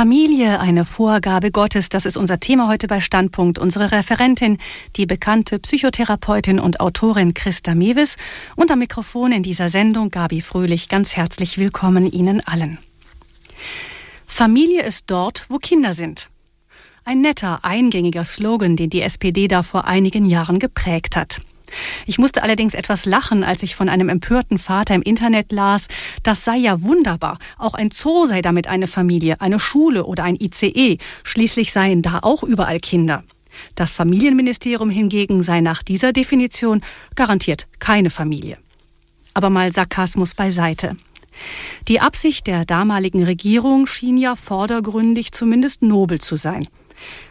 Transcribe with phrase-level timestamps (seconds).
[0.00, 3.58] Familie, eine Vorgabe Gottes, das ist unser Thema heute bei Standpunkt.
[3.58, 4.58] Unsere Referentin,
[4.94, 8.16] die bekannte Psychotherapeutin und Autorin Christa Mewis
[8.54, 10.88] und am Mikrofon in dieser Sendung Gabi Fröhlich.
[10.88, 12.78] Ganz herzlich willkommen Ihnen allen.
[14.24, 16.28] Familie ist dort, wo Kinder sind.
[17.04, 21.40] Ein netter, eingängiger Slogan, den die SPD da vor einigen Jahren geprägt hat.
[22.06, 25.88] Ich musste allerdings etwas lachen, als ich von einem empörten Vater im Internet las,
[26.22, 30.36] das sei ja wunderbar, auch ein Zoo sei damit eine Familie, eine Schule oder ein
[30.40, 33.24] ICE, schließlich seien da auch überall Kinder.
[33.74, 36.82] Das Familienministerium hingegen sei nach dieser Definition
[37.14, 38.58] garantiert keine Familie.
[39.34, 40.96] Aber mal Sarkasmus beiseite.
[41.86, 46.66] Die Absicht der damaligen Regierung schien ja vordergründig zumindest nobel zu sein.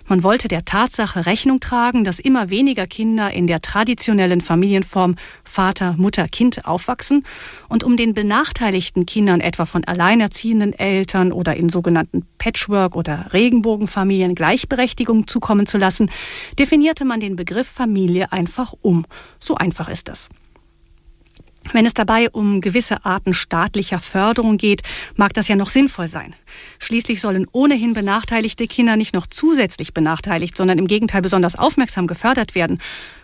[0.08, 5.96] Man wollte der Tatsache Rechnung tragen, dass immer weniger Kinder in der traditionellen Familienform Vater,
[5.98, 7.26] Mutter, Kind aufwachsen
[7.68, 14.34] und um den benachteiligten Kindern etwa von alleinerziehenden Eltern oder in sogenannten Patchwork- oder Regenbogenfamilien
[14.34, 16.10] Gleichberechtigung zukommen zu lassen,
[16.58, 19.06] definierte man den Begriff Familie einfach um.
[19.40, 20.30] So einfach ist das.
[21.74, 24.84] Wenn es dabei um gewisse Arten staatlicher Förderung geht,
[25.16, 26.36] mag das ja noch sinnvoll sein.
[26.80, 32.56] Schließlich sollen ohnehin benachteiligte Kinder nicht noch zusätzlich benachteiligt, sondern im Gegenteil besonders aufmerksam gefördert
[32.56, 32.80] werden.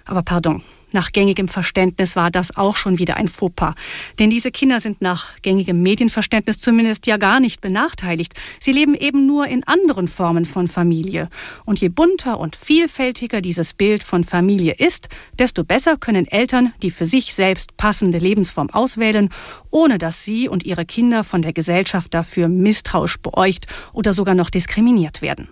[0.06, 0.64] Aber pardon,
[0.94, 3.76] nach gängigem Verständnis war das auch schon wieder ein Fauxpas.
[4.20, 8.34] Denn diese Kinder sind nach gängigem Medienverständnis zumindest ja gar nicht benachteiligt.
[8.60, 11.30] Sie leben eben nur in anderen Formen von Familie.
[11.66, 16.92] Und je bunter und vielfältiger dieses Bild von Familie ist, desto besser können Eltern die
[16.92, 19.30] für sich selbst passende Lebensform auswählen,
[19.72, 24.50] ohne dass sie und ihre Kinder von der Gesellschaft dafür misstrauisch beäugt oder sogar noch
[24.50, 25.50] diskriminiert werden.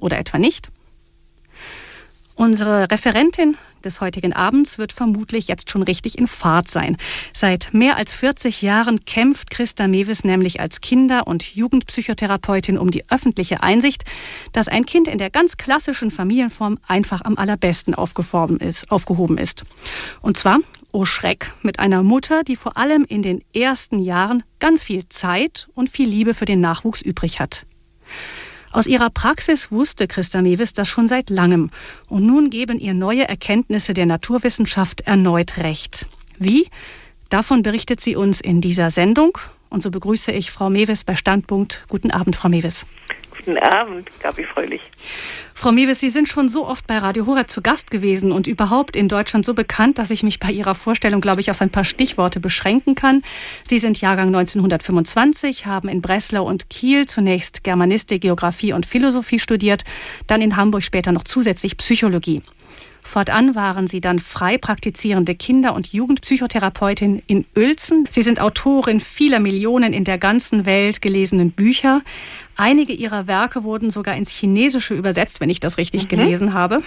[0.00, 0.70] Oder etwa nicht?
[2.38, 6.96] Unsere Referentin des heutigen Abends wird vermutlich jetzt schon richtig in Fahrt sein.
[7.34, 13.10] Seit mehr als 40 Jahren kämpft Christa Mewis nämlich als Kinder- und Jugendpsychotherapeutin um die
[13.10, 14.04] öffentliche Einsicht,
[14.52, 18.92] dass ein Kind in der ganz klassischen Familienform einfach am allerbesten ist.
[18.92, 19.64] Aufgehoben ist.
[20.22, 20.60] Und zwar,
[20.92, 25.68] oh Schreck, mit einer Mutter, die vor allem in den ersten Jahren ganz viel Zeit
[25.74, 27.66] und viel Liebe für den Nachwuchs übrig hat.
[28.70, 31.70] Aus ihrer Praxis wusste Christa Mewis das schon seit langem.
[32.08, 36.06] Und nun geben ihr neue Erkenntnisse der Naturwissenschaft erneut recht.
[36.38, 36.68] Wie?
[37.30, 39.38] Davon berichtet sie uns in dieser Sendung.
[39.70, 41.84] Und so begrüße ich Frau Mewis bei Standpunkt.
[41.88, 42.86] Guten Abend, Frau Mewis.
[43.38, 44.82] Guten Abend, Gabi Fröhlich.
[45.54, 48.96] Frau Mewes, Sie sind schon so oft bei Radio Horeb zu Gast gewesen und überhaupt
[48.96, 51.84] in Deutschland so bekannt, dass ich mich bei Ihrer Vorstellung, glaube ich, auf ein paar
[51.84, 53.22] Stichworte beschränken kann.
[53.64, 59.84] Sie sind Jahrgang 1925, haben in Breslau und Kiel zunächst Germanistik, Geographie und Philosophie studiert,
[60.26, 62.42] dann in Hamburg später noch zusätzlich Psychologie.
[63.08, 68.06] Fortan waren Sie dann frei praktizierende Kinder- und Jugendpsychotherapeutin in Uelzen.
[68.10, 72.02] Sie sind Autorin vieler Millionen in der ganzen Welt gelesenen Bücher.
[72.54, 76.08] Einige Ihrer Werke wurden sogar ins Chinesische übersetzt, wenn ich das richtig mhm.
[76.08, 76.82] gelesen habe.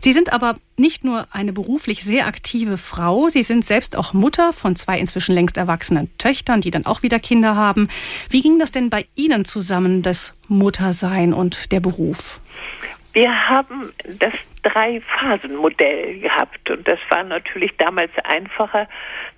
[0.00, 4.52] Sie sind aber nicht nur eine beruflich sehr aktive Frau, Sie sind selbst auch Mutter
[4.52, 7.88] von zwei inzwischen längst erwachsenen Töchtern, die dann auch wieder Kinder haben.
[8.30, 12.38] Wie ging das denn bei Ihnen zusammen, das Muttersein und der Beruf?
[13.14, 18.88] Wir haben das Drei-Phasen-Modell gehabt und das war natürlich damals einfacher,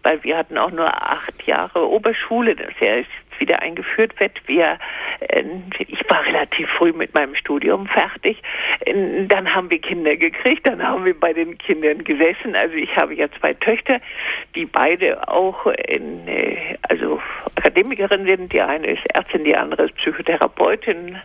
[0.03, 2.97] weil wir hatten auch nur acht Jahre Oberschule, das ja
[3.41, 4.33] wieder eingeführt wird.
[4.47, 4.79] Wir,
[5.21, 5.43] äh,
[5.79, 8.43] ich war relativ früh mit meinem Studium fertig.
[8.85, 12.55] Dann haben wir Kinder gekriegt, dann haben wir bei den Kindern gesessen.
[12.55, 14.01] Also ich habe ja zwei Töchter,
[14.55, 17.21] die beide auch in, äh, also
[17.57, 18.53] Akademikerin sind.
[18.53, 21.19] Die eine ist Ärztin, die andere ist Psychotherapeutin,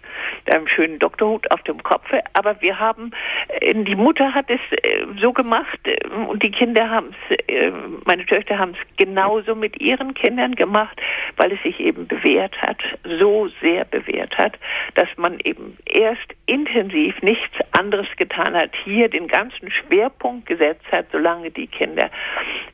[0.45, 2.11] mit einem schönen Doktorhut auf dem Kopf.
[2.33, 3.11] Aber wir haben,
[3.59, 4.59] äh, die Mutter hat es
[5.19, 5.79] so gemacht
[6.27, 7.73] und die Kinder haben es,
[8.05, 10.99] meine Töchter haben es genauso mit ihren Kindern gemacht,
[11.37, 12.77] weil es sich eben eben bewährt hat,
[13.19, 14.53] so sehr bewährt hat,
[14.95, 21.05] dass man eben erst intensiv nichts anderes getan hat, hier den ganzen Schwerpunkt gesetzt hat,
[21.11, 22.09] solange die Kinder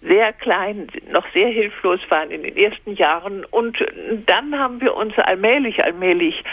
[0.02, 3.46] sehr klein, noch sehr hilflos waren in den ersten Jahren.
[3.46, 3.78] Und
[4.26, 6.44] dann haben wir uns allmählich, allmählich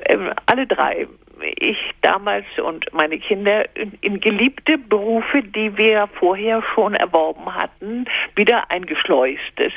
[0.00, 0.16] äh,
[0.46, 1.06] alle drei
[1.44, 3.64] ich damals und meine Kinder
[4.00, 9.40] in geliebte Berufe, die wir vorher schon erworben hatten, wieder eingeschleust.
[9.56, 9.72] Das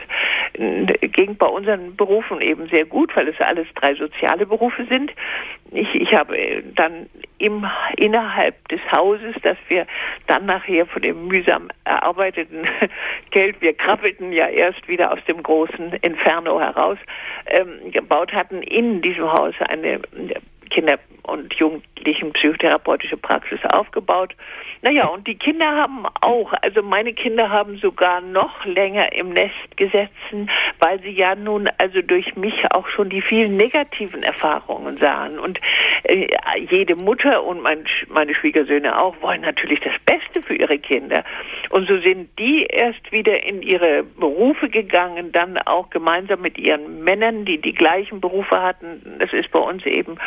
[0.53, 5.11] ging bei unseren Berufen eben sehr gut, weil es alles drei soziale Berufe sind.
[5.71, 7.07] Ich, ich habe dann
[7.37, 7.65] im,
[7.97, 9.85] innerhalb des Hauses, dass wir
[10.27, 12.67] dann nachher von dem mühsam erarbeiteten
[13.31, 16.97] Geld, wir krabbelten ja erst wieder aus dem großen Inferno heraus,
[17.47, 19.99] ähm, gebaut hatten, in diesem Haus eine
[20.69, 24.35] Kinder- und Jugendlichen psychotherapeutische Praxis aufgebaut.
[24.85, 29.77] Naja, und die Kinder haben auch, also meine Kinder haben sogar noch länger im Nest
[29.77, 35.39] gesessen, weil sie ja nun also durch mich auch schon die vielen negativen Erfahrungen sahen.
[35.39, 35.59] Und
[36.03, 36.27] äh,
[36.69, 41.23] jede Mutter und mein, meine Schwiegersöhne auch wollen natürlich das Beste für ihre Kinder.
[41.71, 47.03] Und so sind die erst wieder in ihre Berufe gegangen, dann auch gemeinsam mit ihren
[47.03, 49.01] Männern, die die gleichen Berufe hatten.
[49.17, 50.19] Das ist bei uns eben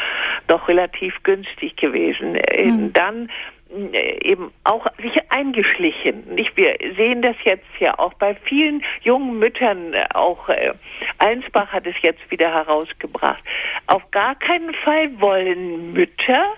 [0.49, 2.32] doch relativ günstig gewesen.
[2.32, 2.93] Mhm.
[2.93, 3.28] Dann
[3.70, 6.34] eben auch sich eingeschlichen.
[6.34, 6.56] Nicht?
[6.56, 10.72] Wir sehen das jetzt ja auch bei vielen jungen Müttern, äh, auch äh,
[11.18, 13.42] Allensbach hat es jetzt wieder herausgebracht.
[13.86, 16.54] Auf gar keinen Fall wollen Mütter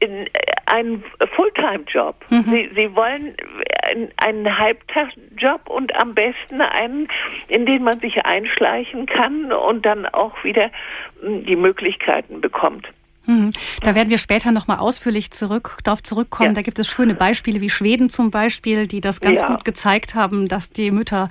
[0.00, 0.26] in
[0.66, 1.04] einen
[1.34, 2.16] Fulltime-Job.
[2.30, 2.44] Mhm.
[2.50, 3.36] Sie, sie wollen
[4.16, 7.08] einen Halbtagsjob und am besten einen,
[7.48, 10.70] in den man sich einschleichen kann und dann auch wieder
[11.20, 12.88] hm, die Möglichkeiten bekommt.
[13.26, 13.52] Hm.
[13.80, 16.50] Da werden wir später nochmal ausführlich zurück, darauf zurückkommen.
[16.50, 16.54] Ja.
[16.54, 19.48] Da gibt es schöne Beispiele wie Schweden zum Beispiel, die das ganz ja.
[19.48, 21.28] gut gezeigt haben, dass die Mütter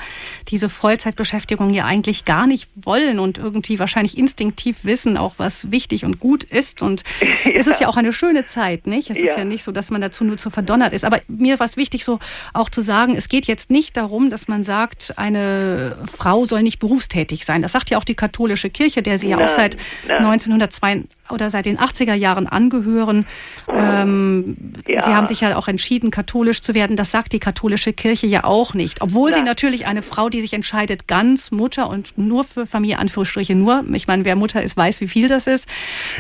[0.48, 6.04] diese Vollzeitbeschäftigung ja eigentlich gar nicht wollen und irgendwie wahrscheinlich instinktiv wissen, auch was wichtig
[6.06, 6.82] und gut ist.
[6.82, 7.52] Und ja.
[7.56, 9.12] es ist ja auch eine schöne Zeit, nicht?
[9.12, 11.06] Es ist ja nicht so, dass man dazu nur zu verdonnert ist.
[11.06, 12.20] Aber mir war es wichtig, so
[12.54, 16.80] auch zu sagen, es geht jetzt nicht darum, dass man sagt, eine Frau soll nicht
[16.80, 17.62] berufstätig sein.
[17.62, 20.26] Das sagt ja auch die katholische Kirche, der sie ja auch seit nein.
[20.26, 23.26] 1902 oder seit den 80er Jahren angehören.
[23.68, 25.04] Ähm, ja.
[25.04, 26.96] Sie haben sich ja auch entschieden, katholisch zu werden.
[26.96, 29.02] Das sagt die katholische Kirche ja auch nicht.
[29.02, 29.40] Obwohl Nein.
[29.40, 33.84] sie natürlich eine Frau, die sich entscheidet, ganz Mutter und nur für Familie, Anführungsstriche nur,
[33.94, 35.68] ich meine, wer Mutter ist, weiß, wie viel das ist,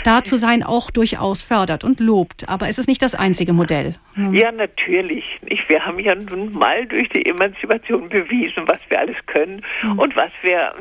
[0.04, 2.48] da zu sein, auch durchaus fördert und lobt.
[2.48, 3.96] Aber es ist nicht das einzige Modell.
[4.14, 4.34] Hm.
[4.34, 5.24] Ja, natürlich.
[5.68, 10.00] Wir haben ja nun mal durch die Emanzipation bewiesen, was wir alles können hm.
[10.00, 10.74] und was wir,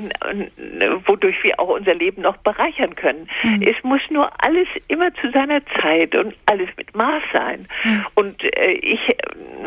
[1.07, 3.29] wodurch wir auch unser Leben noch bereichern können.
[3.41, 3.63] Hm.
[3.63, 7.67] Es muss nur alles immer zu seiner Zeit und alles mit Maß sein.
[7.85, 8.07] Mhm.
[8.15, 9.01] Und äh, ich,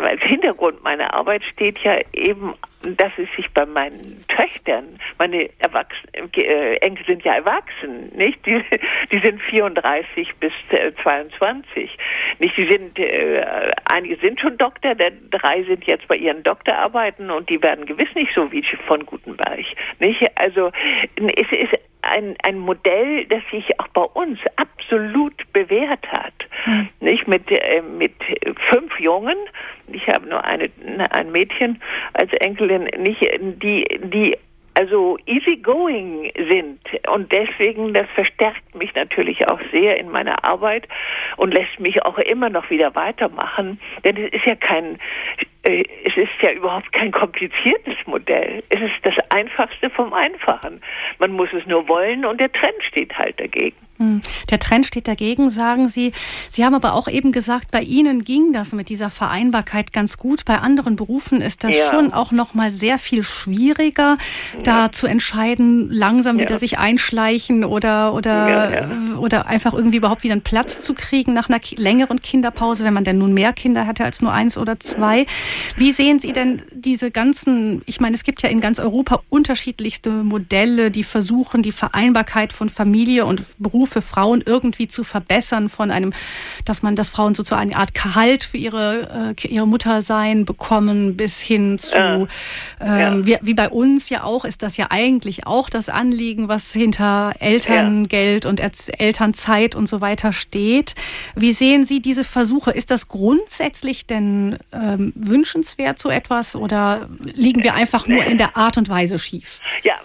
[0.02, 2.54] als Hintergrund meiner Arbeit steht ja eben,
[2.98, 8.46] dass es sich bei meinen Töchtern, meine Erwachsenen, äh, Enkel sind ja erwachsen, nicht?
[8.46, 8.64] Die,
[9.12, 11.98] die sind 34 bis äh, 22.
[12.40, 12.58] Nicht?
[12.58, 17.50] Die sind, äh, einige sind schon Doktor, der, drei sind jetzt bei ihren Doktorarbeiten und
[17.50, 19.66] die werden gewiss nicht so wie von Gutenberg.
[20.00, 20.22] Nicht?
[20.36, 20.72] Also
[21.16, 26.34] es ist ein, ein Modell, das sich auch bei uns absolut bewährt hat.
[26.66, 26.90] Mhm.
[27.00, 28.14] Nicht mit, äh, mit
[28.70, 29.38] fünf Jungen,
[29.88, 30.70] ich habe nur eine,
[31.12, 31.82] ein Mädchen
[32.14, 33.22] als Enkelin, nicht,
[33.62, 34.38] die, die
[34.76, 36.82] also easygoing sind.
[37.08, 40.88] Und deswegen, das verstärkt mich natürlich auch sehr in meiner Arbeit
[41.38, 43.80] und lässt mich auch immer noch wieder weitermachen.
[44.04, 45.00] Denn es ist ja kein,
[45.66, 48.64] es ist ja überhaupt kein kompliziertes Modell.
[48.70, 50.80] Es ist das Einfachste vom Einfachen.
[51.20, 53.76] Man muss es nur wollen und der Trend steht halt dagegen.
[53.98, 54.22] Hm.
[54.50, 56.12] Der Trend steht dagegen, sagen Sie.
[56.52, 60.44] Sie haben aber auch eben gesagt, bei Ihnen ging das mit dieser Vereinbarkeit ganz gut.
[60.44, 61.90] Bei anderen Berufen ist das ja.
[61.90, 64.18] schon auch noch mal sehr viel schwieriger,
[64.56, 64.62] ja.
[64.64, 66.44] da zu entscheiden, langsam ja.
[66.44, 71.48] wieder sich einschleichen oder oder oder einfach irgendwie überhaupt wieder einen Platz zu kriegen nach
[71.48, 75.26] einer längeren Kinderpause, wenn man denn nun mehr Kinder hatte als nur eins oder zwei.
[75.78, 77.82] Wie sehen Sie denn diese ganzen?
[77.86, 82.68] Ich meine, es gibt ja in ganz Europa unterschiedlichste Modelle, die versuchen, die Vereinbarkeit von
[82.68, 86.14] Familie und Beruf Beruf für Frauen irgendwie zu verbessern, von einem,
[86.66, 91.40] dass man, dass Frauen sozusagen eine Art Gehalt für ihre, äh, ihre Muttersein bekommen, bis
[91.42, 92.28] hin zu, ja.
[92.82, 93.26] Ähm, ja.
[93.26, 97.34] Wie, wie, bei uns ja auch, ist das ja eigentlich auch das Anliegen, was hinter
[97.40, 98.50] Elterngeld ja.
[98.50, 100.96] und Elternzeit und so weiter steht.
[101.36, 102.72] Wie sehen Sie diese Versuche?
[102.72, 108.58] Ist das grundsätzlich denn ähm, wünschenswert, so etwas, oder liegen wir einfach nur in der
[108.58, 109.60] Art und Weise schief?
[109.84, 109.96] Ja,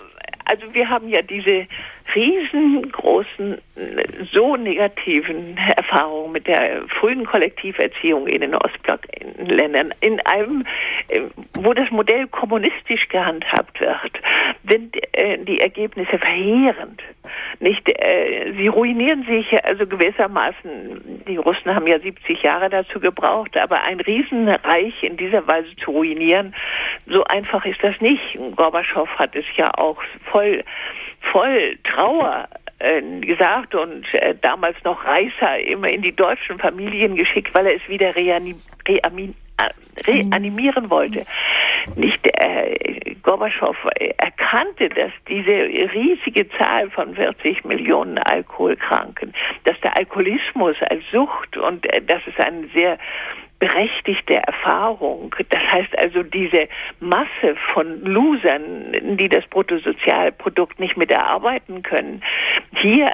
[0.45, 1.67] also wir haben ja diese
[2.15, 3.59] riesengroßen,
[4.33, 10.65] so negativen Erfahrungen mit der frühen Kollektiverziehung in den Ostblockländern, in einem,
[11.09, 11.23] äh,
[11.55, 14.21] wo das Modell kommunistisch gehandhabt wird,
[14.69, 17.03] sind äh, die Ergebnisse verheerend.
[17.61, 21.25] Nicht, äh, sie ruinieren sich also gewissermaßen.
[21.27, 25.91] Die Russen haben ja 70 Jahre dazu gebraucht, aber ein Riesenreich in dieser Weise zu
[25.91, 26.55] ruinieren,
[27.07, 28.39] so einfach ist das nicht.
[28.57, 30.65] Gorbatschow hat es ja auch voll
[31.21, 32.49] voll Trauer
[32.79, 37.77] äh, gesagt und äh, damals noch Reißer immer in die deutschen Familien geschickt, weil er
[37.77, 38.57] es wieder reanim,
[38.89, 41.27] reamin, äh, reanimieren wollte.
[41.97, 43.77] Nicht äh, Gorbatschow
[44.19, 49.35] erkannte, dass diese riesige Zahl von 40 Millionen Alkoholkranken,
[49.65, 52.99] dass der Alkoholismus als Sucht und äh, dass es ein sehr
[53.61, 55.35] berechtigte Erfahrung.
[55.51, 62.23] Das heißt also, diese Masse von Losern, die das Bruttosozialprodukt nicht mit erarbeiten können,
[62.81, 63.13] hier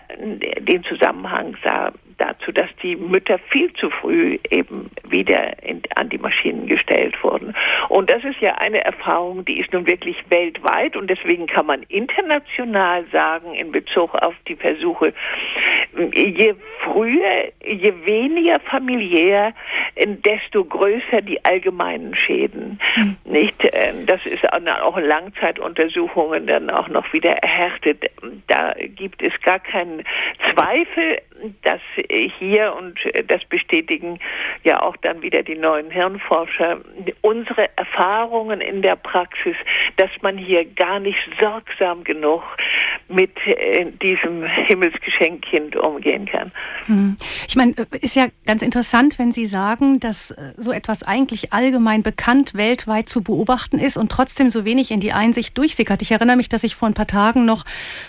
[0.60, 6.18] den Zusammenhang sah dazu, dass die Mütter viel zu früh eben wieder in, an die
[6.18, 7.54] Maschinen gestellt wurden.
[7.88, 11.82] Und das ist ja eine Erfahrung, die ist nun wirklich weltweit und deswegen kann man
[11.84, 15.12] international sagen in Bezug auf die Versuche,
[16.12, 19.54] je früher, je weniger familiär,
[19.96, 22.78] desto größer die allgemeinen Schäden.
[22.96, 23.16] Mhm.
[23.24, 23.56] Nicht?
[23.72, 28.10] Ähm, das ist auch in Langzeituntersuchungen dann auch noch wieder erhärtet.
[28.46, 30.04] Da gibt es gar keinen
[30.52, 31.20] Zweifel,
[31.62, 31.80] dass
[32.38, 34.18] hier, und das bestätigen
[34.64, 36.80] ja auch dann wieder die neuen Hirnforscher,
[37.22, 39.56] unsere Erfahrungen in der Praxis,
[39.96, 42.42] dass man hier gar nicht sorgsam genug
[43.08, 46.50] mit äh, diesem Himmelsgeschenkkind umgehen kann.
[46.86, 47.16] Hm.
[47.46, 51.52] Ich meine, äh, ist ja ganz interessant, wenn Sie sagen, dass äh, so etwas eigentlich
[51.52, 56.02] allgemein bekannt weltweit zu beobachten ist und trotzdem so wenig in die Einsicht durchsickert.
[56.02, 57.64] Ich erinnere mich, dass ich vor ein paar Tagen noch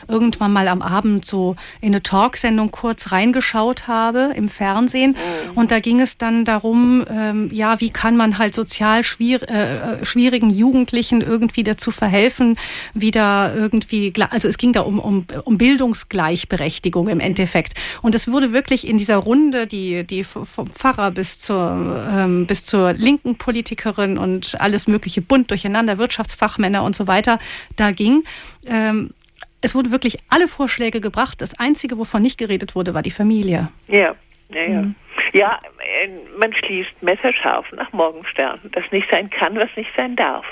[0.07, 5.57] irgendwann mal am Abend so in eine Talksendung kurz reingeschaut habe im Fernsehen mhm.
[5.57, 10.05] und da ging es dann darum, ähm, ja, wie kann man halt sozial schwier äh,
[10.05, 12.57] schwierigen Jugendlichen irgendwie dazu verhelfen,
[12.93, 17.73] wieder irgendwie, also es ging da um, um, um Bildungsgleichberechtigung im Endeffekt.
[18.01, 22.65] Und es wurde wirklich in dieser Runde, die, die vom Pfarrer bis zur, ähm, bis
[22.65, 27.39] zur linken Politikerin und alles mögliche bunt durcheinander, Wirtschaftsfachmänner und so weiter,
[27.75, 28.23] da ging.
[28.65, 29.11] Ähm,
[29.61, 31.41] es wurden wirklich alle Vorschläge gebracht.
[31.41, 33.69] Das Einzige, wovon nicht geredet wurde, war die Familie.
[33.87, 34.15] Ja,
[34.49, 34.81] ja, ja.
[34.81, 34.95] Mhm.
[35.33, 35.59] Ja,
[36.01, 36.09] äh,
[36.39, 40.45] man schließt messerscharf nach Morgenstern, das nicht sein kann, was nicht sein darf.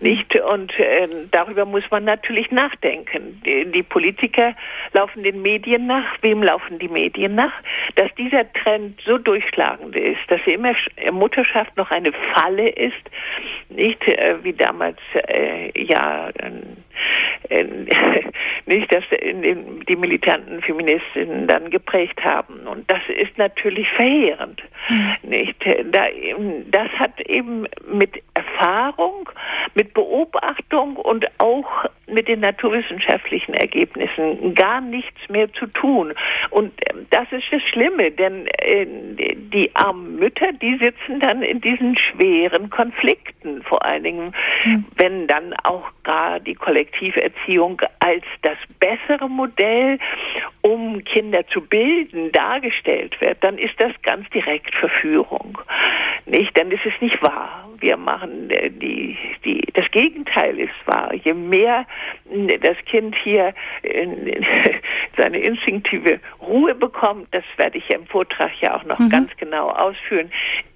[0.00, 0.34] Nicht?
[0.36, 3.40] Und äh, darüber muss man natürlich nachdenken.
[3.44, 4.54] Die, die, Politiker
[4.92, 6.04] laufen den Medien nach.
[6.22, 7.52] Wem laufen die Medien nach?
[7.96, 10.74] Dass dieser Trend so durchschlagend ist, dass immer
[11.12, 13.02] Mutterschaft noch eine Falle ist,
[13.68, 16.30] nicht äh, wie damals äh, ja
[17.48, 17.64] äh,
[18.66, 22.66] nicht, dass die militanten Feministinnen dann geprägt haben.
[22.66, 24.62] Und das ist natürlich verheerend.
[24.88, 25.16] Mhm.
[25.22, 25.56] Nicht?
[25.92, 26.06] Da,
[26.70, 29.28] das hat eben mit Erfahrung,
[29.74, 36.12] mit Beobachtung und auch mit den naturwissenschaftlichen Ergebnissen gar nichts mehr zu tun.
[36.50, 38.86] Und ähm, das ist das Schlimme, denn äh,
[39.52, 44.84] die armen Mütter, die sitzen dann in diesen schweren Konflikten, vor allen Dingen, mhm.
[44.96, 48.58] wenn dann auch gar die Kollektiverziehung als das
[48.90, 49.98] bessere Modell,
[50.62, 55.58] um Kinder zu bilden, dargestellt wird, dann ist das ganz direkt Verführung.
[56.26, 56.58] Nicht?
[56.58, 57.68] Dann ist es nicht wahr.
[57.78, 61.14] Wir machen äh, die, die, das Gegenteil ist wahr.
[61.14, 61.86] Je mehr
[62.60, 63.54] das Kind hier
[65.16, 69.08] seine instinktive Ruhe bekommt, das werde ich im Vortrag ja auch noch mhm.
[69.08, 70.30] ganz genau ausführen,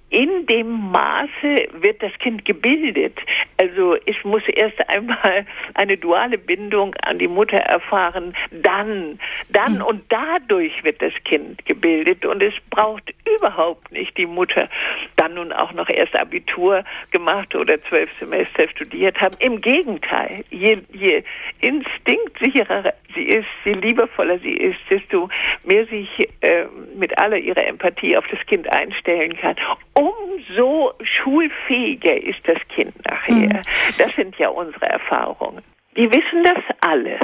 [0.09, 3.17] in dem Maße wird das Kind gebildet.
[3.59, 9.19] Also es muss erst einmal eine duale Bindung an die Mutter erfahren, dann,
[9.49, 9.81] dann mhm.
[9.81, 14.69] und dadurch wird das Kind gebildet und es braucht überhaupt nicht die Mutter
[15.15, 19.35] dann nun auch noch erst Abitur gemacht oder zwölf Semester studiert haben.
[19.39, 21.23] Im Gegenteil, je, je
[21.61, 25.29] instinktsicherer sie ist, je liebevoller sie ist, desto
[25.63, 26.09] mehr sich
[26.41, 29.55] äh, mit aller ihrer Empathie auf das Kind einstellen kann
[29.95, 33.33] umso schulfähiger ist das Kind nachher.
[33.33, 33.61] Mhm.
[33.97, 35.63] Das sind ja unsere Erfahrungen.
[35.93, 37.19] Wir wissen das alle.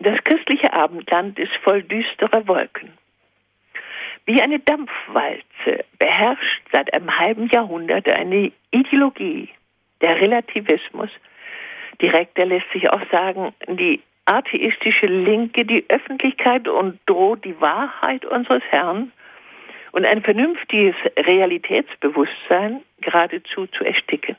[0.00, 2.92] Das christliche Abendland ist voll düsterer Wolken.
[4.26, 9.50] Wie eine Dampfwalze beherrscht seit einem halben Jahrhundert eine Ideologie,
[10.00, 11.10] der Relativismus.
[12.00, 18.62] Direkter lässt sich auch sagen, die atheistische Linke, die Öffentlichkeit und droht die Wahrheit unseres
[18.70, 19.12] Herrn
[19.94, 24.34] und ein vernünftiges Realitätsbewusstsein geradezu zu ersticken.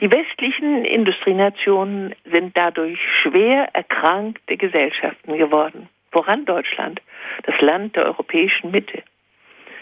[0.00, 5.88] Die westlichen Industrienationen sind dadurch schwer erkrankte Gesellschaften geworden.
[6.12, 7.00] Voran Deutschland,
[7.44, 9.02] das Land der europäischen Mitte.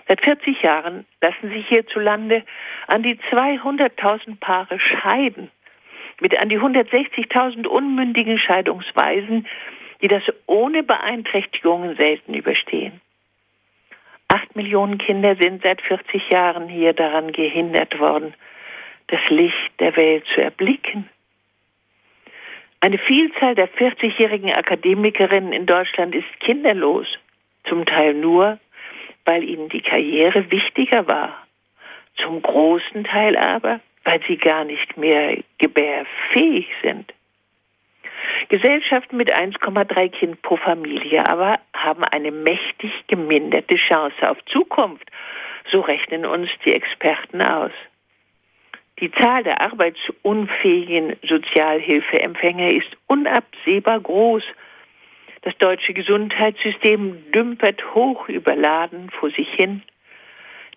[0.06, 2.44] Seit 40 Jahren lassen sich hierzulande
[2.86, 5.50] an die 200.000 Paare scheiden,
[6.20, 9.48] mit an die 160.000 unmündigen Scheidungsweisen,
[10.02, 13.00] die das ohne Beeinträchtigungen selten überstehen.
[14.28, 18.34] Acht Millionen Kinder sind seit 40 Jahren hier daran gehindert worden,
[19.08, 21.08] das Licht der Welt zu erblicken.
[22.80, 27.06] Eine Vielzahl der 40-jährigen Akademikerinnen in Deutschland ist kinderlos,
[27.68, 28.58] zum Teil nur,
[29.24, 31.46] weil ihnen die Karriere wichtiger war,
[32.16, 37.12] zum großen Teil aber, weil sie gar nicht mehr gebärfähig sind.
[38.48, 45.10] Gesellschaften mit 1,3 Kind pro Familie aber haben eine mächtig geminderte Chance auf Zukunft,
[45.72, 47.72] So rechnen uns die Experten aus.
[49.00, 54.44] Die Zahl der arbeitsunfähigen Sozialhilfeempfänger ist unabsehbar groß.
[55.42, 59.82] Das deutsche Gesundheitssystem dümpert hoch überladen vor sich hin.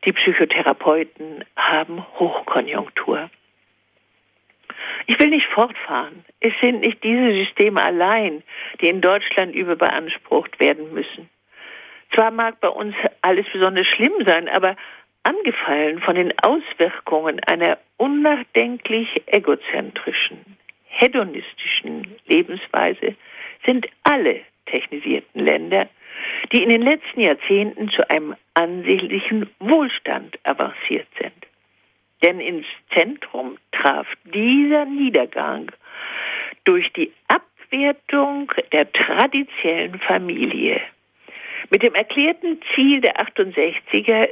[0.06, 3.30] Die Psychotherapeuten haben Hochkonjunktur.
[5.10, 6.24] Ich will nicht fortfahren.
[6.40, 8.44] Es sind nicht diese Systeme allein,
[8.80, 11.28] die in Deutschland überbeansprucht werden müssen.
[12.14, 14.76] Zwar mag bei uns alles besonders schlimm sein, aber
[15.24, 23.16] angefallen von den Auswirkungen einer unnachdenklich egozentrischen, hedonistischen Lebensweise
[23.66, 25.90] sind alle technisierten Länder,
[26.54, 31.49] die in den letzten Jahrzehnten zu einem ansehnlichen Wohlstand avanciert sind.
[32.24, 35.72] Denn ins Zentrum traf dieser Niedergang
[36.66, 40.82] durch die Abwertung der traditionellen Familie
[41.70, 44.30] mit dem erklärten Ziel der 68er,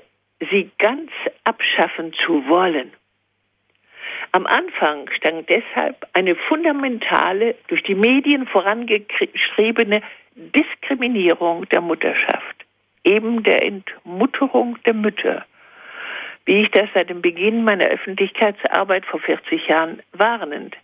[0.52, 1.12] sie ganz
[1.44, 2.92] abschaffen zu wollen.
[4.32, 10.02] Am Anfang stand deshalb eine fundamentale, durch die Medien vorangeschriebene
[10.36, 12.66] Diskriminierung der Mutterschaft,
[13.04, 15.46] eben der Entmutterung der Mütter,
[16.48, 20.76] wie ich das seit dem Beginn meiner Öffentlichkeitsarbeit vor 40 Jahren warnend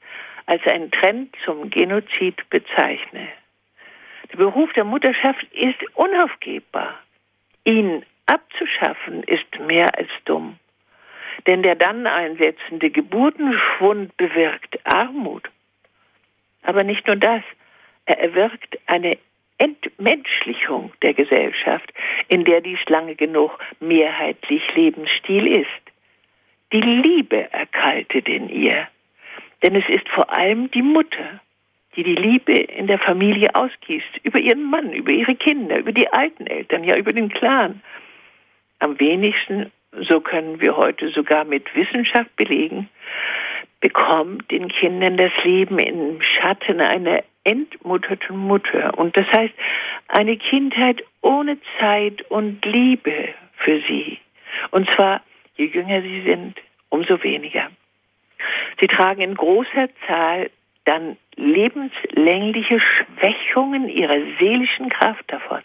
[0.45, 3.29] als einen Trend zum Genozid bezeichne.
[4.31, 6.99] Der Beruf der Mutterschaft ist unaufgebbar.
[7.63, 10.59] Ihn abzuschaffen ist mehr als dumm.
[11.47, 15.49] Denn der dann einsetzende Geburtenschwund bewirkt Armut.
[16.63, 17.41] Aber nicht nur das,
[18.05, 19.17] er erwirkt eine
[19.57, 21.93] Entmenschlichung der Gesellschaft,
[22.27, 25.69] in der dies lange genug mehrheitlich Lebensstil ist.
[26.71, 28.87] Die Liebe erkaltet in ihr,
[29.61, 31.39] denn es ist vor allem die Mutter,
[31.95, 36.11] die die Liebe in der Familie ausgießt, über ihren Mann, über ihre Kinder, über die
[36.11, 37.81] alten Eltern, ja über den Clan.
[38.79, 39.71] Am wenigsten,
[40.09, 42.89] so können wir heute sogar mit Wissenschaft belegen,
[43.79, 48.97] bekommt den Kindern das Leben im Schatten einer entmutterten Mutter.
[48.97, 49.53] Und das heißt,
[50.07, 54.19] eine Kindheit ohne Zeit und Liebe für sie.
[54.71, 55.21] Und zwar,
[55.55, 56.59] je jünger sie sind,
[56.89, 57.69] umso weniger.
[58.79, 60.49] Sie tragen in großer Zahl
[60.85, 65.61] dann lebenslängliche Schwächungen ihrer seelischen Kraft davon.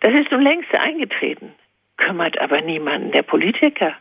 [0.00, 1.52] Das ist nun längst eingetreten,
[1.96, 3.94] kümmert aber niemanden der Politiker,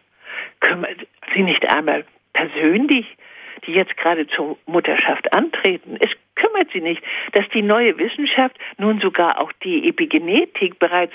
[0.60, 0.98] kümmert
[1.34, 3.06] sie nicht einmal persönlich,
[3.66, 5.98] die jetzt gerade zur Mutterschaft antreten.
[6.00, 7.02] Es kümmert sie nicht,
[7.34, 11.14] dass die neue Wissenschaft nun sogar auch die Epigenetik bereits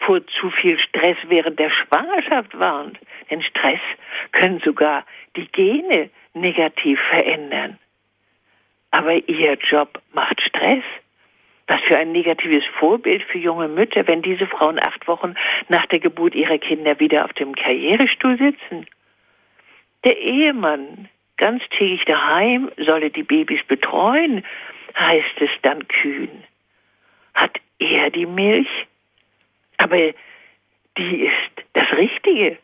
[0.00, 2.98] vor zu viel Stress während der Schwangerschaft warnt.
[3.30, 3.80] Denn Stress
[4.32, 5.04] können sogar
[5.36, 7.78] die Gene negativ verändern.
[8.90, 10.84] Aber ihr Job macht Stress.
[11.66, 15.34] Was für ein negatives Vorbild für junge Mütter, wenn diese Frauen acht Wochen
[15.68, 18.86] nach der Geburt ihrer Kinder wieder auf dem Karrierestuhl sitzen.
[20.04, 24.44] Der Ehemann ganztägig daheim, solle die Babys betreuen,
[24.98, 26.44] heißt es dann kühn.
[27.34, 28.68] Hat er die Milch?
[29.78, 30.12] Aber
[30.96, 32.58] die ist das Richtige.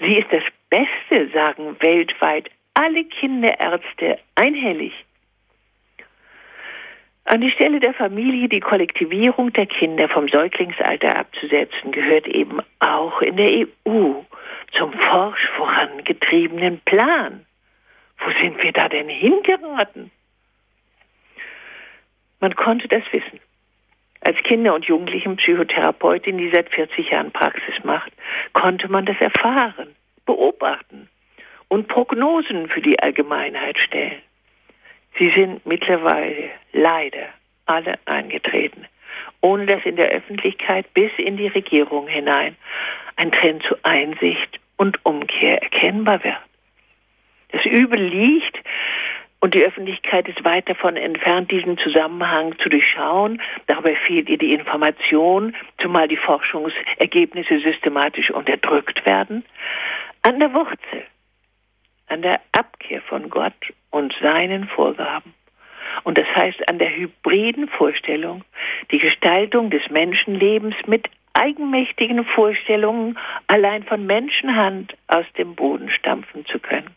[0.00, 4.92] Sie ist das Beste, sagen weltweit alle Kinderärzte einhellig.
[7.26, 13.22] An die Stelle der Familie die Kollektivierung der Kinder vom Säuglingsalter abzusetzen, gehört eben auch
[13.22, 14.12] in der EU
[14.72, 17.46] zum forsch vorangetriebenen Plan.
[18.18, 20.10] Wo sind wir da denn hingeraten?
[22.40, 23.40] Man konnte das wissen.
[24.20, 28.12] Als Kinder- und Jugendlichen-Psychotherapeutin, die seit 40 Jahren Praxis macht,
[28.54, 31.08] konnte man das erfahren, beobachten
[31.68, 34.22] und Prognosen für die Allgemeinheit stellen.
[35.18, 37.28] Sie sind mittlerweile leider
[37.66, 38.86] alle eingetreten,
[39.40, 42.56] ohne dass in der Öffentlichkeit bis in die Regierung hinein
[43.16, 46.36] ein Trend zu Einsicht und Umkehr erkennbar wird.
[47.54, 48.58] Das Übel liegt
[49.38, 53.40] und die Öffentlichkeit ist weit davon entfernt, diesen Zusammenhang zu durchschauen.
[53.68, 59.44] Dabei fehlt ihr die Information, zumal die Forschungsergebnisse systematisch unterdrückt werden.
[60.22, 61.04] An der Wurzel
[62.08, 65.34] an der Abkehr von Gott und seinen Vorgaben.
[66.02, 68.44] Und das heißt an der hybriden Vorstellung,
[68.90, 76.58] die Gestaltung des Menschenlebens mit eigenmächtigen Vorstellungen allein von Menschenhand aus dem Boden stampfen zu
[76.58, 76.90] können.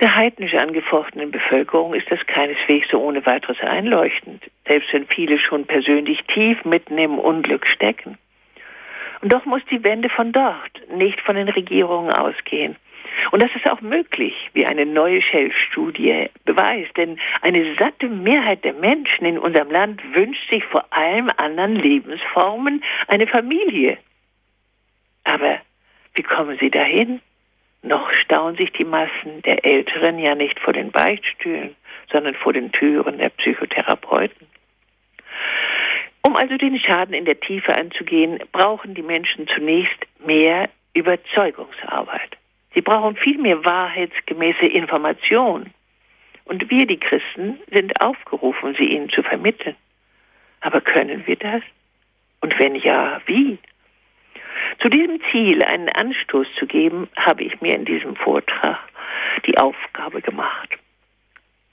[0.00, 5.66] Der heidnisch angefochtenen Bevölkerung ist das keineswegs so ohne weiteres einleuchtend, selbst wenn viele schon
[5.66, 8.18] persönlich tief mitten im Unglück stecken.
[9.22, 12.76] Und doch muss die Wende von dort, nicht von den Regierungen ausgehen.
[13.30, 18.74] Und das ist auch möglich, wie eine neue Shell-Studie beweist, denn eine satte Mehrheit der
[18.74, 23.98] Menschen in unserem Land wünscht sich vor allem anderen Lebensformen eine Familie.
[25.22, 25.60] Aber
[26.14, 27.20] wie kommen sie dahin?
[27.84, 31.76] Noch staunen sich die Massen der Älteren ja nicht vor den Beichtstühlen,
[32.10, 34.46] sondern vor den Türen der Psychotherapeuten.
[36.22, 42.38] Um also den Schaden in der Tiefe anzugehen, brauchen die Menschen zunächst mehr Überzeugungsarbeit.
[42.72, 45.66] Sie brauchen viel mehr wahrheitsgemäße Information.
[46.46, 49.76] Und wir, die Christen, sind aufgerufen, sie ihnen zu vermitteln.
[50.62, 51.62] Aber können wir das?
[52.40, 53.58] Und wenn ja, wie?
[54.80, 58.78] Zu diesem Ziel einen Anstoß zu geben, habe ich mir in diesem Vortrag
[59.46, 60.70] die Aufgabe gemacht.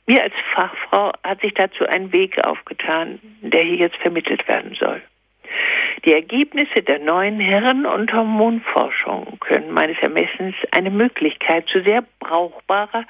[0.08, 5.02] Mir als Fachfrau hat sich dazu ein Weg aufgetan, der hier jetzt vermittelt werden soll.
[6.04, 13.06] Die Ergebnisse der neuen Herren- und Hormonforschung können meines Ermessens eine Möglichkeit zu sehr brauchbarer,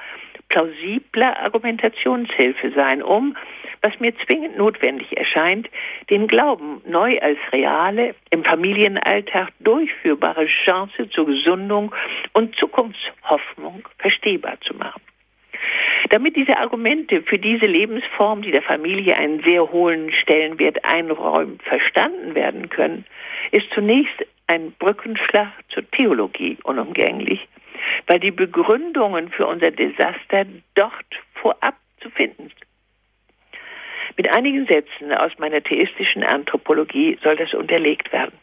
[0.50, 3.38] plausibler Argumentationshilfe sein, um
[3.82, 5.70] was mir zwingend notwendig erscheint,
[6.10, 11.96] den Glauben neu als reale, im Familienalltag durchführbare Chance zur Gesundung
[12.34, 15.02] und Zukunftshoffnung verstehbar zu machen.
[16.10, 22.36] Damit diese Argumente für diese Lebensform, die der Familie einen sehr hohen Stellenwert einräumt, verstanden
[22.36, 23.06] werden können,
[23.52, 27.48] ist zunächst ein Brückenschlag zur Theologie unumgänglich,
[28.08, 30.46] weil die Begründungen für unser Desaster
[30.76, 30.94] dort
[31.36, 32.56] vorab zu finden sind.
[34.18, 38.34] Mit einigen Sätzen aus meiner theistischen Anthropologie soll das unterlegt werden.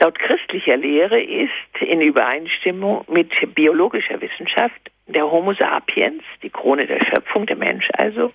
[0.00, 7.04] Laut christlicher Lehre ist in Übereinstimmung mit biologischer Wissenschaft der Homo sapiens, die Krone der
[7.04, 8.32] Schöpfung, der Mensch also,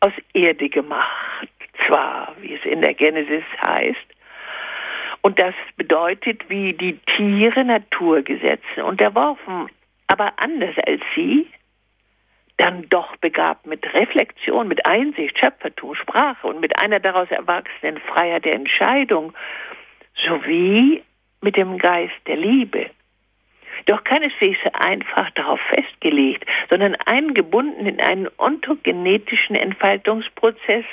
[0.00, 1.48] aus Erde gemacht.
[1.86, 4.06] Zwar, wie es in der Genesis heißt,
[5.22, 9.70] und das bedeutet, wie die Tiere Naturgesetzen unterworfen,
[10.08, 11.46] aber anders als sie,
[12.56, 18.44] dann doch begabt mit Reflexion, mit Einsicht, Schöpfertum, Sprache und mit einer daraus erwachsenen Freiheit
[18.44, 19.32] der Entscheidung
[20.26, 21.02] sowie
[21.40, 22.90] mit dem Geist der Liebe.
[23.86, 30.84] Doch keineswegs einfach darauf festgelegt, sondern eingebunden in einen ontogenetischen Entfaltungsprozess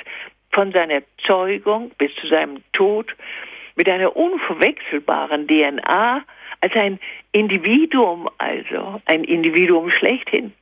[0.52, 3.16] von seiner Zeugung bis zu seinem Tod
[3.76, 6.24] mit einer unverwechselbaren DNA
[6.60, 7.00] als ein
[7.32, 10.54] Individuum, also ein Individuum schlechthin.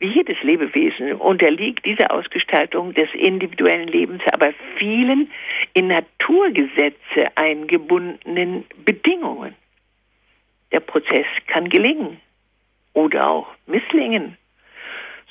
[0.00, 5.30] Wie jedes Lebewesen unterliegt diese Ausgestaltung des individuellen Lebens aber vielen
[5.74, 9.54] in Naturgesetze eingebundenen Bedingungen.
[10.70, 12.20] Der Prozess kann gelingen
[12.92, 14.36] oder auch misslingen,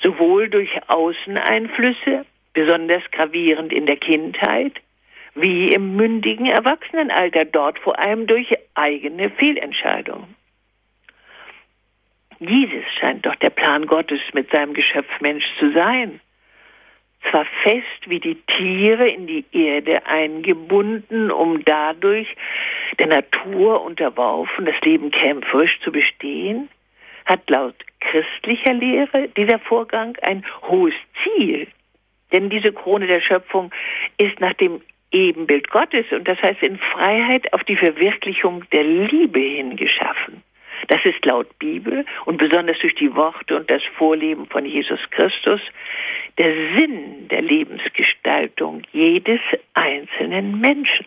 [0.02, 4.74] sowohl durch Außeneinflüsse, besonders gravierend in der Kindheit,
[5.34, 10.37] wie im mündigen Erwachsenenalter, dort vor allem durch eigene Fehlentscheidungen.
[12.40, 16.20] Dieses scheint doch der Plan Gottes mit seinem Geschöpf Mensch zu sein.
[17.30, 22.28] Zwar fest wie die Tiere in die Erde eingebunden, um dadurch
[22.98, 26.68] der Natur unterworfen, das Leben kämpferisch zu bestehen,
[27.24, 31.66] hat laut christlicher Lehre dieser Vorgang ein hohes Ziel.
[32.30, 33.72] Denn diese Krone der Schöpfung
[34.16, 39.40] ist nach dem Ebenbild Gottes und das heißt in Freiheit auf die Verwirklichung der Liebe
[39.40, 40.42] hingeschaffen.
[40.86, 45.60] Das ist laut Bibel und besonders durch die Worte und das Vorleben von Jesus Christus
[46.38, 49.40] der Sinn der Lebensgestaltung jedes
[49.74, 51.06] einzelnen Menschen.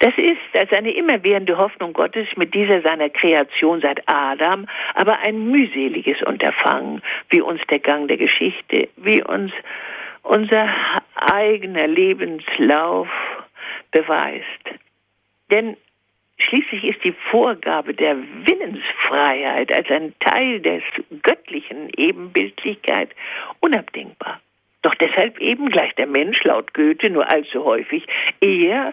[0.00, 5.50] Das ist als eine immerwährende Hoffnung Gottes mit dieser seiner Kreation seit Adam, aber ein
[5.50, 9.52] mühseliges Unterfangen, wie uns der Gang der Geschichte, wie uns
[10.22, 10.68] unser
[11.14, 13.08] eigener Lebenslauf
[13.92, 14.44] beweist.
[15.50, 15.76] Denn
[16.38, 20.82] Schließlich ist die Vorgabe der Willensfreiheit als ein Teil des
[21.22, 23.10] göttlichen Ebenbildlichkeit
[23.60, 24.40] unabdingbar.
[24.82, 28.06] Doch deshalb eben gleicht der Mensch laut Goethe nur allzu häufig
[28.40, 28.92] eher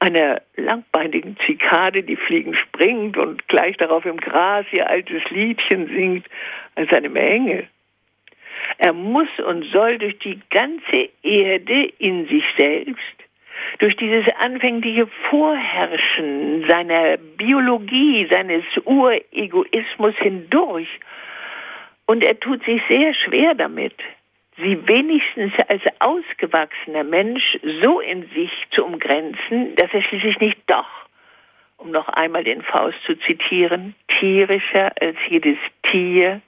[0.00, 6.26] einer langbeinigen Zikade, die fliegen springt und gleich darauf im Gras ihr altes Liedchen singt,
[6.74, 7.68] als einem Engel.
[8.78, 13.27] Er muss und soll durch die ganze Erde in sich selbst
[13.78, 20.88] durch dieses anfängliche Vorherrschen seiner Biologie, seines Uregoismus hindurch.
[22.06, 23.94] Und er tut sich sehr schwer damit,
[24.56, 30.88] sie wenigstens als ausgewachsener Mensch so in sich zu umgrenzen, dass er schließlich nicht doch,
[31.76, 36.40] um noch einmal den Faust zu zitieren, tierischer als jedes Tier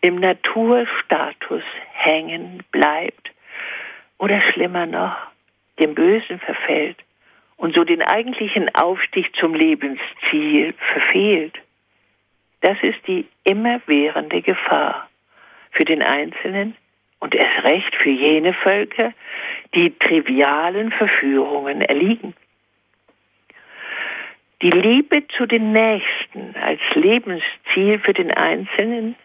[0.00, 3.30] im Naturstatus hängen bleibt.
[4.18, 5.16] Oder schlimmer noch,
[5.78, 6.96] dem Bösen verfällt
[7.56, 11.54] und so den eigentlichen Aufstieg zum Lebensziel verfehlt.
[12.60, 15.08] Das ist die immerwährende Gefahr
[15.70, 16.76] für den Einzelnen
[17.20, 19.12] und erst recht für jene Völker,
[19.74, 22.34] die trivialen Verführungen erliegen.
[24.62, 29.16] Die Liebe zu den Nächsten als Lebensziel für den Einzelnen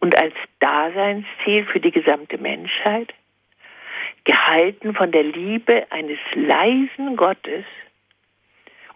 [0.00, 3.12] und als Daseinsziel für die gesamte Menschheit,
[4.26, 7.64] gehalten von der Liebe eines leisen Gottes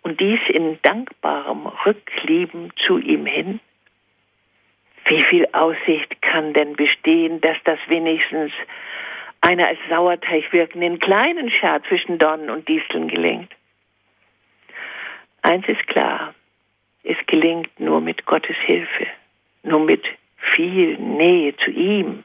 [0.02, 3.60] und dies in dankbarem Rücklieben zu ihm hin,
[5.06, 8.52] wie viel Aussicht kann denn bestehen, dass das wenigstens
[9.40, 13.52] einer als Sauerteig wirkenden kleinen Schar zwischen Dornen und Disteln gelingt?
[15.42, 16.34] Eins ist klar,
[17.02, 19.06] es gelingt nur mit Gottes Hilfe,
[19.62, 20.04] nur mit
[20.54, 22.24] viel Nähe zu ihm,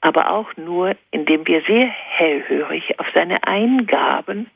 [0.00, 4.50] aber auch nur, indem wir sehr hellhörig auf seine Eingaben,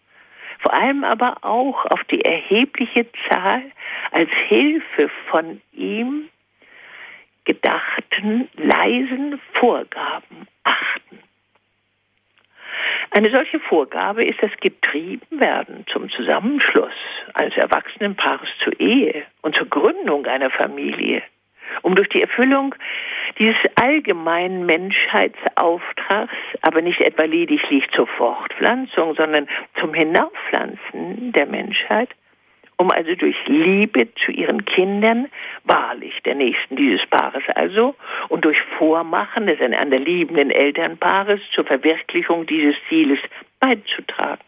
[0.61, 3.63] vor allem aber auch auf die erhebliche Zahl
[4.11, 6.29] als Hilfe von ihm
[7.45, 11.19] gedachten leisen Vorgaben achten.
[13.11, 16.95] Eine solche Vorgabe ist das Getriebenwerden zum Zusammenschluss
[17.35, 21.23] eines Erwachsenenpaares zur Ehe und zur Gründung einer Familie,
[21.83, 22.75] um durch die Erfüllung
[23.39, 29.49] dieses allgemeinen Menschheitsauftrags, aber nicht etwa lediglich zur Fortpflanzung, sondern
[29.81, 32.11] zum Hinaufpflanzen der Menschheit,
[32.77, 35.29] um also durch Liebe zu ihren Kindern,
[35.65, 37.95] wahrlich der Nächsten dieses Paares also,
[38.29, 43.19] und durch Vormachen des einander liebenden Elternpaares zur Verwirklichung dieses Zieles
[43.61, 44.43] beizutragen.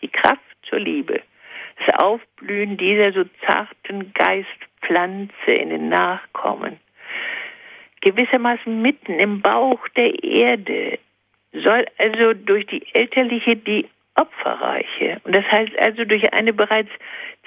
[0.00, 1.22] Die Kraft zur Liebe,
[1.78, 4.12] das Aufblühen dieser so zarten
[4.82, 6.78] Geistpflanze in den Nachkommen,
[8.00, 10.98] gewissermaßen mitten im Bauch der Erde,
[11.52, 16.90] soll also durch die elterliche die opferreiche und das heißt also durch eine bereits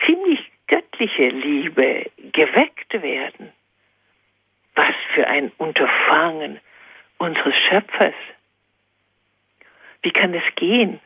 [0.05, 3.51] ziemlich göttliche Liebe geweckt werden.
[4.75, 6.59] Was für ein Unterfangen
[7.17, 8.15] unseres Schöpfers.
[10.01, 10.99] Wie kann das gehen?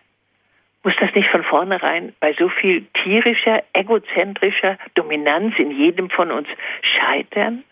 [0.83, 6.47] Muss das nicht von vornherein bei so viel tierischer, egozentrischer Dominanz in jedem von uns
[6.81, 7.63] scheitern?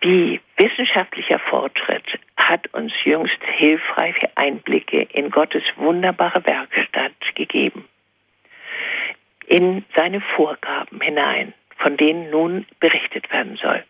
[0.00, 7.88] Wie wissenschaftlicher Fortschritt hat uns jüngst hilfreiche Einblicke in Gottes wunderbare Werkstatt gegeben,
[9.48, 13.82] in seine Vorgaben hinein, von denen nun berichtet werden soll.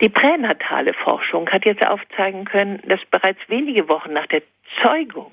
[0.00, 4.42] Die pränatale Forschung hat jetzt aufzeigen können, dass bereits wenige Wochen nach der
[4.82, 5.32] Zeugung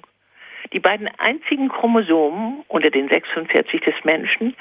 [0.74, 4.56] die beiden einzigen Chromosomen unter den 46 des Menschen,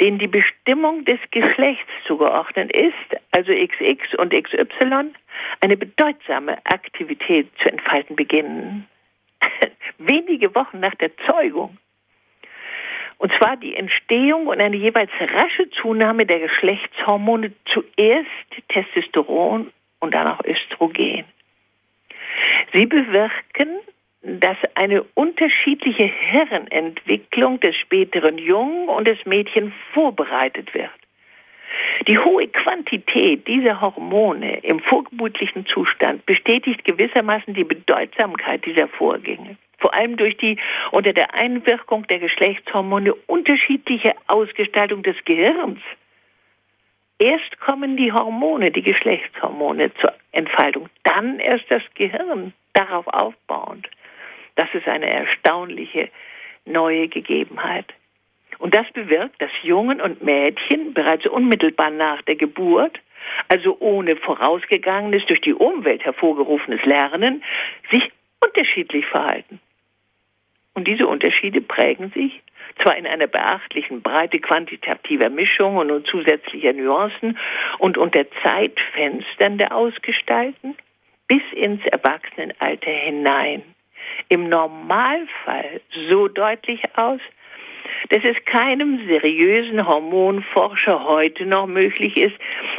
[0.00, 5.12] denen die Bestimmung des Geschlechts zugeordnet ist, also XX und XY,
[5.60, 8.88] eine bedeutsame Aktivität zu entfalten beginnen.
[9.98, 11.76] Wenige Wochen nach der Zeugung.
[13.18, 18.28] Und zwar die Entstehung und eine jeweils rasche Zunahme der Geschlechtshormone, zuerst
[18.68, 21.24] Testosteron und dann auch Östrogen.
[22.72, 23.80] Sie bewirken
[24.22, 30.90] dass eine unterschiedliche Hirnentwicklung des späteren Jungen und des Mädchen vorbereitet wird.
[32.06, 39.56] Die hohe Quantität dieser Hormone im vorgeburtlichen Zustand bestätigt gewissermaßen die Bedeutsamkeit dieser Vorgänge.
[39.78, 40.58] Vor allem durch die
[40.90, 45.80] unter der Einwirkung der Geschlechtshormone unterschiedliche Ausgestaltung des Gehirns.
[47.20, 53.88] Erst kommen die Hormone, die Geschlechtshormone zur Entfaltung, dann erst das Gehirn darauf aufbauend.
[54.54, 56.10] Das ist eine erstaunliche
[56.64, 57.92] neue Gegebenheit.
[58.58, 62.98] Und das bewirkt, dass Jungen und Mädchen bereits unmittelbar nach der Geburt,
[63.48, 67.42] also ohne vorausgegangenes durch die Umwelt hervorgerufenes Lernen,
[67.90, 68.10] sich
[68.44, 69.60] unterschiedlich verhalten.
[70.78, 72.40] Und diese Unterschiede prägen sich
[72.80, 77.36] zwar in einer beachtlichen Breite quantitativer Mischungen und zusätzlicher Nuancen
[77.78, 80.76] und unter Zeitfenstern der Ausgestalten
[81.26, 83.64] bis ins Erwachsenenalter hinein
[84.28, 87.20] im Normalfall so deutlich aus,
[88.10, 92.36] dass es keinem seriösen Hormonforscher heute noch möglich ist,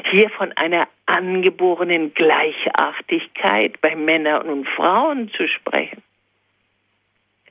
[0.10, 6.02] hier von einer angeborenen Gleichartigkeit bei Männern und Frauen zu sprechen.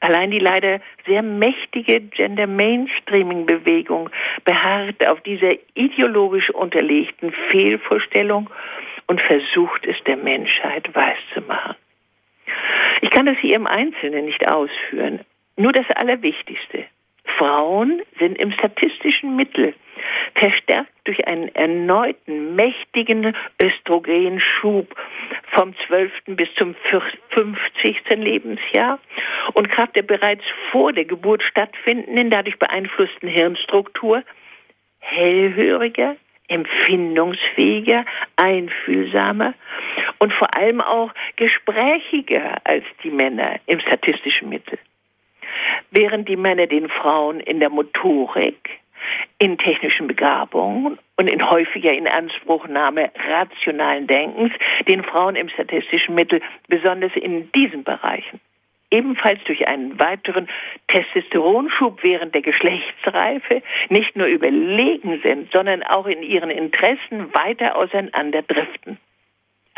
[0.01, 4.11] Allein die leider sehr mächtige Gender Mainstreaming Bewegung
[4.45, 8.49] beharrt auf dieser ideologisch unterlegten Fehlvorstellung
[9.07, 11.77] und versucht es der Menschheit weiszumachen.
[13.01, 15.21] Ich kann das hier im Einzelnen nicht ausführen.
[15.57, 16.85] Nur das Allerwichtigste.
[17.37, 19.75] Frauen sind im statistischen Mittel
[20.35, 24.95] verstärkt durch einen erneuten mächtigen Östrogenschub
[25.53, 26.13] vom 12.
[26.27, 26.75] bis zum
[27.31, 27.97] 50.
[28.17, 28.99] Lebensjahr
[29.55, 34.23] und Kraft der bereits vor der Geburt stattfindenden, dadurch beeinflussten Hirnstruktur
[35.01, 36.17] hellhöriger,
[36.49, 38.05] empfindungsfähiger,
[38.37, 39.55] einfühlsamer
[40.19, 44.79] und vor allem auch gesprächiger als die Männer im statistischen Mittel.
[45.91, 48.71] Während die Männer den Frauen in der Motorik,
[49.39, 54.53] in technischen Begabungen und in häufiger Inanspruchnahme rationalen Denkens
[54.89, 58.41] den Frauen im statistischen Mittel besonders in diesen Bereichen
[58.91, 60.49] ebenfalls durch einen weiteren
[60.89, 68.99] Testosteronschub während der Geschlechtsreife nicht nur überlegen sind, sondern auch in ihren Interessen weiter auseinanderdriften.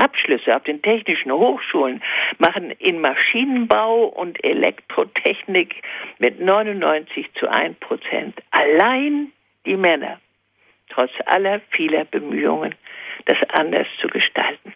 [0.00, 2.02] Abschlüsse auf den technischen Hochschulen
[2.38, 5.82] machen in Maschinenbau und Elektrotechnik
[6.18, 9.32] mit 99 zu 1 Prozent allein
[9.66, 10.20] die Männer,
[10.88, 12.74] trotz aller vieler Bemühungen,
[13.26, 14.72] das anders zu gestalten.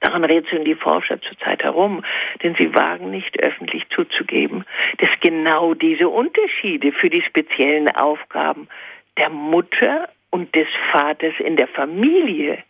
[0.00, 2.04] Daran rätseln die Forscher zurzeit herum,
[2.42, 4.64] denn sie wagen nicht öffentlich zuzugeben,
[4.98, 8.68] dass genau diese Unterschiede für die speziellen Aufgaben
[9.16, 12.62] der Mutter und des Vaters in der Familie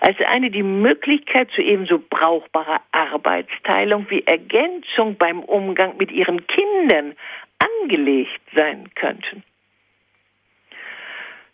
[0.00, 7.14] als eine die Möglichkeit zu ebenso brauchbarer Arbeitsteilung wie Ergänzung beim Umgang mit ihren Kindern
[7.58, 9.42] angelegt sein könnten.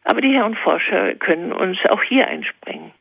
[0.05, 2.92] Aber die Herren Forscher können uns auch hier einspringen.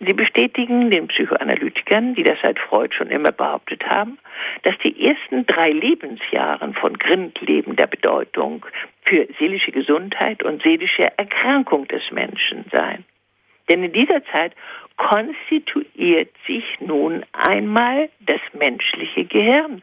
[0.00, 4.18] Sie bestätigen den Psychoanalytikern, die das seit Freud schon immer behauptet haben,
[4.62, 8.64] dass die ersten drei Lebensjahre von grundlegender Bedeutung
[9.04, 13.04] für seelische Gesundheit und seelische Erkrankung des Menschen seien.
[13.68, 14.54] Denn in dieser Zeit
[14.96, 19.82] konstituiert sich nun einmal das menschliche Gehirn.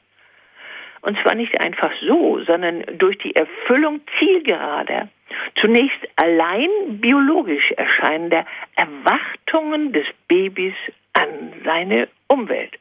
[1.02, 5.08] Und zwar nicht einfach so, sondern durch die Erfüllung zielgerader,
[5.56, 8.46] zunächst allein biologisch erscheinender
[8.76, 10.74] Erwartungen des Babys
[11.14, 12.78] an seine Umwelt.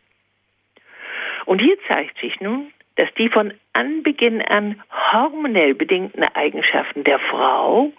[1.44, 7.92] Und hier zeigt sich nun, dass die von Anbeginn an hormonell bedingten Eigenschaften der Frau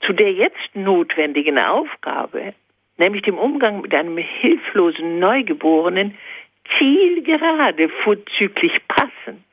[0.00, 2.54] zu der jetzt notwendigen Aufgabe,
[2.96, 6.16] nämlich dem Umgang mit einem hilflosen Neugeborenen,
[6.78, 9.44] zielgerade vorzüglich passen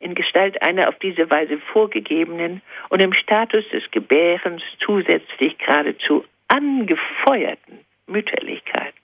[0.00, 7.80] in Gestalt einer auf diese Weise vorgegebenen und im Status des Gebärens zusätzlich geradezu angefeuerten
[8.06, 8.94] Mütterlichkeit.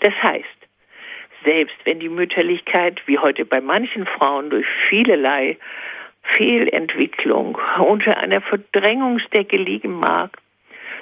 [0.00, 0.44] Das heißt,
[1.44, 5.56] selbst wenn die Mütterlichkeit, wie heute bei manchen Frauen durch vielerlei
[6.24, 10.38] Fehlentwicklung unter einer Verdrängungsdecke liegen mag,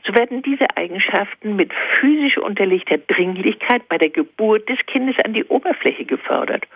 [0.04, 5.44] so werden diese Eigenschaften mit physisch unterlegter Dringlichkeit bei der Geburt des Kindes an die
[5.44, 6.66] Oberfläche gefördert.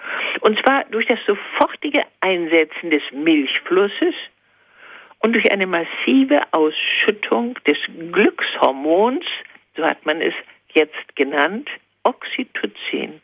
[0.40, 4.14] Und zwar durch das sofortige Einsetzen des Milchflusses
[5.20, 7.78] und durch eine massive Ausschüttung des
[8.12, 9.24] Glückshormons,
[9.76, 10.34] so hat man es
[10.72, 11.68] jetzt genannt,
[12.04, 13.20] Oxytocin.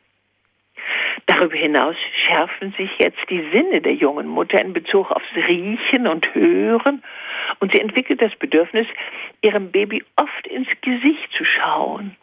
[1.26, 6.34] Darüber hinaus schärfen sich jetzt die Sinne der jungen Mutter in Bezug aufs Riechen und
[6.34, 7.02] Hören
[7.60, 8.86] und sie entwickelt das Bedürfnis,
[9.40, 12.16] ihrem Baby oft ins Gesicht zu schauen.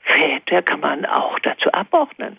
[0.00, 2.38] Väter kann man auch dazu abordnen.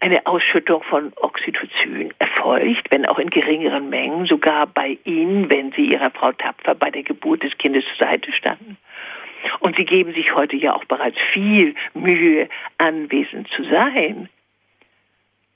[0.00, 5.86] Eine Ausschüttung von Oxytocin erfolgt, wenn auch in geringeren Mengen, sogar bei ihnen, wenn sie
[5.86, 8.76] ihrer Frau tapfer bei der Geburt des Kindes zur Seite standen.
[9.60, 14.28] Und sie geben sich heute ja auch bereits viel Mühe, anwesend zu sein.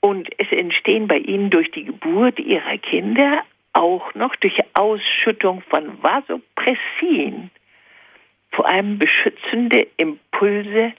[0.01, 6.01] Und es entstehen bei ihnen durch die Geburt ihrer Kinder auch noch durch Ausschüttung von
[6.01, 7.51] Vasopressin,
[8.51, 10.93] vor allem beschützende Impulse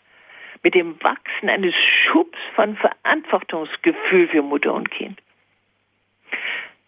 [0.62, 5.18] mit dem Wachsen eines Schubs von Verantwortungsgefühl für Mutter und Kind.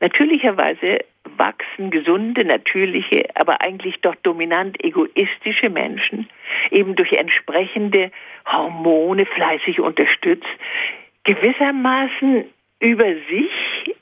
[0.01, 0.99] Natürlicherweise
[1.37, 6.29] wachsen gesunde, natürliche, aber eigentlich doch dominant egoistische Menschen
[6.71, 8.11] eben durch entsprechende
[8.47, 10.49] Hormone fleißig unterstützt,
[11.25, 12.45] gewissermaßen
[12.81, 13.97] über sich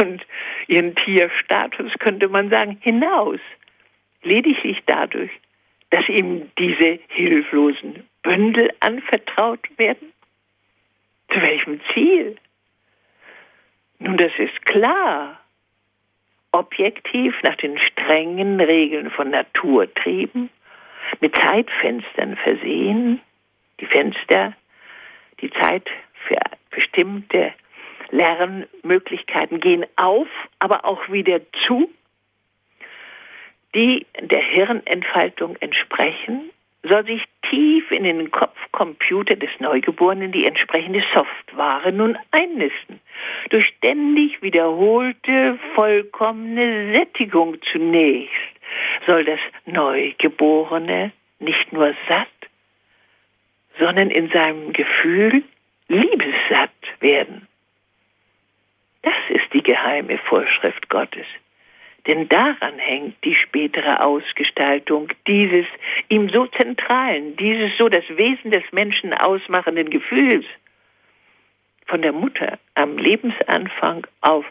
[0.00, 0.24] und
[0.66, 3.40] ihren Tierstatus, könnte man sagen, hinaus.
[4.22, 5.30] Lediglich dadurch,
[5.90, 10.12] dass ihm diese hilflosen Bündel anvertraut werden?
[11.32, 12.36] Zu welchem Ziel?
[13.98, 15.40] Nun, das ist klar.
[16.52, 20.50] Objektiv nach den strengen Regeln von Naturtrieben,
[21.20, 23.20] mit Zeitfenstern versehen,
[23.80, 24.54] die Fenster,
[25.40, 25.88] die Zeit
[26.26, 26.38] für
[26.70, 27.52] bestimmte
[28.10, 31.90] Lernmöglichkeiten gehen auf, aber auch wieder zu,
[33.74, 36.50] die der Hirnentfaltung entsprechen,
[36.82, 43.00] soll sich tief in den Kopfcomputer des Neugeborenen die entsprechende Software nun einnisten.
[43.50, 48.32] Durch ständig wiederholte, vollkommene Sättigung zunächst
[49.06, 52.28] soll das Neugeborene nicht nur satt,
[53.78, 55.44] sondern in seinem Gefühl
[55.92, 56.70] liebessatt
[57.00, 57.46] werden.
[59.02, 61.26] Das ist die geheime Vorschrift Gottes.
[62.06, 65.66] Denn daran hängt die spätere Ausgestaltung dieses
[66.08, 70.46] ihm so zentralen, dieses so das Wesen des Menschen ausmachenden Gefühls.
[71.86, 74.46] von der Mutter am Lebensanfang auf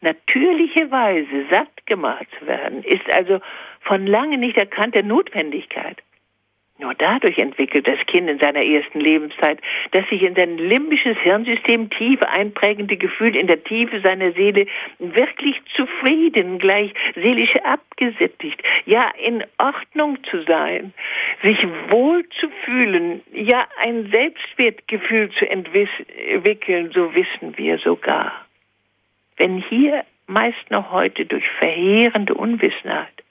[0.00, 3.40] natürliche Weise satt gemacht zu werden, ist also
[3.80, 6.00] von lange nicht erkannte Notwendigkeit.
[6.78, 9.60] Nur dadurch entwickelt das Kind in seiner ersten Lebenszeit
[9.92, 14.66] das sich in sein limbisches Hirnsystem tief einprägende Gefühl in der Tiefe seiner Seele
[14.98, 20.92] wirklich zufrieden, gleich seelisch abgesättigt, ja in Ordnung zu sein,
[21.44, 28.32] sich wohl zu fühlen, ja ein Selbstwertgefühl zu entwickeln, so wissen wir sogar.
[29.36, 33.22] Wenn hier meist noch heute durch verheerende Unwissenheit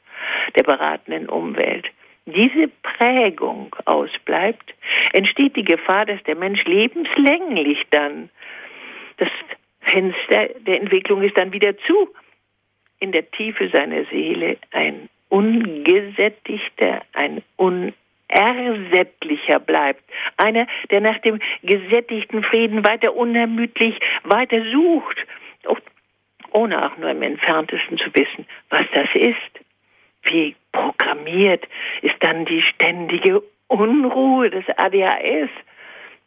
[0.56, 1.92] der beratenden Umwelt
[2.26, 4.74] diese Prägung ausbleibt,
[5.12, 8.30] entsteht die Gefahr, dass der Mensch lebenslänglich dann,
[9.18, 9.30] das
[9.82, 12.10] Fenster der Entwicklung ist dann wieder zu,
[13.00, 20.04] in der Tiefe seiner Seele ein ungesättigter, ein unersättlicher bleibt.
[20.38, 25.18] Einer, der nach dem gesättigten Frieden weiter unermüdlich weiter sucht,
[26.52, 29.66] ohne auch nur im entferntesten zu wissen, was das ist.
[30.24, 31.66] Wie programmiert
[32.02, 35.50] ist dann die ständige Unruhe des ADHS.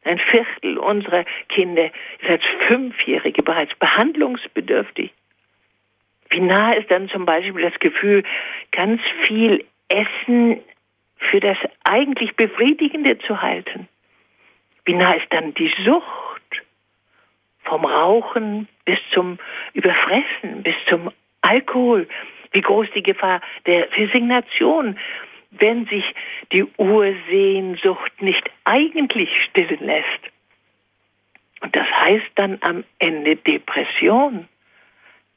[0.04, 1.90] Ein Viertel unserer Kinder
[2.20, 5.12] ist als Fünfjährige bereits behandlungsbedürftig.
[6.30, 8.24] Wie nah ist dann zum Beispiel das Gefühl,
[8.72, 10.60] ganz viel Essen
[11.18, 13.88] für das eigentlich Befriedigende zu halten?
[14.84, 16.62] Wie nah ist dann die Sucht
[17.64, 19.38] vom Rauchen bis zum
[19.72, 21.10] Überfressen, bis zum
[21.42, 22.08] Alkohol,
[22.56, 24.98] wie groß die Gefahr der Resignation,
[25.50, 26.04] wenn sich
[26.52, 30.22] die Ursehnsucht nicht eigentlich stillen lässt.
[31.60, 34.48] Und das heißt dann am Ende Depression,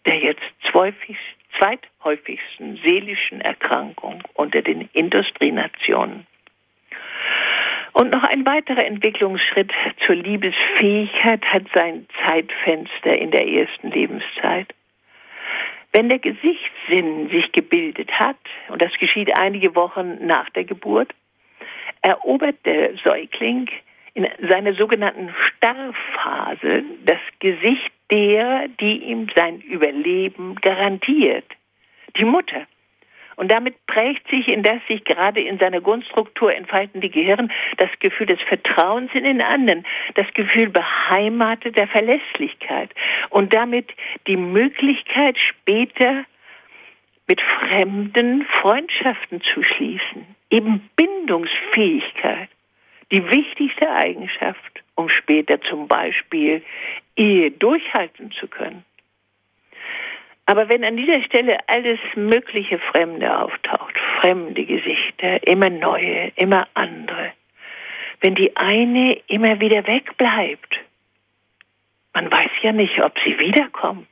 [0.05, 0.41] der jetzt
[0.71, 6.25] zweithäufigsten seelischen Erkrankung unter den Industrienationen.
[7.91, 9.73] Und noch ein weiterer Entwicklungsschritt
[10.05, 14.73] zur Liebesfähigkeit hat sein Zeitfenster in der ersten Lebenszeit.
[15.91, 18.37] Wenn der Gesichtssinn sich gebildet hat,
[18.69, 21.13] und das geschieht einige Wochen nach der Geburt,
[22.01, 23.69] erobert der Säugling
[24.13, 31.45] in seiner sogenannten Starrphase das Gesicht der, die ihm sein Überleben garantiert,
[32.17, 32.65] die Mutter.
[33.39, 38.27] Und damit prägt sich in das sich gerade in seiner Grundstruktur entfaltende Gehirn das Gefühl
[38.27, 39.85] des Vertrauens in den anderen,
[40.15, 42.93] das Gefühl beheimateter Verlässlichkeit
[43.29, 43.91] und damit
[44.27, 46.25] die Möglichkeit später
[47.29, 50.35] mit Fremden Freundschaften zu schließen.
[50.49, 52.49] Eben Bindungsfähigkeit,
[53.09, 56.61] die wichtigste Eigenschaft, um später zum Beispiel
[57.15, 58.83] Ehe durchhalten zu können.
[60.49, 67.33] Aber wenn an dieser Stelle alles mögliche Fremde auftaucht, fremde Gesichter, immer neue, immer andere,
[68.21, 70.75] wenn die eine immer wieder wegbleibt,
[72.15, 74.07] man weiß ja nicht, ob sie wiederkommt.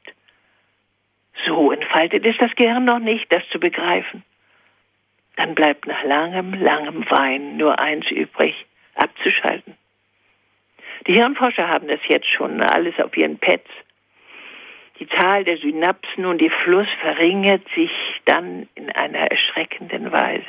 [1.48, 4.24] So entfaltet ist das Gehirn noch nicht, das zu begreifen.
[5.38, 8.54] Dann bleibt nach langem, langem Wein nur eins übrig,
[8.94, 9.76] abzuschalten.
[11.08, 13.72] Die Hirnforscher haben das jetzt schon alles auf ihren Pads
[15.00, 17.92] die Zahl der Synapsen und ihr Fluss verringert sich
[18.26, 20.46] dann in einer erschreckenden Weise.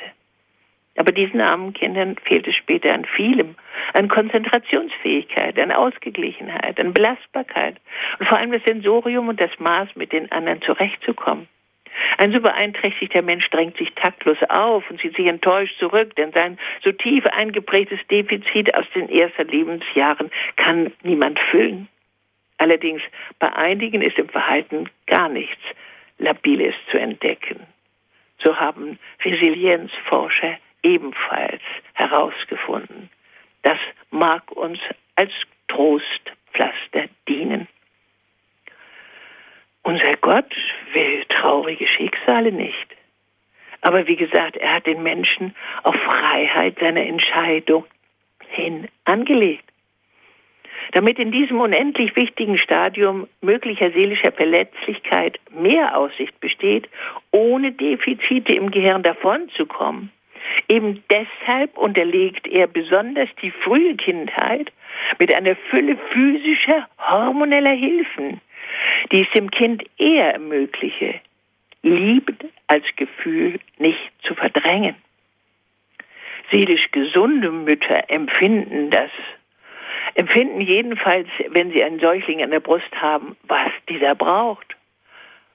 [0.97, 3.55] Aber diesen armen Kindern fehlt es später an vielem,
[3.95, 7.77] an Konzentrationsfähigkeit, an Ausgeglichenheit, an Belastbarkeit
[8.19, 11.47] und vor allem das Sensorium und das Maß, mit den anderen zurechtzukommen.
[12.19, 16.59] Ein so beeinträchtigter Mensch drängt sich taktlos auf und zieht sich enttäuscht zurück, denn sein
[16.83, 21.89] so tief eingeprägtes Defizit aus den ersten Lebensjahren kann niemand füllen.
[22.59, 23.03] Allerdings
[23.39, 25.63] bei einigen ist im Verhalten gar nichts
[26.19, 27.67] Labiles zu entdecken.
[28.45, 31.63] So haben Resilienzforscher ebenfalls
[31.95, 33.11] herausgefunden.
[33.63, 33.79] Das
[34.11, 34.79] mag uns
[35.17, 35.33] als
[35.69, 37.69] Trostpflaster dienen.
[39.83, 40.55] Unser Gott
[40.93, 42.97] will traurige Schicksale nicht.
[43.81, 45.55] Aber wie gesagt, er hat den Menschen
[45.85, 47.85] auf Freiheit seiner Entscheidung
[48.49, 49.65] hin angelegt
[50.93, 56.89] damit in diesem unendlich wichtigen Stadium möglicher seelischer Verletzlichkeit mehr Aussicht besteht,
[57.31, 60.11] ohne Defizite im Gehirn davonzukommen.
[60.69, 64.73] Eben deshalb unterlegt er besonders die frühe Kindheit
[65.19, 68.41] mit einer Fülle physischer, hormoneller Hilfen,
[69.13, 71.21] die es dem Kind eher ermögliche,
[71.83, 72.35] Liebe
[72.67, 74.97] als Gefühl nicht zu verdrängen.
[76.51, 79.11] Seelisch gesunde Mütter empfinden das
[80.19, 84.75] empfinden jedenfalls, wenn sie einen Säugling an der Brust haben, was dieser braucht.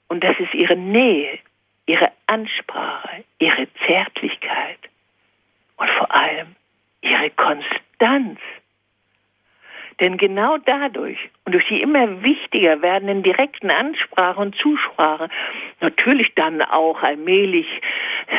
[0.07, 1.37] Und das ist ihre Nähe,
[1.85, 4.79] ihre Ansprache, ihre Zärtlichkeit
[5.75, 6.55] und vor allem
[7.01, 8.39] ihre Konstanz.
[9.99, 15.29] Denn genau dadurch und durch die immer wichtiger werdenden direkten Ansprache und Zusprache,
[15.81, 17.67] natürlich dann auch allmählich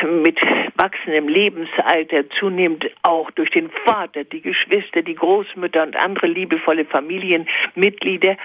[0.03, 0.39] mit
[0.75, 8.37] wachsendem Lebensalter zunehmend auch durch den Vater, die Geschwister, die Großmütter und andere liebevolle Familienmitglieder,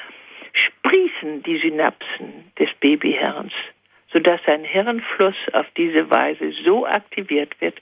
[0.53, 3.53] sprießen die Synapsen des Babyhirns,
[4.13, 7.81] sodass sein Hirnfluss auf diese Weise so aktiviert wird,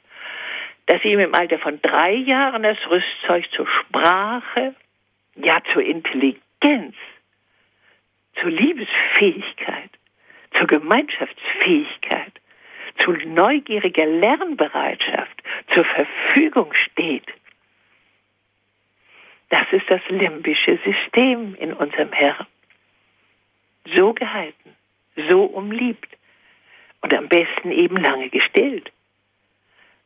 [0.87, 4.75] dass ihm im Alter von drei Jahren das Rüstzeug zur Sprache,
[5.43, 6.95] ja zur Intelligenz,
[8.41, 9.91] zur Liebesfähigkeit,
[10.57, 12.33] zur Gemeinschaftsfähigkeit,
[13.05, 17.27] zu neugieriger Lernbereitschaft zur Verfügung steht.
[19.51, 22.47] Das ist das limbische System in unserem Hirn.
[23.97, 24.77] So gehalten,
[25.29, 26.09] so umliebt
[27.01, 28.93] und am besten eben lange gestillt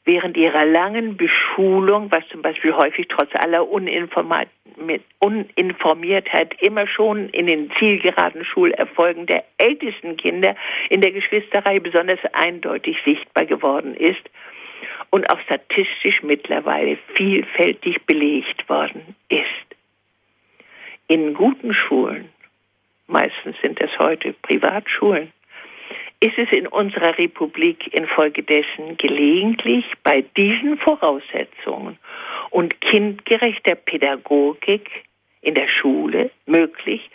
[0.05, 4.51] während ihrer langen Beschulung, was zum Beispiel häufig trotz aller Uninformiertheit
[6.61, 10.57] immer schon in den zielgeraden Schulerfolgen der ältesten Kinder
[10.91, 14.29] in der Geschwisterreihe besonders eindeutig sichtbar geworden ist
[15.11, 19.47] und auch statistisch mittlerweile vielfältig belegt worden ist.
[21.07, 22.31] In guten Schulen,
[23.07, 25.33] meistens sind es heute Privatschulen,
[26.23, 31.99] ist es in unserer Republik infolgedessen gelegentlich bei diesen Voraussetzungen
[32.51, 34.89] und kindgerechter Pädagogik
[35.41, 37.11] in der Schule möglich,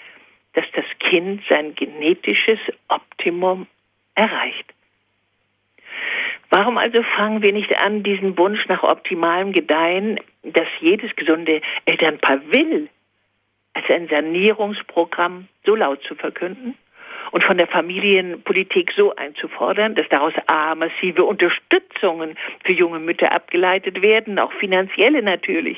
[0.53, 3.67] dass das Kind sein genetisches Optimum
[4.15, 4.73] erreicht.
[6.49, 12.41] Warum also fangen wir nicht an, diesen Wunsch nach optimalem Gedeihen, das jedes gesunde Elternpaar
[12.51, 12.89] will,
[13.73, 16.77] als ein Sanierungsprogramm so laut zu verkünden?
[17.31, 24.01] Und von der Familienpolitik so einzufordern, dass daraus A, massive Unterstützungen für junge Mütter abgeleitet
[24.01, 25.77] werden, auch finanzielle natürlich,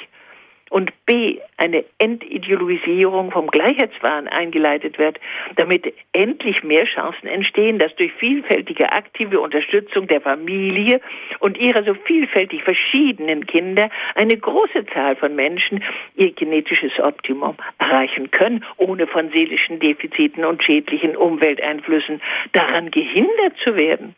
[0.70, 5.20] und B, eine Entideologisierung vom Gleichheitswahn eingeleitet wird,
[5.56, 11.02] damit endlich mehr Chancen entstehen, dass durch vielfältige aktive Unterstützung der Familie
[11.40, 15.84] und ihrer so vielfältig verschiedenen Kinder eine große Zahl von Menschen
[16.16, 22.22] ihr genetisches Optimum erreichen können, ohne von seelischen Defiziten und schädlichen Umwelteinflüssen
[22.54, 24.16] daran gehindert zu werden.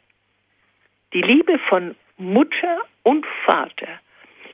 [1.14, 4.00] Die Liebe von Mutter und Vater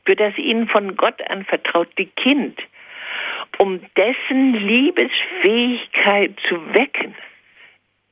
[0.08, 2.58] für das ihnen von Gott anvertraute Kind,
[3.60, 7.14] um dessen Liebesfähigkeit zu wecken,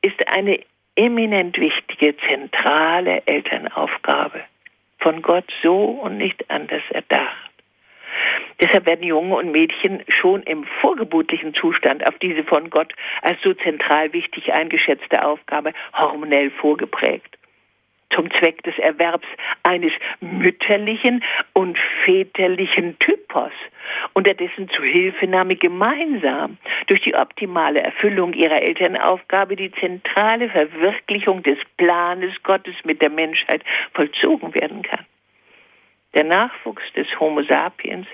[0.01, 0.59] ist eine
[0.97, 4.43] eminent wichtige, zentrale Elternaufgabe.
[4.99, 7.51] Von Gott so und nicht anders erdacht.
[8.61, 13.53] Deshalb werden Junge und Mädchen schon im vorgeburtlichen Zustand auf diese von Gott als so
[13.53, 17.37] zentral wichtig eingeschätzte Aufgabe hormonell vorgeprägt
[18.15, 19.27] zum Zweck des Erwerbs
[19.63, 19.91] eines
[20.21, 23.51] mütterlichen und väterlichen Typos,
[24.13, 26.57] unter dessen Zuhilfenahme gemeinsam
[26.87, 33.63] durch die optimale Erfüllung ihrer Elternaufgabe die zentrale Verwirklichung des Planes Gottes mit der Menschheit
[33.93, 35.05] vollzogen werden kann.
[36.13, 38.07] Der Nachwuchs des Homo sapiens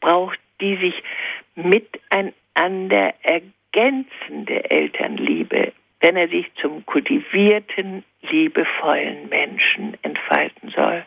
[0.00, 1.02] braucht die sich
[1.54, 11.04] miteinander ergänzende Elternliebe wenn er sich zum kultivierten, liebevollen Menschen entfalten soll.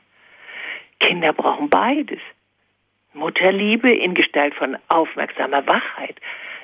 [0.99, 2.19] Kinder brauchen beides.
[3.13, 6.15] Mutterliebe in Gestalt von aufmerksamer Wachheit,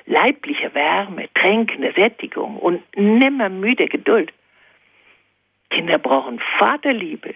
[0.06, 4.32] leiblicher Wärme, tränkender Sättigung und nimmermüder Geduld.
[5.70, 7.34] Kinder brauchen Vaterliebe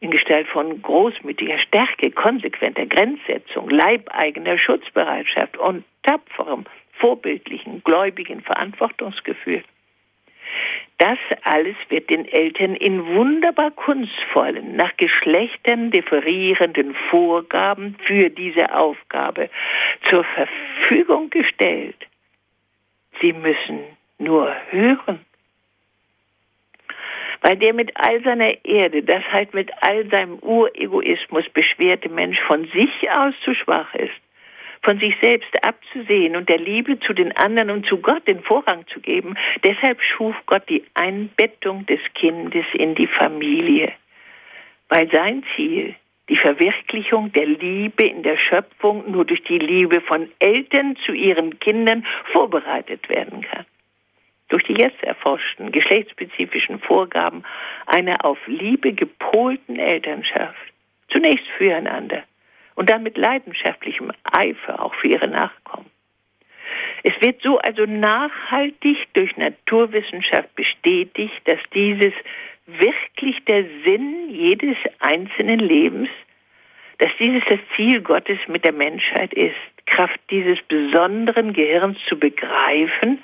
[0.00, 9.62] in Gestalt von großmütiger Stärke, konsequenter Grenzsetzung, leibeigener Schutzbereitschaft und tapferem, vorbildlichen, gläubigen Verantwortungsgefühl.
[10.98, 19.50] Das alles wird den Eltern in wunderbar kunstvollen, nach Geschlechtern differierenden Vorgaben für diese Aufgabe
[20.04, 21.96] zur Verfügung gestellt.
[23.20, 23.80] Sie müssen
[24.18, 25.20] nur hören.
[27.42, 32.64] Weil der mit all seiner Erde, das halt mit all seinem Uregoismus beschwerte Mensch von
[32.68, 34.14] sich aus zu schwach ist,
[34.86, 38.86] von sich selbst abzusehen und der Liebe zu den anderen und zu Gott den Vorrang
[38.86, 39.34] zu geben.
[39.64, 43.92] Deshalb schuf Gott die Einbettung des Kindes in die Familie,
[44.88, 45.96] weil sein Ziel
[46.28, 51.58] die Verwirklichung der Liebe in der Schöpfung nur durch die Liebe von Eltern zu ihren
[51.58, 53.66] Kindern vorbereitet werden kann.
[54.50, 57.42] Durch die jetzt erforschten geschlechtsspezifischen Vorgaben
[57.86, 60.72] einer auf Liebe gepolten Elternschaft,
[61.10, 62.22] zunächst füreinander,
[62.76, 65.90] und dann mit leidenschaftlichem Eifer auch für ihre Nachkommen.
[67.02, 72.12] Es wird so also nachhaltig durch Naturwissenschaft bestätigt, dass dieses
[72.66, 76.08] wirklich der Sinn jedes einzelnen Lebens,
[76.98, 79.54] dass dieses das Ziel Gottes mit der Menschheit ist.
[79.86, 83.22] Kraft dieses besonderen Gehirns zu begreifen,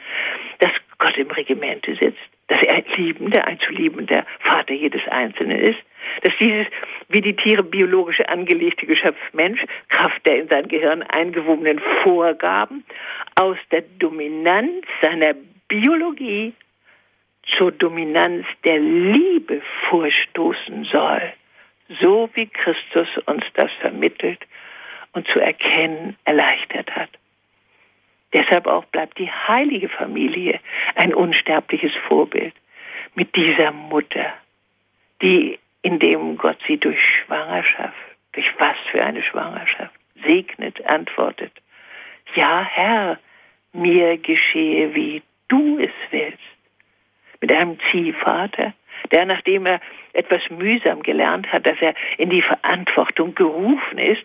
[0.61, 5.59] dass Gott im Regimente sitzt, dass er ein liebender, ein zu liebender Vater jedes Einzelnen
[5.59, 5.81] ist,
[6.23, 6.67] dass dieses
[7.09, 12.85] wie die Tiere biologisch angelegte Geschöpf Mensch, Kraft der in sein Gehirn eingewobenen Vorgaben,
[13.35, 15.35] aus der Dominanz seiner
[15.69, 16.53] Biologie
[17.57, 21.33] zur Dominanz der Liebe vorstoßen soll,
[22.01, 24.41] so wie Christus uns das vermittelt
[25.13, 27.11] und zu erkennen erleichtert hat.
[28.33, 30.61] Deshalb auch bleibt die heilige Familie
[30.95, 32.55] ein unsterbliches Vorbild
[33.15, 34.33] mit dieser Mutter,
[35.21, 37.97] die, indem Gott sie durch Schwangerschaft,
[38.33, 41.53] durch was für eine Schwangerschaft, segnet, antwortet,
[42.35, 43.19] ja Herr,
[43.73, 46.39] mir geschehe, wie du es willst.
[47.41, 48.73] Mit einem Ziehvater,
[49.11, 49.81] der, nachdem er
[50.13, 54.23] etwas mühsam gelernt hat, dass er in die Verantwortung gerufen ist,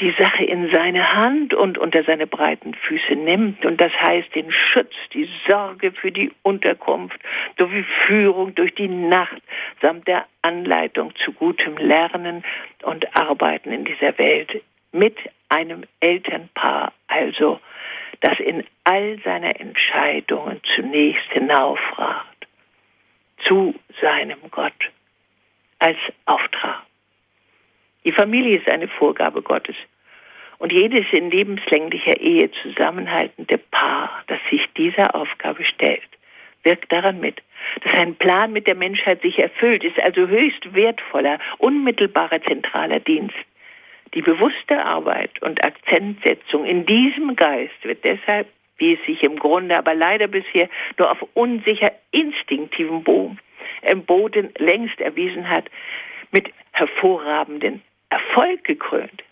[0.00, 3.64] die Sache in seine Hand und unter seine breiten Füße nimmt.
[3.64, 7.20] Und das heißt den Schutz, die Sorge für die Unterkunft
[7.58, 9.42] sowie Führung durch die Nacht
[9.82, 12.44] samt der Anleitung zu gutem Lernen
[12.82, 15.16] und Arbeiten in dieser Welt mit
[15.48, 17.60] einem Elternpaar, also
[18.20, 22.46] das in all seiner Entscheidungen zunächst hinaufragt
[23.44, 24.90] zu seinem Gott
[25.78, 26.89] als Auftrag.
[28.04, 29.76] Die Familie ist eine Vorgabe Gottes.
[30.58, 36.02] Und jedes in lebenslänglicher Ehe zusammenhaltende Paar, das sich dieser Aufgabe stellt,
[36.64, 37.40] wirkt daran mit,
[37.82, 43.36] dass ein Plan mit der Menschheit sich erfüllt, ist also höchst wertvoller, unmittelbarer zentraler Dienst.
[44.14, 48.48] Die bewusste Arbeit und Akzentsetzung in diesem Geist wird deshalb,
[48.78, 55.48] wie es sich im Grunde aber leider bisher nur auf unsicher instinktivem Boden längst erwiesen
[55.48, 55.70] hat,
[56.32, 59.22] mit hervorragenden Erfolg gekrönt.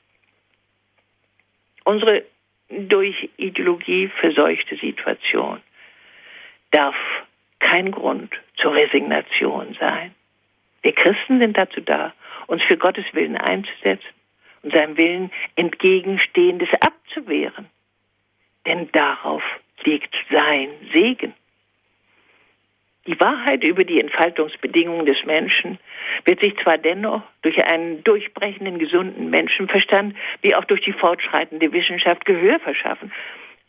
[1.85, 2.25] Unsere
[2.69, 5.61] durch Ideologie verseuchte Situation
[6.71, 6.97] darf
[7.59, 10.15] kein Grund zur Resignation sein.
[10.83, 12.15] Wir Christen sind dazu da,
[12.47, 14.07] uns für Gottes Willen einzusetzen
[14.63, 17.67] und seinem Willen entgegenstehendes abzuwehren.
[18.67, 19.43] Denn darauf
[19.85, 21.35] liegt sein Segen.
[23.09, 25.79] Die Wahrheit über die Entfaltungsbedingungen des Menschen
[26.27, 32.27] wird sich zwar dennoch durch einen durchbrechenden, gesunden Menschenverstand wie auch durch die fortschreitende Wissenschaft
[32.27, 33.11] Gehör verschaffen,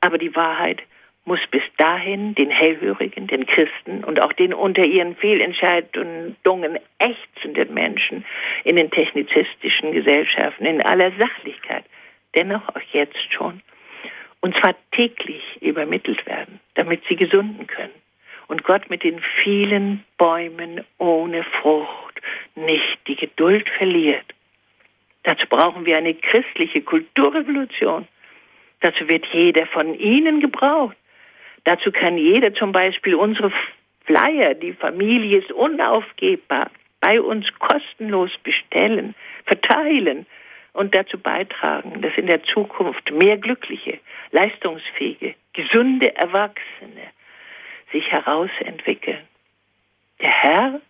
[0.01, 0.81] aber die Wahrheit
[1.23, 6.35] muss bis dahin den Hellhörigen, den Christen und auch den unter ihren Fehlentscheidungen
[6.97, 8.25] ächzenden Menschen
[8.65, 11.85] in den technizistischen Gesellschaften in aller Sachlichkeit,
[12.35, 13.61] dennoch auch jetzt schon,
[14.41, 17.98] und zwar täglich übermittelt werden, damit sie gesunden können
[18.49, 22.19] und Gott mit den vielen Bäumen ohne Frucht
[22.55, 24.25] nicht die Geduld verliert.
[25.23, 28.07] Dazu brauchen wir eine christliche Kulturrevolution.
[28.81, 30.97] Dazu wird jeder von Ihnen gebraucht.
[31.65, 33.51] Dazu kann jeder zum Beispiel unsere
[34.05, 36.71] Flyer, die Familie ist unaufgebbar,
[37.01, 39.13] bei uns kostenlos bestellen,
[39.45, 40.25] verteilen
[40.73, 43.99] und dazu beitragen, dass in der Zukunft mehr glückliche,
[44.31, 47.11] leistungsfähige, gesunde Erwachsene
[47.91, 49.27] sich herausentwickeln.
[50.21, 50.81] Der Herr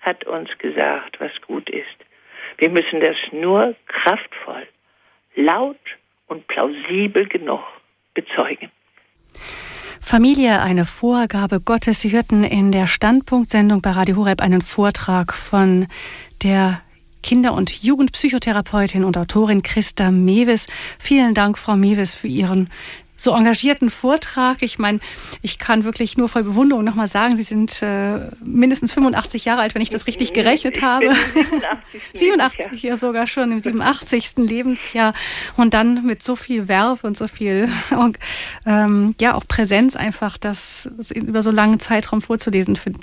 [0.00, 1.86] hat uns gesagt, was gut ist.
[2.56, 4.66] Wir müssen das nur kraftvoll,
[5.34, 5.78] laut
[6.26, 7.62] und plausibel genug
[8.14, 8.70] bezeugen.
[10.00, 12.00] Familie, eine Vorgabe Gottes.
[12.00, 15.86] Sie hörten in der Standpunktsendung bei Radio Horeb einen Vortrag von
[16.42, 16.80] der
[17.22, 20.66] Kinder- und Jugendpsychotherapeutin und Autorin Christa Mewes.
[20.98, 22.70] Vielen Dank, Frau Mewes, für Ihren
[23.18, 24.62] so engagierten Vortrag.
[24.62, 25.00] Ich meine,
[25.42, 29.74] ich kann wirklich nur voll Bewunderung nochmal sagen, Sie sind äh, mindestens 85 Jahre alt,
[29.74, 31.12] wenn ich das richtig gerechnet ich habe.
[32.14, 34.36] 87, 87 ja sogar schon im 87.
[34.36, 35.12] Lebensjahr
[35.56, 37.68] und dann mit so viel Werf und so viel
[38.66, 43.00] ähm, ja auch Präsenz einfach das über so langen Zeitraum vorzulesen, finde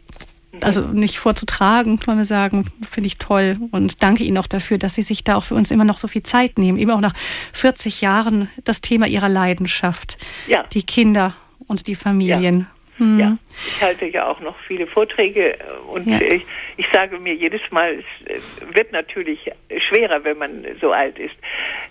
[0.62, 4.96] also nicht vorzutragen, kann man sagen, finde ich toll und danke Ihnen auch dafür, dass
[4.96, 7.14] Sie sich da auch für uns immer noch so viel Zeit nehmen, eben auch nach
[7.54, 10.64] 40 Jahren das Thema Ihrer Leidenschaft, ja.
[10.74, 11.34] die Kinder
[11.68, 12.62] und die Familien.
[12.62, 12.75] Ja.
[12.98, 13.20] Hm.
[13.20, 13.38] Ja,
[13.68, 15.58] ich halte ja auch noch viele Vorträge
[15.92, 16.22] und ja.
[16.22, 16.46] ich,
[16.78, 19.52] ich sage mir jedes Mal, es wird natürlich
[19.90, 21.36] schwerer, wenn man so alt ist.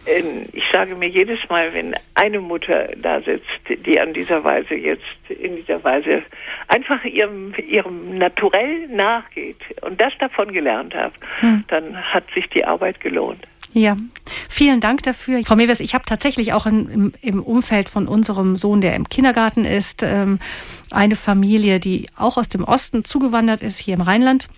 [0.07, 4.75] Ähm, ich sage mir jedes Mal, wenn eine Mutter da sitzt, die an dieser Weise
[4.75, 6.23] jetzt, in dieser Weise
[6.69, 11.65] einfach ihrem, ihrem Naturell nachgeht und das davon gelernt hat, hm.
[11.69, 13.47] dann hat sich die Arbeit gelohnt.
[13.75, 13.97] Ja,
[14.49, 15.43] vielen Dank dafür.
[15.45, 19.65] Frau Mewes, ich habe tatsächlich auch in, im, Umfeld von unserem Sohn, der im Kindergarten
[19.65, 20.39] ist, ähm,
[20.93, 24.49] eine Familie, die auch aus dem Osten zugewandert ist, hier im Rheinland.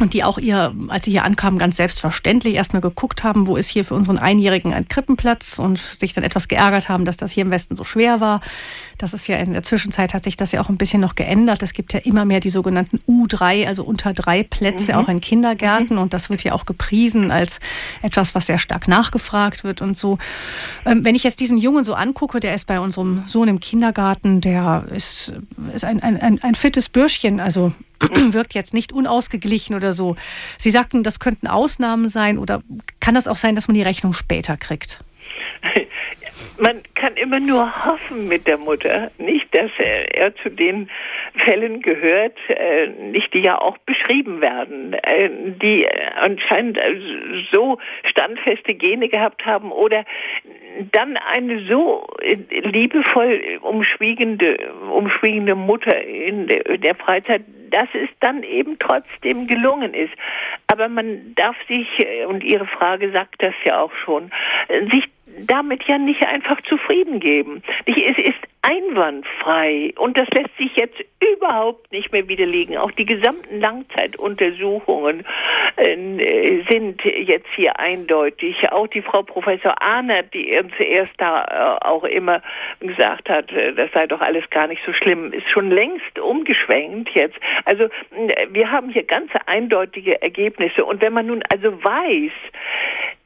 [0.00, 3.68] und die auch ihr, als sie hier ankamen, ganz selbstverständlich erstmal geguckt haben, wo ist
[3.68, 7.44] hier für unseren Einjährigen ein Krippenplatz und sich dann etwas geärgert haben, dass das hier
[7.44, 8.40] im Westen so schwer war.
[9.02, 11.64] Das ist ja in der Zwischenzeit hat sich das ja auch ein bisschen noch geändert.
[11.64, 14.98] Es gibt ja immer mehr die sogenannten U3, also unter drei Plätze, mhm.
[14.98, 15.96] auch in Kindergärten.
[15.96, 16.02] Mhm.
[16.02, 17.58] Und das wird ja auch gepriesen als
[18.02, 20.18] etwas, was sehr stark nachgefragt wird und so.
[20.86, 24.40] Ähm, wenn ich jetzt diesen Jungen so angucke, der ist bei unserem Sohn im Kindergarten,
[24.40, 25.32] der ist,
[25.74, 27.72] ist ein, ein, ein, ein fittes Bürschchen, also
[28.30, 30.14] wirkt jetzt nicht unausgeglichen oder so.
[30.58, 32.62] Sie sagten, das könnten Ausnahmen sein oder
[33.00, 35.00] kann das auch sein, dass man die Rechnung später kriegt?
[36.58, 40.90] man kann immer nur hoffen mit der Mutter, nicht, dass er, er zu den
[41.34, 45.30] Fällen gehört, äh, nicht die ja auch beschrieben werden, äh,
[45.62, 46.78] die anscheinend
[47.52, 50.04] so standfeste Gene gehabt haben oder
[50.92, 52.06] dann eine so
[52.50, 54.56] liebevoll umschwiegende,
[54.90, 60.12] umschwiegende Mutter in der, Freizeit, dass es dann eben trotzdem gelungen ist.
[60.66, 61.86] Aber man darf sich,
[62.26, 64.30] und Ihre Frage sagt das ja auch schon,
[64.92, 65.04] sich
[65.46, 67.62] damit ja nicht einfach zufrieden geben.
[67.86, 68.31] Es
[68.62, 72.76] einwandfrei und das lässt sich jetzt überhaupt nicht mehr widerlegen.
[72.76, 75.24] Auch die gesamten Langzeituntersuchungen
[75.76, 78.70] äh, sind jetzt hier eindeutig.
[78.70, 82.40] Auch die Frau Professor Ahnert, die zuerst da äh, auch immer
[82.80, 87.10] gesagt hat, äh, das sei doch alles gar nicht so schlimm, ist schon längst umgeschwenkt
[87.14, 87.38] jetzt.
[87.64, 87.88] Also
[88.50, 92.32] wir haben hier ganz eindeutige Ergebnisse und wenn man nun also weiß,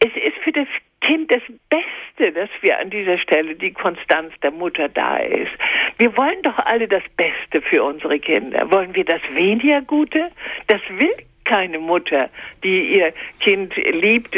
[0.00, 0.68] es ist für das
[1.00, 5.52] Kind das Beste, dass wir an dieser Stelle die Konstanz der Mutter da ist.
[5.98, 8.70] Wir wollen doch alle das Beste für unsere Kinder.
[8.70, 10.30] Wollen wir das weniger Gute?
[10.66, 12.28] Das will keine Mutter,
[12.64, 14.36] die ihr Kind liebt,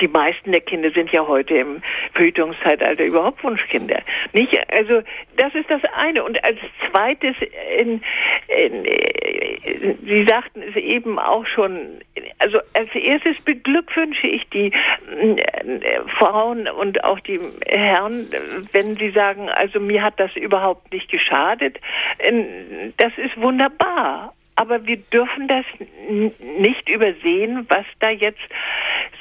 [0.00, 1.82] die meisten der Kinder sind ja heute im
[2.14, 4.00] Verhütungszeitalter überhaupt Wunschkinder.
[4.32, 4.56] Nicht?
[4.72, 5.02] Also
[5.36, 6.24] das ist das eine.
[6.24, 6.58] Und als
[6.90, 7.36] zweites,
[7.78, 8.02] in,
[8.48, 8.86] in,
[10.04, 12.00] Sie sagten es eben auch schon,
[12.38, 18.26] also als erstes beglückwünsche ich die äh, Frauen und auch die Herren,
[18.72, 21.78] wenn sie sagen, also mir hat das überhaupt nicht geschadet.
[22.96, 25.64] Das ist wunderbar aber wir dürfen das
[26.58, 28.40] nicht übersehen, was da jetzt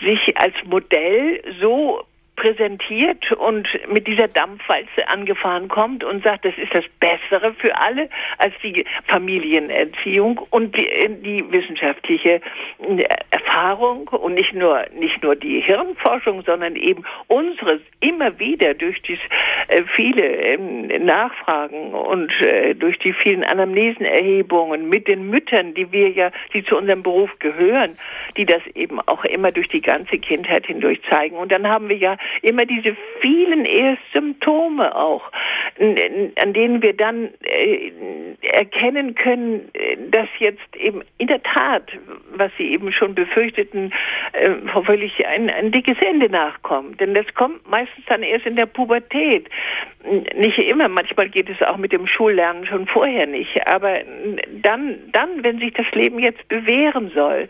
[0.01, 2.03] sich als Modell so
[2.37, 8.09] präsentiert und mit dieser Dampfwalze angefahren kommt und sagt, das ist das Bessere für alle
[8.37, 10.87] als die Familienerziehung und die,
[11.23, 12.39] die wissenschaftliche
[12.79, 19.01] äh, Erfahrung und nicht nur nicht nur die Hirnforschung, sondern eben unsere immer wieder durch
[19.01, 19.17] die
[19.67, 26.09] äh, viele ähm, Nachfragen und äh, durch die vielen Anamnesenerhebungen mit den Müttern, die wir
[26.11, 27.97] ja, die zu unserem Beruf gehören,
[28.37, 31.35] die das eben auch immer durch die ganze Kindheit hindurch zeigen.
[31.35, 35.31] Und dann haben wir ja immer diese vielen eher Symptome auch,
[35.79, 37.91] an denen wir dann äh,
[38.41, 41.91] erkennen können, äh, dass jetzt eben in der Tat,
[42.35, 43.93] was Sie eben schon befürchteten,
[44.33, 44.51] äh,
[44.85, 46.99] völlig ein, ein dickes Ende nachkommt.
[46.99, 49.49] Denn das kommt meistens dann erst in der Pubertät.
[50.35, 53.67] Nicht immer, manchmal geht es auch mit dem Schullernen schon vorher nicht.
[53.67, 53.99] Aber
[54.61, 57.47] dann, dann, wenn sich das Leben jetzt bewähren soll,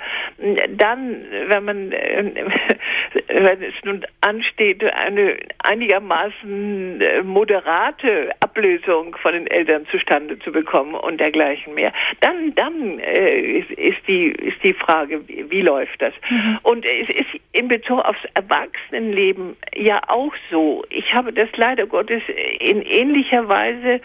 [0.75, 1.91] dann, wenn man,
[3.27, 10.95] wenn es nun ansteht, eine einigermaßen äh, moderate Ablösung von den Eltern zustande zu bekommen
[10.95, 11.93] und dergleichen mehr.
[12.21, 16.13] Dann, dann äh, ist, ist, die, ist die Frage, wie, wie läuft das?
[16.29, 16.59] Mhm.
[16.63, 20.83] Und es ist in Bezug aufs Erwachsenenleben ja auch so.
[20.89, 22.21] Ich habe das leider Gottes
[22.59, 24.01] in ähnlicher Weise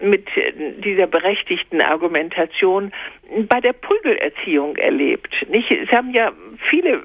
[0.00, 0.26] mit
[0.84, 2.92] dieser berechtigten Argumentation
[3.48, 5.32] bei der Prügelerziehung erlebt.
[5.48, 5.70] Nicht?
[5.72, 6.32] Es haben ja
[6.68, 7.02] viele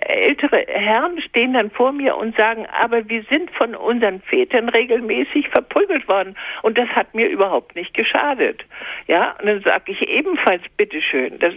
[0.00, 5.48] ältere Herren stehen dann vor mir und sagen, aber wir sind von unseren Vätern regelmäßig
[5.48, 8.64] verprügelt worden und das hat mir überhaupt nicht geschadet.
[9.06, 11.54] Ja, und dann sage ich ebenfalls, bitteschön, das,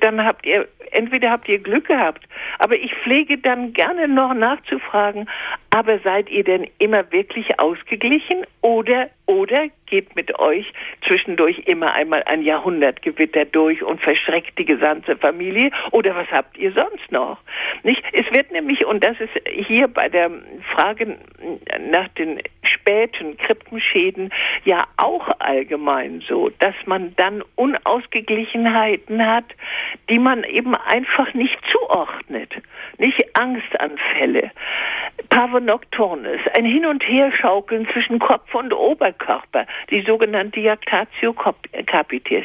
[0.00, 2.24] dann habt ihr, entweder habt ihr Glück gehabt,
[2.58, 5.28] aber ich pflege dann gerne noch nachzufragen,
[5.70, 10.72] aber seid ihr denn immer wirklich ausgeglichen oder oder geht mit euch
[11.06, 15.70] zwischendurch immer einmal ein Jahrhundertgewitter durch und verschreckt die gesamte Familie?
[15.92, 17.38] Oder was habt ihr sonst noch?
[17.84, 18.02] Nicht?
[18.12, 19.30] Es wird nämlich, und das ist
[19.66, 20.30] hier bei der
[20.74, 21.16] Frage
[21.90, 24.32] nach den späten Krippenschäden
[24.64, 29.46] ja auch allgemein so, dass man dann Unausgeglichenheiten hat,
[30.08, 32.52] die man eben einfach nicht zuordnet.
[32.98, 34.50] Nicht Angstanfälle,
[35.28, 42.44] Pavo nocturnis, ein Hin- und Herschaukeln zwischen Kopf und Oberkörper, die sogenannte Jactatio capitis.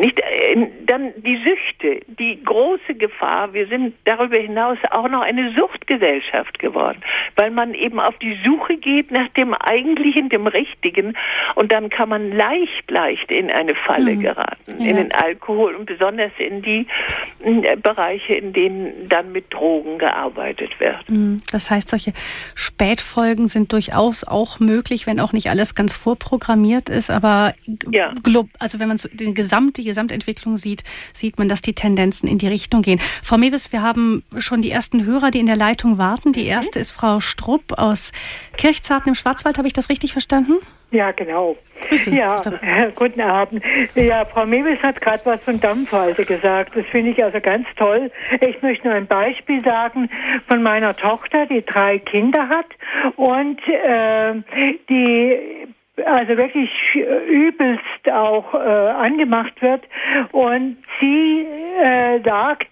[0.00, 3.52] nicht äh, dann die Süchte, die große Gefahr.
[3.52, 7.00] Wir sind darüber hinaus auch noch eine Suchtgesellschaft geworden,
[7.36, 11.14] weil man eben auf die Suche geht nach dem Eigentlichen, dem Richtigen,
[11.54, 14.20] und dann kann man leicht, leicht in eine Falle mhm.
[14.20, 14.90] geraten, ja.
[14.90, 16.86] in den Alkohol und besonders in die
[17.42, 21.08] äh, Bereiche, in denen dann mit Drogen gearbeitet wird.
[21.08, 21.42] Mhm.
[21.50, 22.12] Das heißt, solche
[22.54, 27.54] Spätfolgen sind durchaus auch möglich, wenn auch nicht alles ganz vorprogrammiert ist, aber
[27.90, 28.12] ja.
[28.58, 32.38] also wenn man so den Gesamt, die Gesamtentwicklung sieht, sieht man, dass die Tendenzen in
[32.38, 33.00] die Richtung gehen.
[33.22, 36.32] Frau Mewis, wir haben schon die ersten Hörer, die in der Leitung warten.
[36.32, 36.50] Die mhm.
[36.50, 38.12] erste ist Frau Strupp aus
[38.98, 39.58] Kirchzarten im Schwarzwald.
[39.58, 40.58] Habe ich das richtig verstanden?
[40.90, 41.56] Ja, genau.
[42.06, 43.62] Ja, äh, guten Abend.
[43.94, 46.72] Ja, Frau Mewis hat gerade was von Dampfwalze gesagt.
[46.74, 48.10] Das finde ich also ganz toll.
[48.40, 50.10] Ich möchte nur ein Beispiel sagen
[50.48, 52.66] von meiner Tochter, die drei Kinder hat
[53.16, 54.42] und äh,
[54.88, 55.68] die
[56.06, 59.82] also wirklich übelst auch äh, angemacht wird.
[60.32, 61.46] Und sie
[61.80, 62.68] äh, sagt,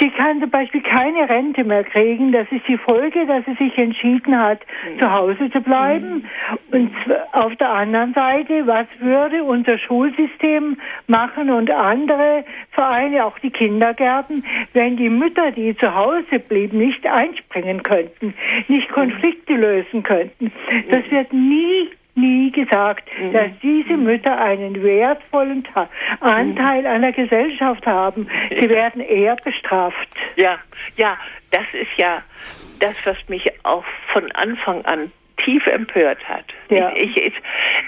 [0.00, 2.32] sie kann zum Beispiel keine Rente mehr kriegen.
[2.32, 5.00] Das ist die Folge, dass sie sich entschieden hat, mhm.
[5.00, 6.26] zu Hause zu bleiben.
[6.70, 6.80] Mhm.
[6.80, 6.90] Und
[7.32, 14.44] auf der anderen Seite, was würde unser Schulsystem machen und andere Vereine, auch die Kindergärten,
[14.72, 18.34] wenn die Mütter, die zu Hause blieben, nicht einspringen könnten,
[18.68, 20.52] nicht Konflikte lösen könnten.
[20.90, 21.10] Das mhm.
[21.10, 21.90] wird nie
[22.20, 23.32] nie gesagt, mhm.
[23.32, 25.88] dass diese Mütter einen wertvollen Ta
[26.20, 28.28] Anteil an der Gesellschaft haben.
[28.50, 30.08] Sie werden eher bestraft.
[30.36, 30.58] Ja,
[30.96, 31.16] ja,
[31.50, 32.22] das ist ja
[32.80, 35.10] das, was mich auch von Anfang an
[35.44, 36.44] tief empört hat.
[36.68, 36.92] Ja.
[36.94, 37.34] Ich, ich,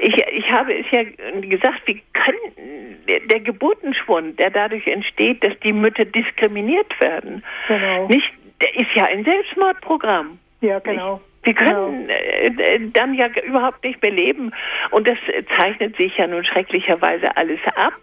[0.00, 1.02] ich, ich habe es ja
[1.40, 8.06] gesagt, wie können der, der Geburtenschwund, der dadurch entsteht, dass die Mütter diskriminiert werden, genau.
[8.08, 10.38] nicht, der ist ja ein Selbstmordprogramm.
[10.60, 11.14] Ja, genau.
[11.14, 11.29] Nicht?
[11.44, 12.90] Sie können genau.
[12.92, 14.52] Dann ja überhaupt nicht mehr leben.
[14.90, 15.18] Und das
[15.56, 17.94] zeichnet sich ja nun schrecklicherweise alles ab.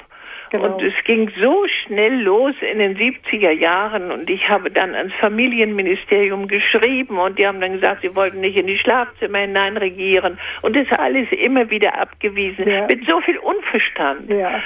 [0.49, 0.75] Genau.
[0.75, 5.13] Und es ging so schnell los in den 70er Jahren und ich habe dann ans
[5.19, 10.39] Familienministerium geschrieben und die haben dann gesagt, sie wollten nicht in die Schlafzimmer hinein regieren
[10.61, 12.87] und das alles immer wieder abgewiesen ja.
[12.87, 14.29] mit so viel Unverstand.
[14.29, 14.61] Ja.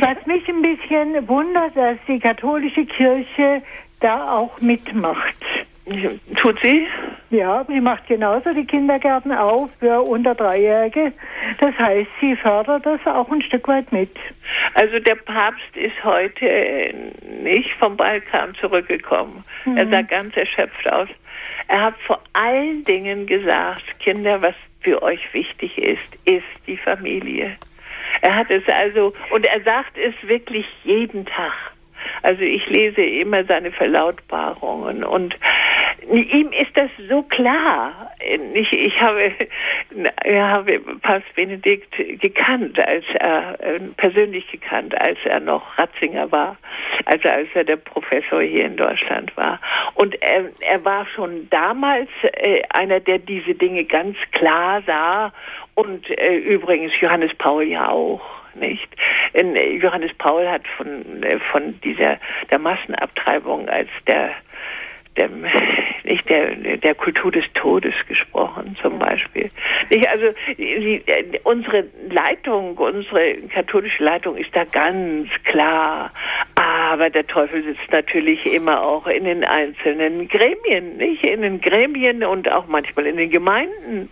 [0.00, 3.62] Was mich ein bisschen wundert, dass die katholische Kirche
[4.00, 5.36] da auch mitmacht.
[6.36, 6.86] Tut sie?
[7.30, 11.12] Ja, sie macht genauso die Kindergärten auf für unter Dreijährige.
[11.60, 14.14] Das heißt, sie fördert das auch ein Stück weit mit.
[14.74, 16.94] Also der Papst ist heute
[17.42, 19.44] nicht vom Balkan zurückgekommen.
[19.64, 19.76] Mhm.
[19.76, 21.08] Er sah ganz erschöpft aus.
[21.68, 27.56] Er hat vor allen Dingen gesagt, Kinder, was für euch wichtig ist, ist die Familie.
[28.22, 31.52] Er hat es also, und er sagt es wirklich jeden Tag.
[32.22, 35.36] Also ich lese immer seine Verlautbarungen und
[36.10, 38.12] ihm ist das so klar.
[38.54, 39.32] Ich, ich habe,
[40.24, 46.56] ich habe Papst Benedikt gekannt, als er äh, persönlich gekannt, als er noch Ratzinger war,
[47.04, 49.60] also als er der Professor hier in Deutschland war.
[49.94, 55.32] Und er, er war schon damals äh, einer, der diese Dinge ganz klar sah
[55.74, 58.88] und äh, übrigens Johannes Paul ja auch nicht.
[59.32, 61.04] In, Johannes Paul hat von,
[61.52, 62.18] von dieser
[62.50, 64.30] der Massenabtreibung als der
[65.18, 65.44] dem,
[66.04, 69.48] nicht der, der Kultur des Todes gesprochen, zum Beispiel.
[69.90, 71.02] Nicht, also die,
[71.44, 76.12] unsere Leitung, unsere katholische Leitung ist da ganz klar.
[76.54, 81.24] Aber der Teufel sitzt natürlich immer auch in den einzelnen Gremien, nicht?
[81.24, 84.08] In den Gremien und auch manchmal in den Gemeinden.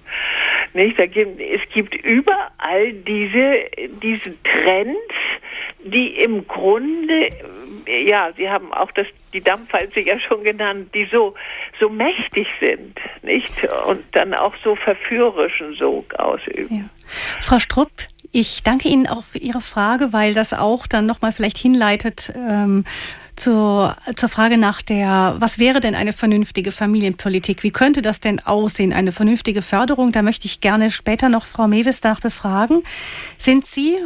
[0.75, 0.97] Nicht?
[0.97, 3.65] Gibt, es gibt überall diese,
[4.03, 5.01] diese Trends,
[5.85, 7.31] die im Grunde,
[8.05, 11.35] ja, Sie haben auch das, die Dampfwalze ja schon genannt, die so,
[11.79, 13.53] so mächtig sind, nicht?
[13.87, 16.77] Und dann auch so verführerischen Sog ausüben.
[16.77, 16.85] Ja.
[17.41, 17.91] Frau Strupp,
[18.33, 22.85] ich danke Ihnen auch für Ihre Frage, weil das auch dann nochmal vielleicht hinleitet, ähm,
[23.37, 27.63] zur, zur Frage nach der, was wäre denn eine vernünftige Familienpolitik?
[27.63, 30.13] Wie könnte das denn aussehen, eine vernünftige Förderung?
[30.13, 32.83] Da möchte ich gerne später noch Frau Mewis danach befragen.
[33.39, 33.97] Sind Sie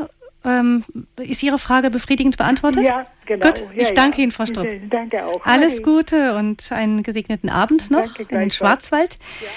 [0.44, 0.84] ähm,
[1.18, 2.84] ist Ihre Frage befriedigend beantwortet?
[2.84, 3.46] Ja, genau.
[3.46, 4.22] Gut, ich ja, danke ja.
[4.22, 4.66] Ihnen, Frau Strupp.
[4.90, 5.44] Danke auch.
[5.44, 9.18] Alles Gute und einen gesegneten Abend noch danke, in Schwarzwald.
[9.42, 9.48] Ja.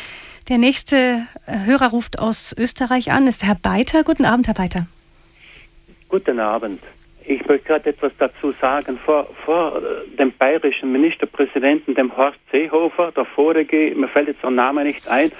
[0.49, 4.03] Der nächste Hörer ruft aus Österreich an, ist Herr Beiter.
[4.03, 4.87] Guten Abend, Herr Beiter.
[6.09, 6.81] Guten Abend.
[7.25, 8.97] Ich möchte gerade etwas dazu sagen.
[9.05, 14.51] Vor, vor äh, dem bayerischen Ministerpräsidenten, dem Horst Seehofer, der vorige, mir fällt jetzt der
[14.51, 15.31] Name nicht ein,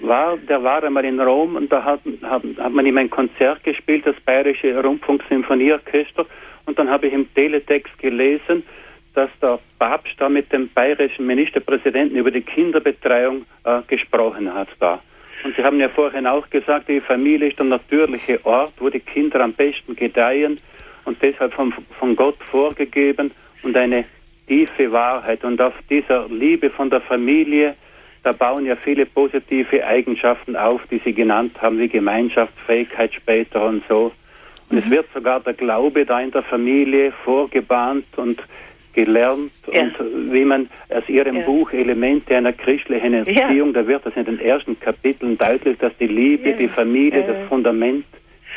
[0.00, 3.64] war, der war einmal in Rom und da hat, hat, hat man ihm ein Konzert
[3.64, 6.26] gespielt, das Bayerische Rundfunksymphonieorchester.
[6.66, 8.62] Und dann habe ich im Teletext gelesen,
[9.14, 15.00] dass der Papst da mit dem bayerischen Ministerpräsidenten über die Kinderbetreuung äh, gesprochen hat da.
[15.44, 19.00] Und Sie haben ja vorhin auch gesagt, die Familie ist der natürliche Ort, wo die
[19.00, 20.60] Kinder am besten gedeihen.
[21.06, 23.30] Und deshalb von, von Gott vorgegeben
[23.62, 24.04] und eine
[24.46, 25.44] tiefe Wahrheit.
[25.44, 27.74] Und auf dieser Liebe von der Familie,
[28.22, 33.82] da bauen ja viele positive Eigenschaften auf, die Sie genannt haben, wie Gemeinschaftsfähigkeit später und
[33.88, 34.12] so.
[34.68, 34.82] Und mhm.
[34.82, 38.42] es wird sogar der Glaube da in der Familie vorgebahnt und
[38.96, 39.82] gelernt ja.
[39.82, 41.44] und wie man aus ihrem ja.
[41.44, 43.82] Buch Elemente einer christlichen Erziehung, ja.
[43.82, 48.06] da wird das in den ersten Kapiteln deutlich, dass die Liebe, die Familie das Fundament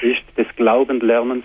[0.02, 1.43] ist des Glaubenlernens.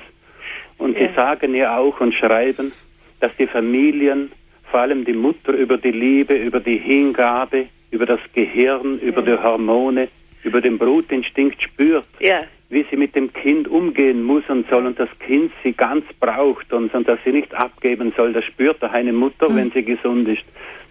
[0.79, 2.73] Und sie sagen ja auch und schreiben,
[3.21, 4.31] dass die Familien,
[4.71, 9.33] vor allem die Mutter, über die Liebe, über die Hingabe, über das Gehirn, über die
[9.33, 10.09] Hormone,
[10.43, 12.43] über den Brutinstinkt spürt, ja.
[12.69, 16.73] wie sie mit dem Kind umgehen muss und soll und das Kind sie ganz braucht
[16.73, 18.33] und, und dass sie nicht abgeben soll.
[18.33, 19.57] Das spürt auch eine Mutter, mhm.
[19.57, 20.45] wenn sie gesund ist.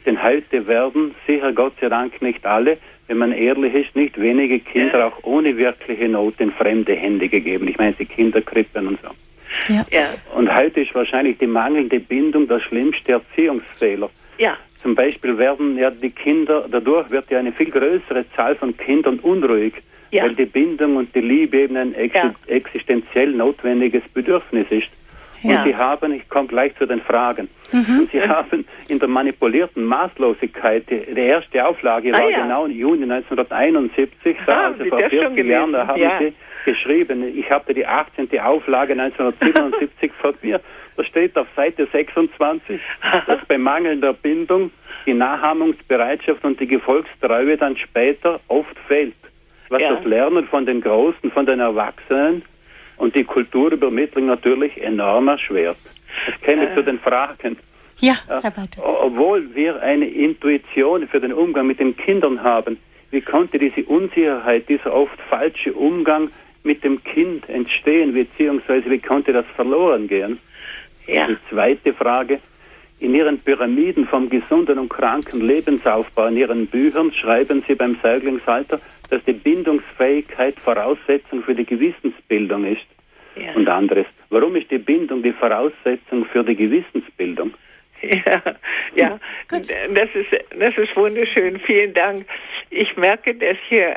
[0.05, 2.77] Denn heute werden, sicher Gott sei Dank nicht alle,
[3.07, 5.07] wenn man ehrlich ist, nicht wenige Kinder ja.
[5.07, 7.67] auch ohne wirkliche Not in fremde Hände gegeben.
[7.67, 9.09] Ich meine die Kinderkrippen und so.
[9.67, 9.85] Ja.
[9.91, 10.09] ja.
[10.35, 14.09] Und heute ist wahrscheinlich die mangelnde Bindung der schlimmste Erziehungsfehler.
[14.37, 14.57] Ja.
[14.81, 19.19] Zum Beispiel werden ja die Kinder, dadurch wird ja eine viel größere Zahl von Kindern
[19.19, 19.73] unruhig,
[20.11, 20.23] ja.
[20.23, 21.95] weil die Bindung und die Liebe eben ein
[22.47, 24.89] existenziell notwendiges Bedürfnis ist.
[25.43, 28.07] Und sie haben, ich komme gleich zu den Fragen, mhm.
[28.11, 32.43] sie haben in der manipulierten Maßlosigkeit, die, die erste Auflage ah, war ja.
[32.43, 36.17] genau im Juni 1971, ah, also Frau Birke Lerner haben ja.
[36.19, 36.33] sie
[36.65, 37.23] geschrieben.
[37.37, 38.29] Ich habe die 18.
[38.39, 40.59] Auflage 1977 von mir.
[40.95, 42.79] Da steht auf Seite 26,
[43.27, 44.71] dass bei mangelnder Bindung
[45.05, 49.15] die Nachahmungsbereitschaft und die Gefolgstreue dann später oft fehlt.
[49.69, 49.95] Was ja.
[49.95, 52.43] das Lernen von den Großen, von den Erwachsenen
[52.97, 55.77] und die Kulturübermittlung natürlich enorm erschwert.
[56.27, 56.75] Das käme äh.
[56.75, 57.57] zu den Fragen.
[57.99, 58.81] Ja, Herr Beite.
[58.83, 62.77] Obwohl wir eine Intuition für den Umgang mit den Kindern haben,
[63.11, 66.29] wie konnte diese Unsicherheit, dieser oft falsche Umgang
[66.63, 70.39] mit dem Kind entstehen, beziehungsweise wie konnte das verloren gehen?
[71.07, 71.27] Ja.
[71.27, 72.39] Die zweite Frage.
[72.99, 78.79] In Ihren Pyramiden vom gesunden und kranken Lebensaufbau, in Ihren Büchern schreiben Sie beim Säuglingsalter,
[79.09, 82.85] dass die Bindungsfähigkeit Voraussetzung für die Gewissensbildung ist.
[83.35, 83.53] Ja.
[83.55, 84.05] Und anderes.
[84.29, 87.53] Warum ist die Bindung die Voraussetzung für die Gewissensbildung?
[88.03, 88.41] Ja,
[88.95, 91.59] ja, das ist, das ist wunderschön.
[91.59, 92.25] Vielen Dank.
[92.69, 93.95] Ich merke, dass hier,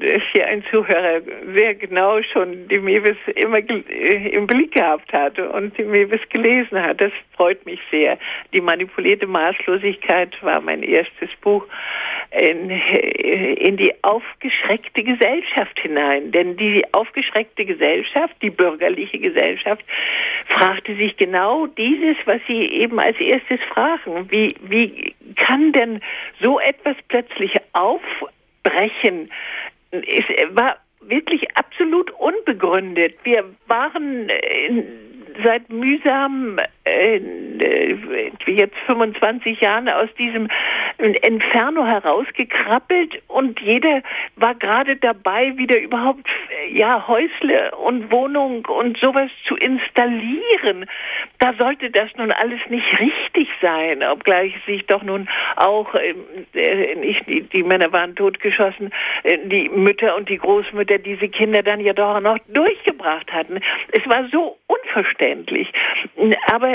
[0.00, 1.20] dass hier ein Zuhörer
[1.54, 6.82] sehr genau schon die Mewis immer äh, im Blick gehabt hat und die Mewis gelesen
[6.82, 7.00] hat.
[7.00, 8.18] Das freut mich sehr.
[8.52, 11.66] Die manipulierte Maßlosigkeit war mein erstes Buch
[12.30, 16.32] in, in die aufgeschreckte Gesellschaft hinein.
[16.32, 19.84] Denn die aufgeschreckte Gesellschaft, die bürgerliche Gesellschaft,
[20.46, 24.30] fragte sich genau dieses, was Sie eben als erstes fragen.
[24.30, 26.00] Wie, wie kann denn
[26.40, 29.30] so etwas plötzlich aufbrechen?
[29.90, 33.16] Es war wirklich absolut unbegründet.
[33.24, 34.84] Wir waren in
[35.42, 37.20] seit mühsam äh,
[38.46, 40.48] jetzt 25 Jahren aus diesem
[40.98, 44.02] Inferno herausgekrabbelt und jeder
[44.36, 46.26] war gerade dabei, wieder überhaupt
[46.70, 50.86] ja Häusle und Wohnung und sowas zu installieren.
[51.38, 57.26] Da sollte das nun alles nicht richtig sein, obgleich sich doch nun auch äh, nicht
[57.28, 58.90] die, die Männer waren totgeschossen,
[59.24, 63.60] äh, die Mütter und die Großmütter diese Kinder dann ja doch noch durchgebracht hatten.
[63.92, 65.72] Es war so unverständlich.
[66.52, 66.71] Aber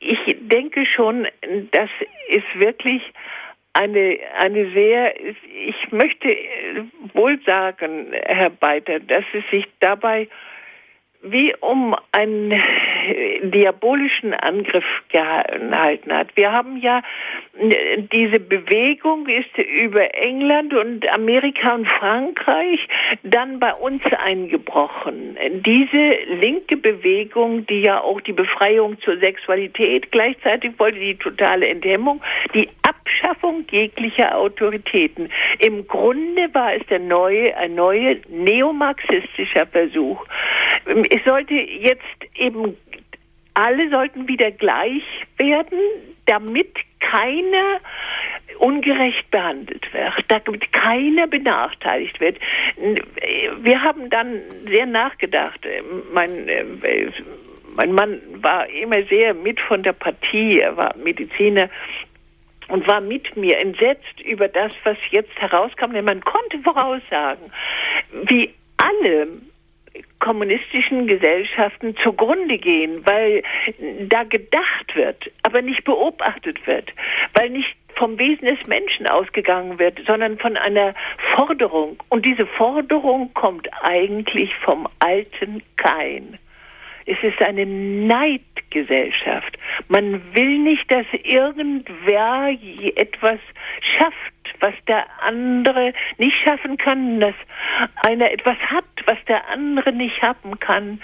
[0.00, 1.26] ich denke schon,
[1.72, 1.90] das
[2.28, 3.02] ist wirklich
[3.72, 6.36] eine, eine sehr, ich möchte
[7.14, 10.28] wohl sagen, Herr Beiter, dass es sich dabei
[11.22, 12.60] wie um einen
[13.42, 16.36] diabolischen Angriff gehalten hat.
[16.36, 17.02] Wir haben ja
[18.12, 22.80] diese Bewegung ist über England und Amerika und Frankreich
[23.24, 25.36] dann bei uns eingebrochen.
[25.66, 32.22] Diese linke Bewegung, die ja auch die Befreiung zur Sexualität gleichzeitig wollte, die totale Enthemmung,
[32.54, 35.28] die Abschaffung jeglicher Autoritäten.
[35.58, 40.24] Im Grunde war es der neue, ein neuer neomarxistischer Versuch.
[41.10, 42.02] Es sollte jetzt
[42.36, 42.76] eben
[43.54, 45.02] alle sollten wieder gleich
[45.36, 45.78] werden,
[46.26, 46.68] damit
[47.00, 47.80] keiner
[48.58, 52.38] ungerecht behandelt wird, damit keiner benachteiligt wird.
[53.60, 55.60] Wir haben dann sehr nachgedacht.
[56.12, 56.50] Mein,
[57.76, 61.68] mein Mann war immer sehr mit von der Partie, er war Mediziner
[62.68, 67.50] und war mit mir entsetzt über das, was jetzt herauskam, denn man konnte voraussagen,
[68.24, 69.28] wie alle
[70.20, 73.42] kommunistischen Gesellschaften zugrunde gehen, weil
[74.08, 76.92] da gedacht wird, aber nicht beobachtet wird,
[77.34, 80.94] weil nicht vom Wesen des Menschen ausgegangen wird, sondern von einer
[81.34, 82.02] Forderung.
[82.08, 86.38] Und diese Forderung kommt eigentlich vom alten Kain.
[87.06, 89.58] Es ist eine Neidgesellschaft.
[89.88, 92.50] Man will nicht, dass irgendwer
[92.96, 93.38] etwas
[93.80, 97.34] schafft, was der andere nicht schaffen kann, dass
[98.06, 101.00] einer etwas hat, was der andere nicht haben kann.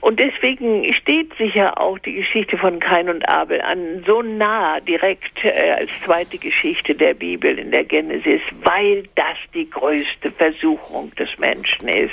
[0.00, 5.44] Und deswegen steht sicher auch die Geschichte von Kain und Abel an so nah direkt
[5.44, 11.38] äh, als zweite Geschichte der Bibel in der Genesis, weil das die größte Versuchung des
[11.38, 12.12] Menschen ist,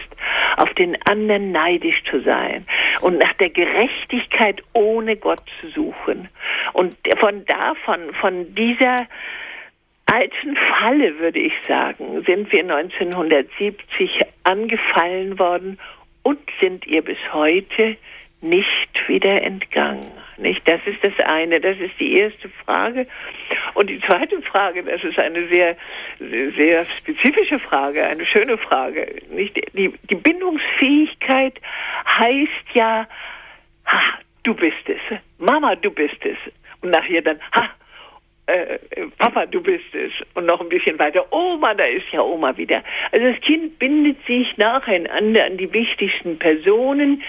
[0.58, 2.66] auf den anderen neidisch zu sein
[3.02, 6.30] und nach der Gerechtigkeit ohne Gott zu suchen.
[6.74, 9.08] Und von davon, von dieser
[10.16, 15.78] alten Falle, würde ich sagen, sind wir 1970 angefallen worden
[16.24, 17.98] und sind ihr bis heute
[18.42, 20.10] nicht wieder entgangen.
[20.38, 20.62] Nicht?
[20.70, 23.08] Das ist das eine, das ist die erste Frage.
[23.74, 25.76] Und die zweite Frage, das ist eine sehr,
[26.20, 29.22] sehr spezifische Frage, eine schöne Frage.
[29.32, 29.56] Nicht?
[29.74, 31.60] Die, die Bindungsfähigkeit
[32.08, 33.08] heißt ja,
[33.86, 34.02] ha,
[34.44, 35.20] du bist es.
[35.40, 36.38] Mama, du bist es.
[36.82, 37.70] Und nachher dann, ha,
[38.56, 40.12] äh, Papa, du bist es.
[40.34, 42.84] Und noch ein bisschen weiter, Oma, da ist ja Oma wieder.
[43.12, 47.22] Also das Kind bindet sich nacheinander an die wichtigsten Personen,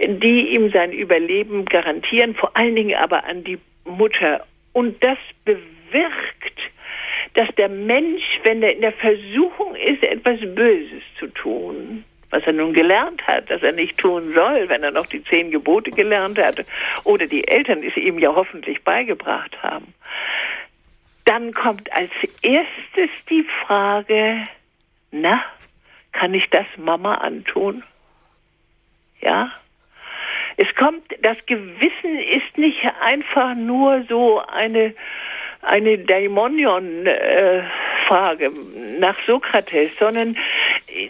[0.00, 4.46] die ihm sein Überleben garantieren, vor allen Dingen aber an die Mutter.
[4.72, 6.60] Und das bewirkt,
[7.34, 12.52] dass der Mensch, wenn er in der Versuchung ist, etwas Böses zu tun, was er
[12.52, 16.38] nun gelernt hat, dass er nicht tun soll, wenn er noch die zehn Gebote gelernt
[16.38, 16.64] hat,
[17.04, 19.94] oder die Eltern es ihm ja hoffentlich beigebracht haben,
[21.24, 22.10] dann kommt als
[22.42, 24.46] erstes die Frage,
[25.10, 25.42] na,
[26.12, 27.82] kann ich das Mama antun?
[29.20, 29.50] Ja?
[30.56, 34.94] Es kommt, das Gewissen ist nicht einfach nur so eine,
[35.62, 38.52] eine Daimonion-Frage
[39.00, 40.36] nach Sokrates, sondern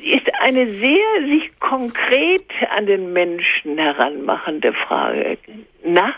[0.03, 5.37] ist eine sehr sich konkret an den Menschen heranmachende Frage.
[5.85, 6.15] Na,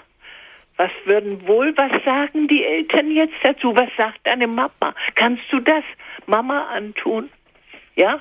[0.76, 3.74] was würden wohl, was sagen die Eltern jetzt dazu?
[3.74, 4.94] Was sagt deine Mama?
[5.14, 5.84] Kannst du das
[6.26, 7.30] Mama antun?
[7.96, 8.20] Ja?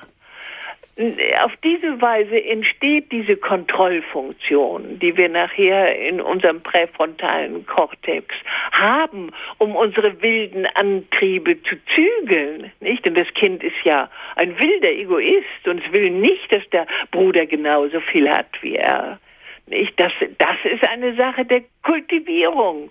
[1.42, 8.34] Auf diese Weise entsteht diese Kontrollfunktion, die wir nachher in unserem präfrontalen Kortex
[8.72, 12.72] haben, um unsere wilden Antriebe zu zügeln.
[12.80, 13.04] Nicht?
[13.04, 17.44] Denn das Kind ist ja ein wilder Egoist und es will nicht, dass der Bruder
[17.44, 19.18] genauso viel hat wie er.
[19.66, 20.00] Nicht?
[20.00, 22.90] Das, das ist eine Sache der Kultivierung.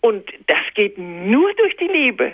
[0.00, 2.32] Und das geht nur durch die Liebe.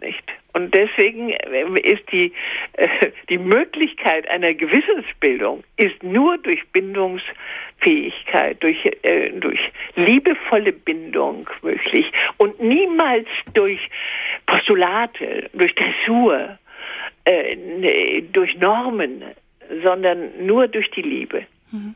[0.00, 0.22] Nicht?
[0.52, 2.32] Und deswegen ist die,
[2.74, 2.88] äh,
[3.28, 9.60] die Möglichkeit einer Gewissensbildung ist nur durch Bindungsfähigkeit, durch, äh, durch
[9.96, 13.80] liebevolle Bindung möglich und niemals durch
[14.46, 16.58] Postulate, durch Dressur,
[17.24, 19.22] äh, durch Normen,
[19.82, 21.46] sondern nur durch die Liebe.
[21.70, 21.94] Mhm.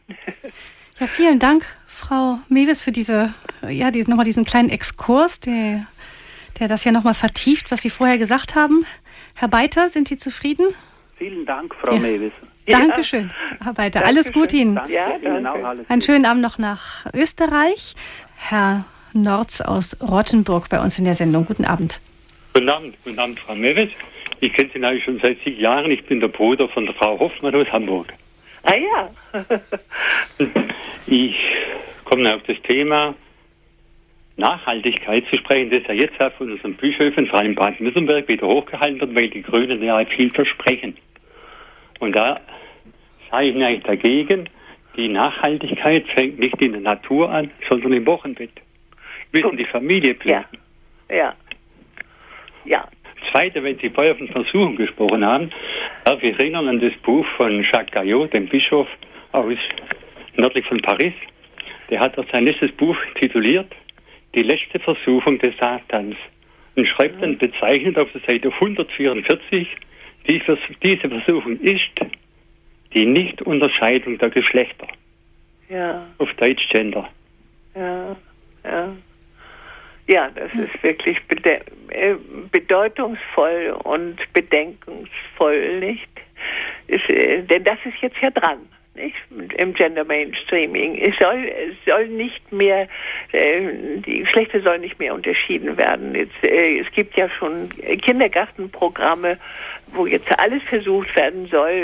[1.01, 3.35] Ja, vielen Dank, Frau Mewes, für diese,
[3.69, 5.87] ja, die, nochmal diesen kleinen Exkurs, der,
[6.61, 8.85] der das ja nochmal vertieft, was Sie vorher gesagt haben.
[9.35, 10.67] Herr Beiter, sind Sie zufrieden?
[11.17, 12.01] Vielen Dank, Frau ja.
[12.01, 12.33] Mewes.
[12.67, 12.79] Ja.
[12.79, 14.01] Dankeschön, Herr Beiter.
[14.01, 14.17] Dankeschön.
[14.17, 14.75] Alles Gute Ihnen.
[14.77, 14.93] Danke.
[14.93, 17.95] Ja, Ihnen auch alles Einen schönen Abend noch nach Österreich.
[18.37, 21.47] Herr Norz aus Rottenburg bei uns in der Sendung.
[21.47, 22.01] Guten Abend.
[22.55, 23.91] Guten Abend, guten Abend, Frau Mewes.
[24.41, 25.91] Ich kenne Sie eigentlich schon seit zig Jahren.
[25.91, 28.13] Ich bin der Bruder von der Frau Hoffmann aus Hamburg.
[28.65, 29.11] Ah ja.
[31.07, 31.37] ich
[32.05, 33.15] komme auf das Thema
[34.37, 39.15] Nachhaltigkeit zu sprechen, das ja jetzt von unseren Bischöfen, vor allem Baden-Württemberg, wieder hochgehalten wird,
[39.15, 40.97] weil die Grünen ja viel versprechen.
[42.01, 42.41] Und da
[43.31, 44.49] sage ich mir eigentlich dagegen,
[44.97, 48.51] die Nachhaltigkeit fängt nicht in der Natur an, sondern im Wochenbett.
[49.33, 50.45] Wir müssen die Familie pflegen.
[51.09, 51.17] Ja.
[51.17, 51.35] Ja.
[52.65, 52.89] ja.
[53.31, 55.51] Zweite, wenn Sie vorher von Versuchen gesprochen haben,
[56.05, 58.89] darf ich erinnern an das Buch von Jacques Gaillot, dem Bischof
[59.33, 59.57] aus
[60.37, 61.15] nördlich von Paris.
[61.91, 63.73] Der hat sein letztes Buch tituliert
[64.35, 66.17] Die letzte Versuchung des Satans
[66.75, 69.69] und schreibt dann bezeichnet auf der Seite 144,
[70.27, 71.91] diese Versuchung ist
[72.95, 74.87] die Nichtunterscheidung der Geschlechter.
[75.69, 76.07] Ja.
[76.19, 77.09] Auf Deutsch Gender.
[77.75, 78.17] Ja,
[78.65, 78.97] ja.
[80.09, 82.15] Ja, das ist wirklich äh,
[82.51, 86.09] bedeutungsvoll und bedenkungsvoll, nicht?
[86.89, 88.59] Ist, äh, denn das ist jetzt ja dran.
[88.95, 89.17] Nicht?
[89.57, 90.99] im Gender Mainstreaming.
[90.99, 92.89] Es soll, es soll nicht mehr,
[93.33, 93.61] äh,
[94.05, 96.15] die Geschlechter sollen nicht mehr unterschieden werden.
[96.15, 97.71] Jetzt, äh, es gibt ja schon
[98.05, 99.39] Kindergartenprogramme,
[99.95, 101.83] wo jetzt alles versucht werden soll,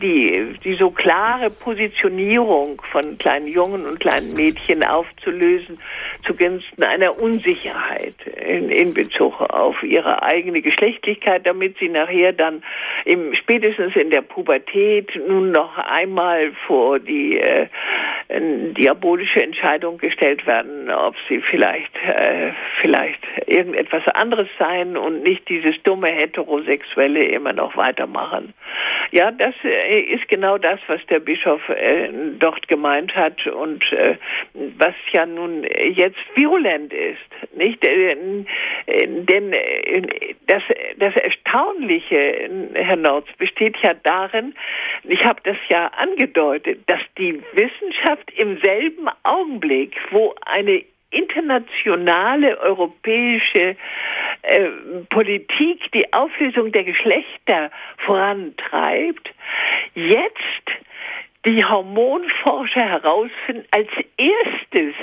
[0.00, 5.78] die, die so klare Positionierung von kleinen Jungen und kleinen Mädchen aufzulösen,
[6.26, 12.62] zugunsten einer Unsicherheit in, in Bezug auf ihre eigene Geschlechtlichkeit, damit sie nachher dann
[13.04, 17.66] im, spätestens in der Pubertät nun noch einmal vor die, äh,
[18.28, 25.80] diabolische Entscheidung gestellt werden, ob sie vielleicht äh, vielleicht irgendetwas anderes sein und nicht dieses
[25.84, 28.54] dumme heterosexuelle immer noch weitermachen.
[29.12, 32.08] Ja, das äh, ist genau das, was der Bischof äh,
[32.38, 34.16] dort gemeint hat und äh,
[34.54, 37.82] was ja nun jetzt virulent ist, nicht?
[37.84, 38.46] Denn
[40.46, 40.62] das,
[40.98, 44.54] das Erstaunliche, Herr Norz, besteht ja darin,
[45.04, 53.76] ich habe das ja angedeutet, dass die Wissenschaft im selben Augenblick, wo eine internationale europäische
[54.42, 54.68] äh,
[55.08, 59.30] Politik die Auflösung der Geschlechter vorantreibt,
[59.94, 60.66] jetzt
[61.46, 64.94] die Hormonforscher herausfinden, als erstes,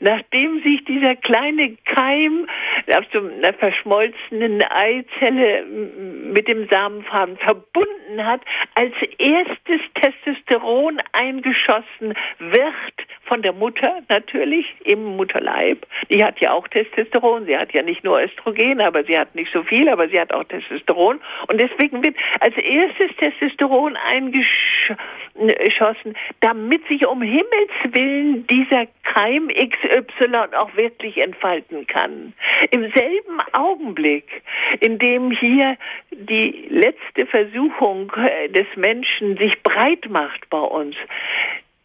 [0.00, 2.48] nachdem sich dieser kleine Keim
[2.88, 8.40] aus einer verschmolzenen Eizelle mit dem Samenfaden verbunden hat,
[8.74, 15.84] als erstes Testosteron eingeschossen wird von der Mutter natürlich im Mutterleib.
[16.08, 17.46] Die hat ja auch Testosteron.
[17.46, 20.32] Sie hat ja nicht nur Östrogen, aber sie hat nicht so viel, aber sie hat
[20.32, 21.20] auch Testosteron.
[21.48, 24.96] Und deswegen wird als erstes Testosteron eingeschossen
[25.34, 32.34] geschossen, damit sich um Himmels Willen dieser Keim XY auch wirklich entfalten kann.
[32.70, 34.42] Im selben Augenblick,
[34.78, 35.76] in dem hier
[36.12, 40.94] die letzte Versuchung äh, des Menschen sich breit macht bei uns,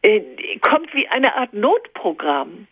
[0.02, 0.22] äh,
[0.62, 2.68] kommt wie eine Art Notprogramm,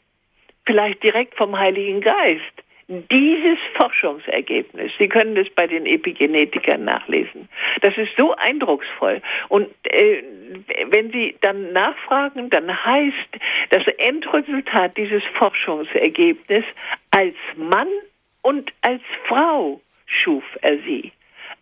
[0.66, 2.42] vielleicht direkt vom Heiligen Geist.
[2.90, 7.50] Dieses Forschungsergebnis, Sie können es bei den Epigenetikern nachlesen,
[7.82, 9.22] das ist so eindrucksvoll.
[9.50, 10.24] Und äh,
[10.90, 13.38] wenn Sie dann nachfragen, dann heißt
[13.72, 16.64] das Endresultat dieses Forschungsergebnisses,
[17.12, 17.90] als Mann
[18.42, 21.12] und als Frau schuf er sie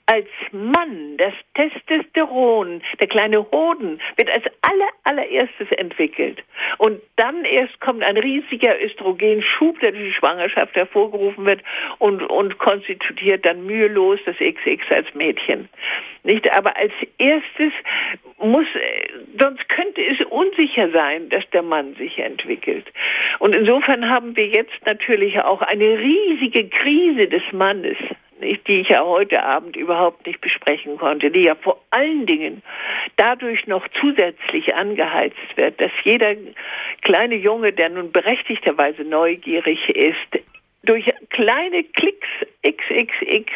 [0.07, 6.43] als Mann das Testosteron, der kleine Hoden, wird als aller, allererstes entwickelt.
[6.77, 11.61] Und dann erst kommt ein riesiger Östrogenschub, der durch die Schwangerschaft hervorgerufen wird
[11.97, 15.69] und, und konstituiert dann mühelos das XX als Mädchen.
[16.23, 16.55] Nicht?
[16.55, 17.71] Aber als erstes
[18.37, 18.67] muss,
[19.39, 22.85] sonst könnte es unsicher sein, dass der Mann sich entwickelt.
[23.39, 27.97] Und insofern haben wir jetzt natürlich auch eine riesige Krise des Mannes
[28.41, 32.61] die ich ja heute Abend überhaupt nicht besprechen konnte, die ja vor allen Dingen
[33.15, 36.35] dadurch noch zusätzlich angeheizt wird, dass jeder
[37.01, 40.43] kleine Junge, der nun berechtigterweise neugierig ist,
[40.83, 42.27] durch kleine Klicks
[42.65, 43.51] XXX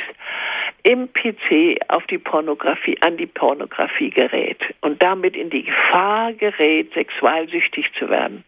[0.83, 6.93] im PC auf die Pornografie, an die Pornografie gerät und damit in die Gefahr gerät,
[6.93, 8.43] sexualsüchtig zu werden.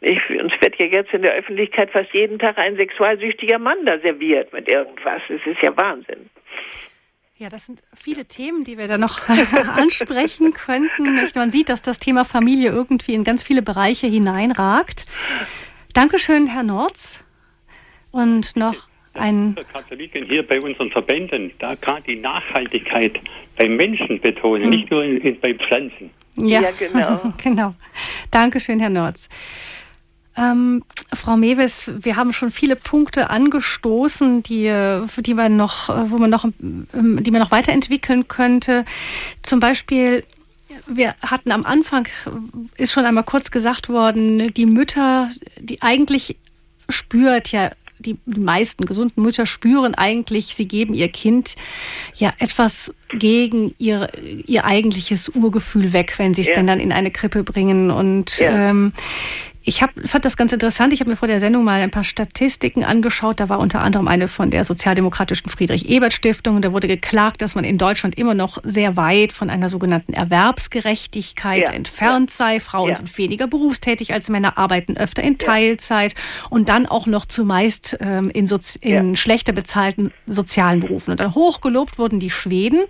[0.00, 3.98] Ich, uns wird ja jetzt in der Öffentlichkeit fast jeden Tag ein sexualsüchtiger Mann da
[3.98, 5.22] serviert mit irgendwas.
[5.28, 6.30] Das ist ja Wahnsinn.
[7.36, 9.28] Ja, das sind viele Themen, die wir da noch
[9.76, 11.26] ansprechen könnten.
[11.34, 15.06] Man sieht, dass das Thema Familie irgendwie in ganz viele Bereiche hineinragt.
[15.94, 17.24] Dankeschön, Herr Norz.
[18.10, 19.56] Und noch ein.
[19.72, 23.18] Katholiken hier bei unseren Verbänden, da gerade die Nachhaltigkeit
[23.56, 24.70] beim Menschen betonen, hm.
[24.70, 26.10] nicht nur in, in, bei Pflanzen.
[26.46, 27.32] Ja, ja genau.
[27.42, 27.74] genau.
[28.30, 29.28] Dankeschön, Herr Norz.
[30.36, 34.72] Ähm, Frau Mewes, wir haben schon viele Punkte angestoßen, die,
[35.18, 38.84] die man noch, wo man noch, die man noch weiterentwickeln könnte.
[39.42, 40.24] Zum Beispiel,
[40.86, 42.06] wir hatten am Anfang,
[42.76, 46.36] ist schon einmal kurz gesagt worden, die Mütter, die eigentlich
[46.88, 51.54] spürt ja die, die meisten gesunden Mütter spüren eigentlich, sie geben ihr Kind
[52.14, 54.10] ja etwas gegen ihr,
[54.46, 56.54] ihr eigentliches Urgefühl weg, wenn sie es ja.
[56.54, 57.90] denn dann in eine Krippe bringen.
[57.90, 58.70] Und ja.
[58.70, 58.92] ähm,
[59.62, 60.94] ich hab, fand das ganz interessant.
[60.94, 63.40] Ich habe mir vor der Sendung mal ein paar Statistiken angeschaut.
[63.40, 66.62] Da war unter anderem eine von der sozialdemokratischen Friedrich-Ebert-Stiftung.
[66.62, 71.68] Da wurde geklagt, dass man in Deutschland immer noch sehr weit von einer sogenannten Erwerbsgerechtigkeit
[71.68, 71.74] ja.
[71.74, 72.58] entfernt sei.
[72.58, 72.94] Frauen ja.
[72.94, 76.14] sind weniger berufstätig als Männer, arbeiten öfter in Teilzeit
[76.48, 78.48] und dann auch noch zumeist ähm, in,
[78.80, 81.10] in schlechter bezahlten sozialen Berufen.
[81.10, 82.80] Und dann hochgelobt wurden die Schweden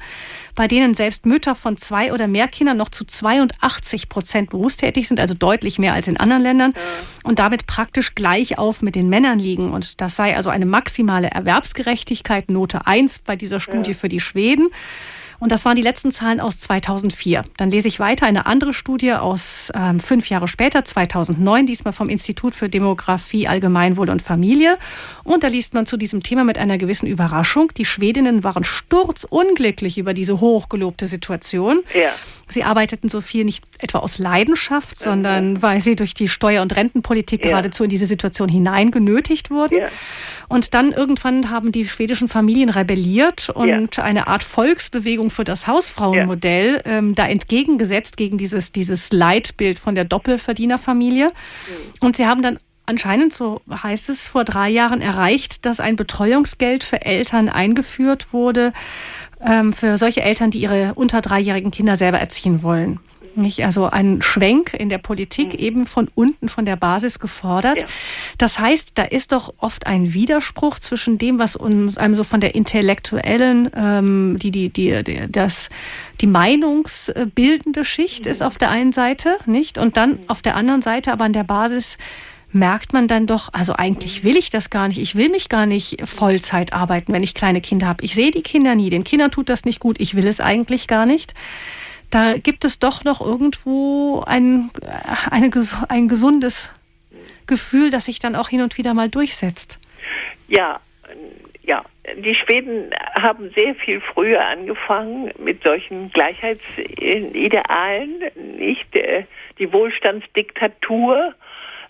[0.55, 5.21] bei denen selbst Mütter von zwei oder mehr Kindern noch zu 82 Prozent berufstätig sind,
[5.21, 6.75] also deutlich mehr als in anderen Ländern
[7.25, 9.73] und damit praktisch gleich auf mit den Männern liegen.
[9.73, 13.97] Und das sei also eine maximale Erwerbsgerechtigkeit, Note 1 bei dieser Studie ja.
[13.97, 14.69] für die Schweden.
[15.41, 17.45] Und das waren die letzten Zahlen aus 2004.
[17.57, 22.11] Dann lese ich weiter eine andere Studie aus ähm, fünf Jahre später, 2009, diesmal vom
[22.11, 24.79] Institut für Demografie, Allgemeinwohl und Familie.
[25.25, 27.73] Und da liest man zu diesem Thema mit einer gewissen Überraschung.
[27.77, 31.81] Die Schwedinnen waren sturzunglücklich über diese hochgelobte Situation.
[31.95, 32.13] Ja.
[32.51, 35.63] Sie arbeiteten so viel nicht etwa aus Leidenschaft, sondern mhm.
[35.63, 37.53] weil Sie durch die Steuer- und Rentenpolitik ja.
[37.53, 39.79] geradezu in diese Situation hineingenötigt wurden.
[39.79, 39.89] Ja.
[40.49, 44.03] Und dann irgendwann haben die schwedischen Familien rebelliert und ja.
[44.03, 50.05] eine Art Volksbewegung für das Hausfrauenmodell ähm, da entgegengesetzt gegen dieses, dieses Leitbild von der
[50.05, 51.29] Doppelverdienerfamilie.
[51.29, 51.93] Mhm.
[52.01, 52.59] Und sie haben dann
[52.91, 58.73] anscheinend, so heißt es, vor drei Jahren erreicht, dass ein Betreuungsgeld für Eltern eingeführt wurde,
[59.45, 63.01] ähm, für solche Eltern, die ihre unter dreijährigen Kinder selber erziehen wollen.
[63.37, 63.65] Nicht?
[63.65, 65.59] Also ein Schwenk in der Politik, mhm.
[65.59, 67.83] eben von unten, von der Basis gefordert.
[67.83, 67.87] Ja.
[68.39, 72.41] Das heißt, da ist doch oft ein Widerspruch zwischen dem, was uns einem so von
[72.41, 75.71] der intellektuellen, ähm, die, die, die, die, das,
[76.21, 78.31] die meinungsbildende Schicht mhm.
[78.31, 79.79] ist auf der einen Seite, nicht?
[79.79, 80.19] Und dann mhm.
[80.29, 81.99] auf der anderen Seite aber an der Basis
[82.53, 84.99] merkt man dann doch, also eigentlich will ich das gar nicht.
[84.99, 88.05] Ich will mich gar nicht Vollzeit arbeiten, wenn ich kleine Kinder habe.
[88.05, 88.91] Ich sehe die Kinder nie.
[88.91, 90.01] Den Kindern tut das nicht gut.
[90.01, 91.35] Ich will es eigentlich gar nicht.
[92.11, 94.71] Da gibt es doch noch irgendwo ein,
[95.31, 95.51] eine,
[95.89, 96.73] ein gesundes
[97.47, 99.79] Gefühl, das sich dann auch hin und wieder mal durchsetzt.
[100.49, 100.81] Ja,
[101.63, 101.85] ja,
[102.17, 102.91] die Schweden
[103.21, 108.25] haben sehr viel früher angefangen mit solchen Gleichheitsidealen,
[108.59, 109.23] nicht äh,
[109.59, 111.33] die Wohlstandsdiktatur äh,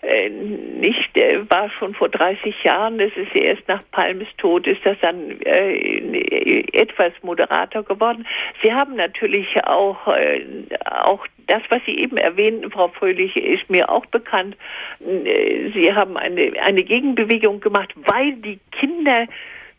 [0.01, 4.97] nicht, äh, war schon vor 30 Jahren, das ist erst nach Palmes Tod, ist das
[5.01, 8.25] dann äh, etwas moderater geworden.
[8.63, 10.43] Sie haben natürlich auch, äh,
[10.85, 14.55] auch das, was Sie eben erwähnten, Frau Fröhlich, ist mir auch bekannt.
[14.99, 19.27] Äh, Sie haben eine, eine Gegenbewegung gemacht, weil die Kinder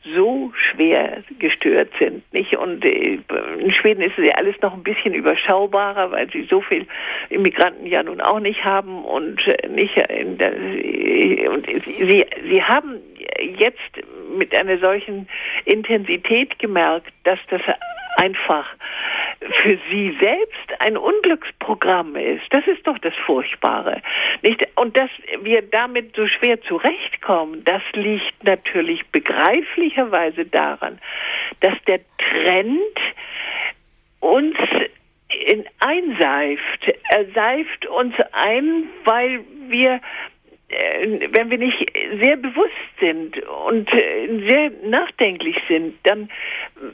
[0.04, 2.56] so schwer gestört sind, nicht?
[2.56, 3.18] Und äh,
[3.58, 6.86] in Schweden ist es ja alles noch ein bisschen überschaubarer, weil sie so viel
[7.30, 13.00] Immigranten ja nun auch nicht haben und äh, nicht der, und sie sie haben
[13.58, 13.78] jetzt
[14.36, 15.28] mit einer solchen
[15.64, 17.62] Intensität gemerkt, dass das
[18.16, 18.66] einfach
[19.62, 22.44] für sie selbst ein Unglücksprogramm ist.
[22.50, 24.02] Das ist doch das Furchtbare.
[24.42, 24.66] Nicht?
[24.76, 25.10] Und dass
[25.42, 30.98] wir damit so schwer zurechtkommen, das liegt natürlich begreiflicherweise daran,
[31.60, 32.98] dass der Trend
[34.20, 34.56] uns
[35.46, 36.92] in einseift.
[37.10, 40.00] Er seift uns ein, weil wir
[41.30, 41.92] wenn wir nicht
[42.22, 43.36] sehr bewusst sind
[43.66, 46.30] und äh, sehr nachdenklich sind, dann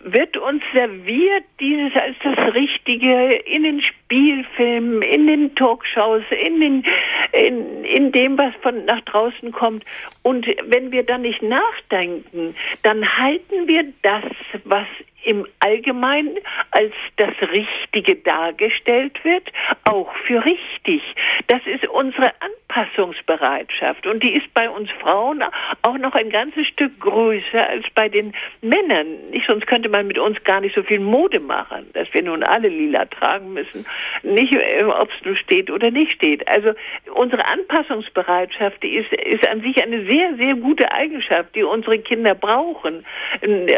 [0.04, 6.84] wird uns serviert dieses als das Richtige in den Spielfilmen, in den Talkshows, in, den,
[7.32, 9.84] in, in dem, was von nach draußen kommt.
[10.22, 14.24] Und wenn wir dann nicht nachdenken, dann halten wir das,
[14.64, 14.86] was
[15.28, 16.38] im Allgemeinen
[16.70, 19.52] als das Richtige dargestellt wird,
[19.84, 21.02] auch für richtig.
[21.48, 25.44] Das ist unsere Anpassungsbereitschaft und die ist bei uns Frauen
[25.82, 28.32] auch noch ein ganzes Stück größer als bei den
[28.62, 29.06] Männern.
[29.30, 32.42] Nicht, sonst könnte man mit uns gar nicht so viel Mode machen, dass wir nun
[32.42, 33.84] alle lila tragen müssen,
[34.22, 36.48] nicht äh, ob es nun steht oder nicht steht.
[36.48, 36.72] Also
[37.12, 42.34] unsere Anpassungsbereitschaft, die ist, ist an sich eine sehr, sehr gute Eigenschaft, die unsere Kinder
[42.34, 43.04] brauchen,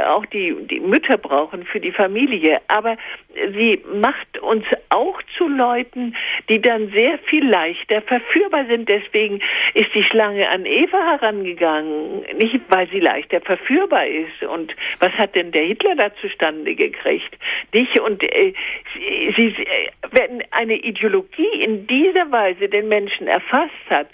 [0.07, 2.61] auch die, die Mütter brauchen brauchen für die Familie.
[2.69, 2.97] Aber
[3.35, 6.15] sie macht uns auch zu Leuten,
[6.49, 8.89] die dann sehr viel leichter verführbar sind.
[8.89, 9.41] Deswegen
[9.75, 14.43] ist die Schlange an Eva herangegangen, nicht weil sie leichter verführbar ist.
[14.43, 17.37] Und was hat denn der Hitler da zustande gekriegt?
[17.73, 17.99] Nicht?
[18.01, 18.53] Und äh,
[18.95, 24.09] sie, sie, äh, wenn eine Ideologie in dieser Weise den Menschen erfasst hat,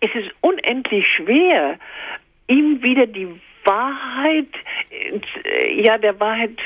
[0.00, 1.78] ist es unendlich schwer,
[2.48, 3.28] ihm wieder die
[3.64, 4.48] Wahrheit,
[5.76, 6.58] ja, der Wahrheit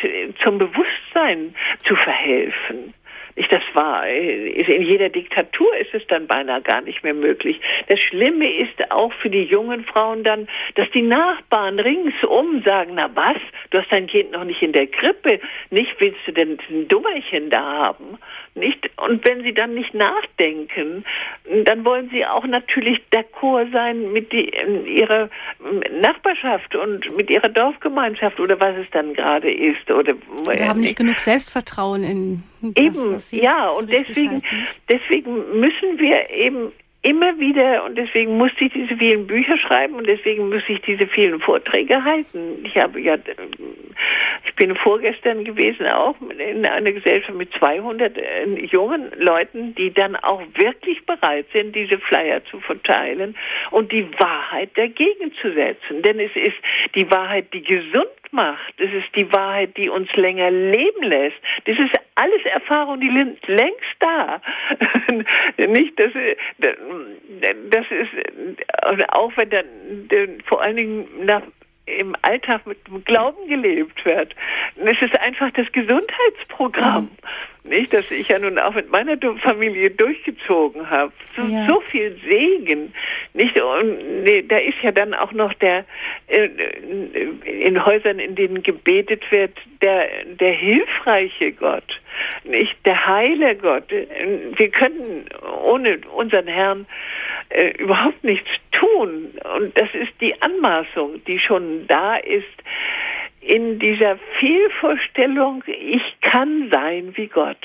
[0.42, 1.54] zum Bewusstsein
[1.84, 2.94] zu verhelfen.
[3.38, 7.60] Ich, das war, in jeder Diktatur ist es dann beinahe gar nicht mehr möglich.
[7.86, 13.08] Das Schlimme ist auch für die jungen Frauen dann, dass die Nachbarn ringsum sagen, na
[13.14, 13.36] was,
[13.70, 15.38] du hast dein Kind noch nicht in der Krippe,
[15.70, 18.18] nicht willst du denn ein Dummerchen da haben?
[18.58, 18.90] Nicht?
[18.96, 21.04] Und wenn sie dann nicht nachdenken,
[21.64, 24.50] dann wollen sie auch natürlich d'accord sein mit die,
[24.86, 25.28] ihrer
[26.00, 29.90] Nachbarschaft und mit ihrer Dorfgemeinschaft oder was es dann gerade ist.
[29.90, 30.14] Oder,
[30.44, 34.42] Wir haben nicht genug Selbstvertrauen in das, Eben, ja, und deswegen,
[34.88, 36.72] deswegen müssen wir eben
[37.02, 41.06] immer wieder, und deswegen musste ich diese vielen Bücher schreiben und deswegen muss ich diese
[41.06, 42.64] vielen Vorträge halten.
[42.64, 43.16] Ich habe ja,
[44.44, 50.16] ich bin vorgestern gewesen auch in einer Gesellschaft mit 200 äh, jungen Leuten, die dann
[50.16, 53.36] auch wirklich bereit sind, diese Flyer zu verteilen
[53.70, 56.02] und die Wahrheit dagegen zu setzen.
[56.02, 56.56] Denn es ist
[56.96, 58.74] die Wahrheit, die gesund macht.
[58.78, 61.36] Es ist die Wahrheit, die uns länger leben lässt.
[61.64, 64.40] Das ist alles Erfahrung, die längst da.
[65.56, 66.12] Nicht, dass
[67.70, 71.42] das ist auch wenn dann vor allen Dingen nach
[71.98, 74.34] im Alltag mit dem Glauben gelebt wird.
[74.76, 77.10] Es ist einfach das Gesundheitsprogramm.
[77.64, 81.12] Nicht, dass ich ja nun auch mit meiner Familie durchgezogen habe.
[81.36, 81.66] So, ja.
[81.68, 82.94] so viel Segen.
[83.34, 85.84] Nicht, und nee, da ist ja dann auch noch der
[86.28, 86.48] äh,
[87.44, 89.52] in Häusern, in denen gebetet wird,
[89.82, 90.08] der,
[90.40, 92.00] der hilfreiche Gott.
[92.44, 93.90] Nicht der heile Gott.
[93.90, 95.26] Wir können
[95.62, 96.86] ohne unseren Herrn
[97.50, 99.32] äh, überhaupt nichts tun.
[99.56, 102.44] Und das ist die Anmaßung, die schon da ist
[103.40, 107.64] in dieser Fehlvorstellung, ich kann sein wie Gott.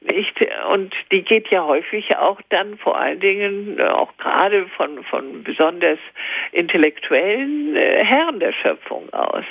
[0.00, 0.38] Nicht?
[0.70, 5.42] Und die geht ja häufig auch dann vor allen Dingen, äh, auch gerade von, von
[5.42, 5.98] besonders
[6.52, 9.44] intellektuellen äh, Herren der Schöpfung aus.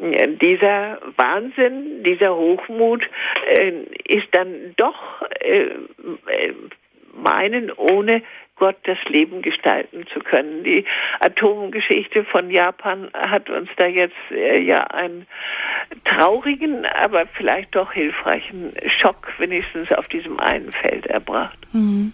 [0.00, 3.02] Dieser Wahnsinn, dieser Hochmut
[3.46, 3.72] äh,
[4.06, 6.54] ist dann doch äh, äh
[7.14, 8.22] meinen, ohne
[8.58, 10.64] Gott das Leben gestalten zu können.
[10.64, 10.84] Die
[11.20, 15.26] Atomgeschichte von Japan hat uns da jetzt äh, ja einen
[16.04, 21.58] traurigen, aber vielleicht doch hilfreichen Schock wenigstens auf diesem einen Feld erbracht.
[21.72, 22.12] Mhm.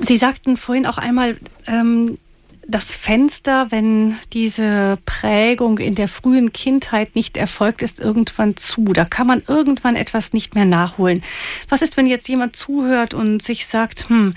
[0.00, 1.36] Sie sagten vorhin auch einmal,
[1.66, 2.18] ähm,
[2.68, 8.84] das Fenster, wenn diese Prägung in der frühen Kindheit nicht erfolgt, ist irgendwann zu.
[8.84, 11.22] Da kann man irgendwann etwas nicht mehr nachholen.
[11.70, 14.34] Was ist, wenn jetzt jemand zuhört und sich sagt, hm,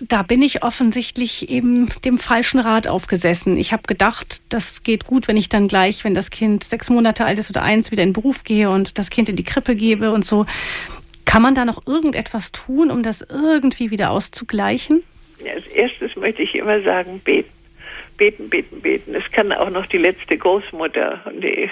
[0.00, 3.56] da bin ich offensichtlich eben dem falschen Rat aufgesessen.
[3.56, 7.24] Ich habe gedacht, das geht gut, wenn ich dann gleich, wenn das Kind sechs Monate
[7.24, 9.76] alt ist oder eins, wieder in den Beruf gehe und das Kind in die Krippe
[9.76, 10.44] gebe und so.
[11.24, 15.04] Kann man da noch irgendetwas tun, um das irgendwie wieder auszugleichen?
[15.48, 17.50] Als erstes möchte ich immer sagen, beten.
[18.18, 19.14] Beten, beten, beten.
[19.14, 21.68] Es kann auch noch die letzte Großmutter, die,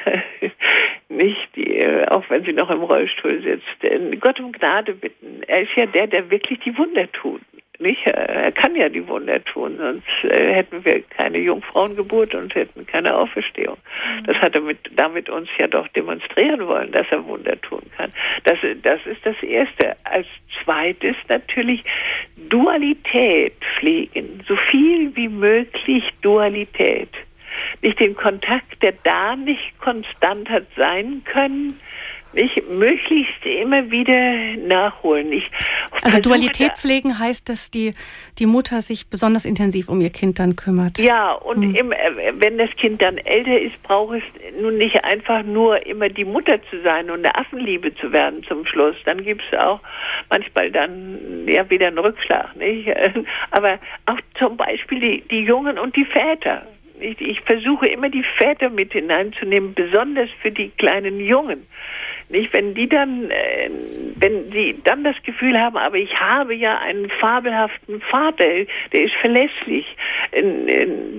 [1.08, 5.42] nicht die, auch wenn sie noch im Rollstuhl sitzt, Gott um Gnade bitten.
[5.46, 7.42] Er ist ja der, der wirklich die Wunder tut
[7.80, 8.06] nicht.
[8.06, 13.16] Er kann ja die Wunder tun, sonst äh, hätten wir keine Jungfrauengeburt und hätten keine
[13.16, 13.76] Auferstehung.
[13.76, 14.24] Mhm.
[14.24, 18.12] Das hat er mit, damit uns ja doch demonstrieren wollen, dass er Wunder tun kann.
[18.44, 19.96] Das, das ist das Erste.
[20.04, 20.26] Als
[20.62, 21.82] zweites natürlich
[22.48, 24.42] Dualität pflegen.
[24.46, 27.10] So viel wie möglich Dualität.
[27.82, 31.78] Nicht den Kontakt, der da nicht konstant hat sein können,
[32.32, 35.32] ich möglichst immer wieder nachholen.
[35.32, 35.50] Ich
[36.02, 37.94] also Dualität pflegen heißt, dass die,
[38.38, 40.98] die Mutter sich besonders intensiv um ihr Kind dann kümmert.
[40.98, 41.74] Ja, und hm.
[41.74, 46.08] im, äh, wenn das Kind dann älter ist, braucht es nun nicht einfach nur immer
[46.08, 48.96] die Mutter zu sein und eine Affenliebe zu werden zum Schluss.
[49.04, 49.80] Dann gibt es auch
[50.30, 52.54] manchmal dann ja wieder einen Rückschlag.
[52.56, 52.88] Nicht?
[53.50, 56.66] Aber auch zum Beispiel die, die Jungen und die Väter.
[57.00, 61.66] Ich, ich versuche immer die Väter mit hineinzunehmen, besonders für die kleinen Jungen.
[62.30, 63.70] Nicht, wenn die dann, äh,
[64.16, 68.44] wenn sie dann das Gefühl haben, aber ich habe ja einen fabelhaften Vater,
[68.92, 69.86] der ist verlässlich,
[70.30, 70.42] äh,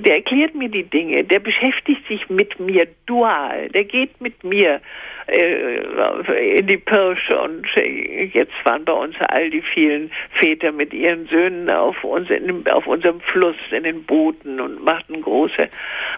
[0.05, 4.75] der erklärt mir die Dinge, der beschäftigt sich mit mir dual, der geht mit mir.
[4.75, 4.79] äh,
[5.27, 11.27] in die Pirsch und äh, jetzt waren bei uns all die vielen Väter mit ihren
[11.27, 15.69] Söhnen auf, uns in, auf unserem Fluss in den Booten und machten große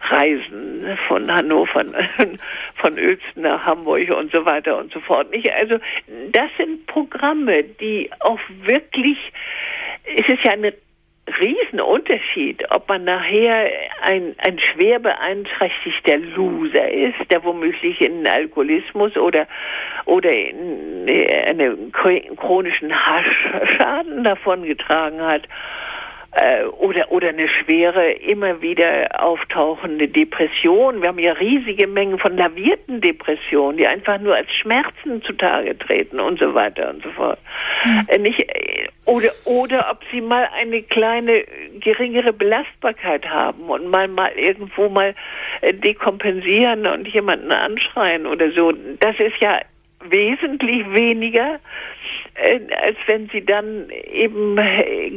[0.10, 1.86] Reisen von Hannover,
[2.76, 5.32] von Uelzen nach Hamburg und so weiter und so fort.
[5.32, 5.52] Nicht?
[5.52, 5.78] Also
[6.32, 9.18] das sind Programme, die auch wirklich,
[10.06, 10.74] es ist ja eine
[11.40, 13.70] Riesenunterschied, ob man nachher
[14.02, 19.48] ein, ein schwer beeinträchtigter Loser ist, der womöglich in Alkoholismus oder,
[20.06, 21.08] oder in
[21.48, 25.48] einen chronischen Haschschaden davongetragen hat,
[26.36, 31.02] äh, oder, oder eine schwere, immer wieder auftauchende Depression.
[31.02, 36.20] Wir haben ja riesige Mengen von lavierten Depressionen, die einfach nur als Schmerzen zutage treten
[36.20, 37.40] und so weiter und so fort.
[37.86, 38.22] Mhm.
[38.24, 41.44] Nicht, äh, oder, oder ob sie mal eine kleine,
[41.80, 45.14] geringere Belastbarkeit haben und mal, mal irgendwo mal
[45.62, 48.72] dekompensieren und jemanden anschreien oder so.
[49.00, 49.60] Das ist ja
[50.10, 51.60] wesentlich weniger
[52.36, 54.56] äh, als wenn sie dann eben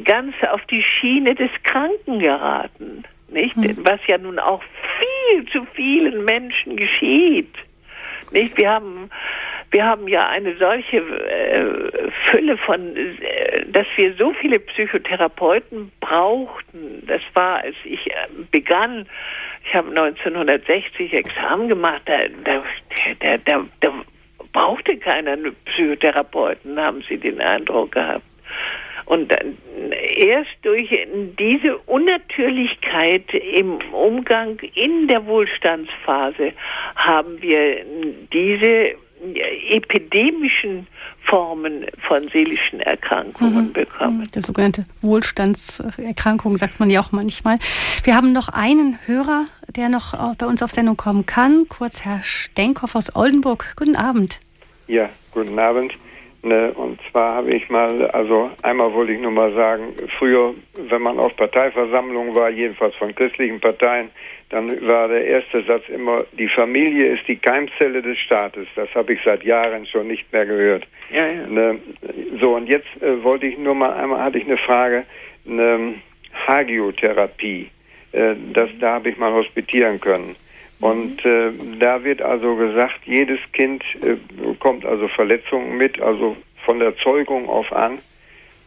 [0.05, 3.57] ganz auf die Schiene des Kranken geraten, nicht?
[3.57, 3.77] Mhm.
[3.79, 4.63] Was ja nun auch
[4.99, 7.55] viel zu vielen Menschen geschieht,
[8.33, 8.57] nicht?
[8.59, 9.11] Wir haben
[9.73, 17.05] wir haben ja eine solche äh, Fülle von, äh, dass wir so viele Psychotherapeuten brauchten.
[17.07, 19.09] Das war, als ich äh, begann,
[19.65, 23.93] ich habe 1960 Examen gemacht, da, da, da, da
[24.57, 28.25] brauchte keiner Psychotherapeuten, haben sie den Eindruck gehabt.
[29.05, 29.31] Und
[30.17, 30.89] erst durch
[31.39, 36.55] diese Unnatürlichkeit im Umgang in der Wohlstandsphase
[36.97, 37.85] haben wir
[38.33, 38.97] diese
[39.71, 40.87] epidemischen
[41.21, 43.73] Formen von seelischen Erkrankungen mhm.
[43.75, 44.29] bekommen.
[44.35, 47.59] Der sogenannte Wohlstandserkrankung sagt man ja auch manchmal.
[48.05, 51.67] Wir haben noch einen Hörer, der noch bei uns auf Sendung kommen kann.
[51.69, 53.75] Kurz Herr Stenkhoff aus Oldenburg.
[53.77, 54.41] Guten Abend.
[54.87, 55.93] Ja, guten Abend.
[56.43, 61.03] Ne, und zwar habe ich mal, also einmal wollte ich nur mal sagen, früher, wenn
[61.03, 64.11] man auf Parteiversammlungen war, jedenfalls von christlichen Parteien,
[64.51, 68.69] dann war der erste Satz immer, die Familie ist die Keimzelle des Staates.
[68.77, 70.87] Das habe ich seit Jahren schon nicht mehr gehört.
[71.11, 71.47] Ja, ja.
[71.49, 71.81] Ne,
[72.41, 75.05] so, und jetzt äh, wollte ich nur mal einmal, hatte ich eine Frage,
[75.49, 75.95] eine
[76.47, 77.71] Hagiotherapie.
[78.13, 80.37] Äh, das, da habe ich mal hospitieren können.
[80.81, 86.79] Und äh, da wird also gesagt, jedes Kind äh, bekommt also Verletzungen mit, also von
[86.81, 87.99] der Zeugung auf an.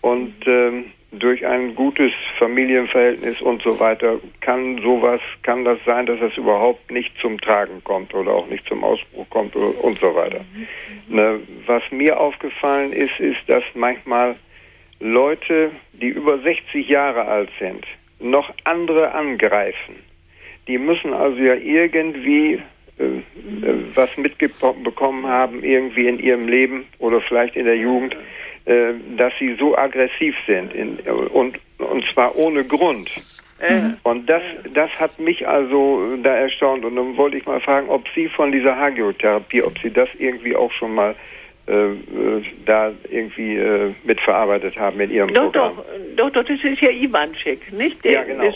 [0.01, 6.19] Und ähm, durch ein gutes Familienverhältnis und so weiter kann sowas, kann das sein, dass
[6.21, 10.41] es überhaupt nicht zum Tragen kommt oder auch nicht zum Ausbruch kommt und so weiter.
[11.07, 11.15] Mhm.
[11.15, 14.35] Ne, was mir aufgefallen ist, ist, dass manchmal
[14.99, 17.85] Leute, die über 60 Jahre alt sind,
[18.19, 20.08] noch andere angreifen
[20.69, 22.61] die müssen also ja irgendwie
[22.99, 28.15] äh, äh, was mitbekommen haben, irgendwie in ihrem Leben oder vielleicht in der Jugend,
[28.65, 30.99] äh, dass sie so aggressiv sind in,
[31.33, 33.09] und, und zwar ohne Grund.
[33.67, 33.97] Mhm.
[34.03, 34.43] Und das,
[34.73, 36.85] das hat mich also da erstaunt.
[36.85, 40.55] Und dann wollte ich mal fragen, ob Sie von dieser Hagiotherapie, ob Sie das irgendwie
[40.55, 41.15] auch schon mal
[42.65, 45.77] da irgendwie äh, mitverarbeitet haben in Ihrem doch, Programm.
[46.15, 48.03] Doch, doch, doch, das ist ja Ivanschik, nicht?
[48.03, 48.51] Der, ja, genau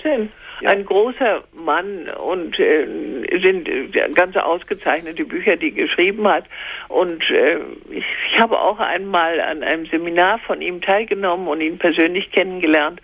[0.61, 0.69] ja.
[0.69, 2.87] ein großer Mann und äh,
[3.41, 3.69] sind
[4.15, 6.45] ganz ausgezeichnete Bücher, die er geschrieben hat.
[6.89, 7.59] Und äh,
[7.89, 13.01] ich, ich habe auch einmal an einem Seminar von ihm teilgenommen und ihn persönlich kennengelernt.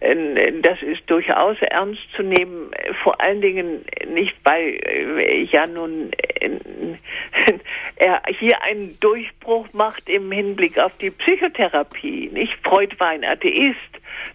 [0.00, 2.70] Äh, das ist durchaus ernst zu nehmen,
[3.02, 6.10] vor allen Dingen nicht, weil äh, ja nun
[6.40, 6.50] äh,
[7.96, 12.30] er hier einen Durchbruch macht im Hinblick auf die Psychotherapie.
[12.32, 13.78] Nicht Freud war ein Atheist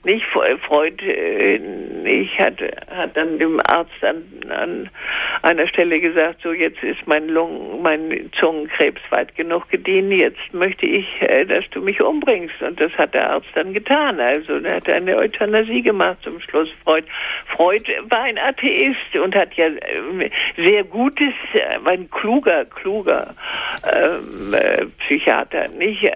[0.03, 0.25] nicht
[0.67, 1.01] Freud
[2.05, 4.89] ich hatte hat dann dem Arzt an, an
[5.41, 10.85] einer Stelle gesagt so jetzt ist mein Lungen mein Zungenkrebs weit genug gediehen jetzt möchte
[10.85, 12.61] ich äh, dass du mich umbringst.
[12.61, 14.19] Und das hat der Arzt dann getan.
[14.19, 16.69] Also er hat eine Euthanasie gemacht zum Schluss.
[16.83, 17.05] Freud
[17.55, 21.33] Freud war ein Atheist und hat ja äh, sehr gutes
[21.85, 23.33] ein kluger kluger
[23.91, 25.67] ähm, äh, Psychiater.
[25.69, 26.09] Nicht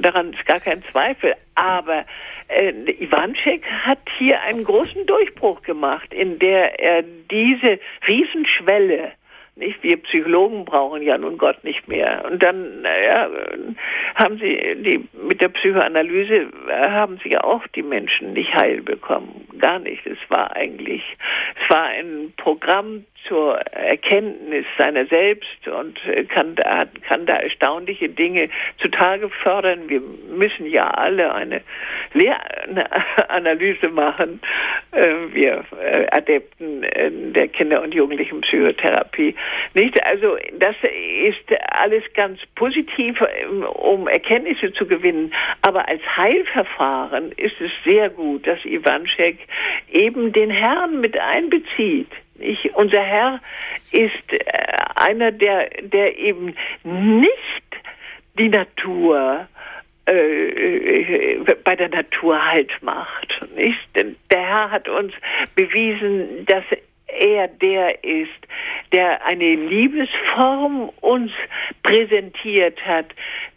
[0.00, 2.04] daran ist gar kein Zweifel aber
[2.48, 2.72] äh,
[3.02, 9.12] Iwanschek hat hier einen großen Durchbruch gemacht, in der er diese Riesenschwelle
[9.60, 9.82] nicht?
[9.82, 12.24] Wir Psychologen brauchen ja nun Gott nicht mehr.
[12.24, 13.28] Und dann naja,
[14.14, 19.46] haben sie die mit der Psychoanalyse haben sie ja auch die Menschen nicht heil bekommen.
[19.58, 20.04] Gar nicht.
[20.06, 21.02] Es war eigentlich,
[21.62, 25.98] es war ein Programm zur Erkenntnis seiner selbst und
[26.28, 28.48] kann da, kann da erstaunliche Dinge
[28.78, 29.88] zutage fördern.
[29.88, 31.60] Wir müssen ja alle eine
[32.12, 34.40] Lehranalyse machen,
[34.92, 39.34] äh, wir äh, Adepten äh, der Kinder- und Jugendlichen Psychotherapie.
[39.74, 40.04] Nicht?
[40.04, 43.22] Also das ist alles ganz positiv,
[43.74, 45.32] um Erkenntnisse zu gewinnen.
[45.62, 49.38] Aber als Heilverfahren ist es sehr gut, dass Iwanschek
[49.92, 52.08] eben den Herrn mit einbezieht.
[52.40, 53.40] Ich, unser Herr
[53.92, 54.40] ist äh,
[54.96, 56.54] einer, der, der eben
[56.84, 57.64] nicht
[58.38, 59.46] die Natur
[60.08, 63.38] äh, äh, bei der Natur Halt macht.
[63.54, 63.78] Nicht?
[63.94, 65.12] Der Herr hat uns
[65.54, 66.64] bewiesen, dass
[67.06, 68.30] er der ist,
[68.92, 71.32] der eine Liebesform uns
[71.82, 73.06] präsentiert hat,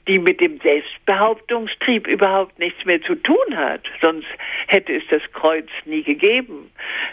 [0.08, 3.82] die mit dem Selbstbehauptungstrieb überhaupt nichts mehr zu tun hat.
[4.02, 4.28] Sonst
[4.68, 6.72] hätte es das Kreuz nie gegeben.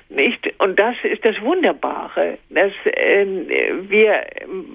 [0.09, 0.53] Nicht?
[0.59, 3.27] Und das ist das Wunderbare, dass äh,
[3.89, 4.27] wir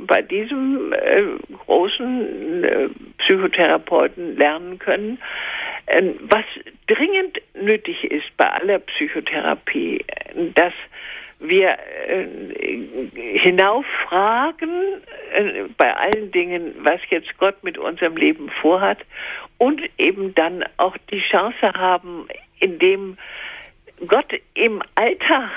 [0.08, 1.24] bei diesem äh,
[1.66, 5.20] großen äh, Psychotherapeuten lernen können,
[5.88, 6.46] ähm, was
[6.88, 10.04] dringend nötig ist bei aller Psychotherapie,
[10.56, 10.74] dass
[11.40, 12.28] wir äh,
[13.40, 15.02] hinauffragen
[15.34, 19.00] äh, bei allen Dingen, was jetzt Gott mit unserem Leben vorhat
[19.58, 22.28] und eben dann auch die Chance haben,
[22.60, 23.18] indem
[24.08, 25.50] Gott im Alltag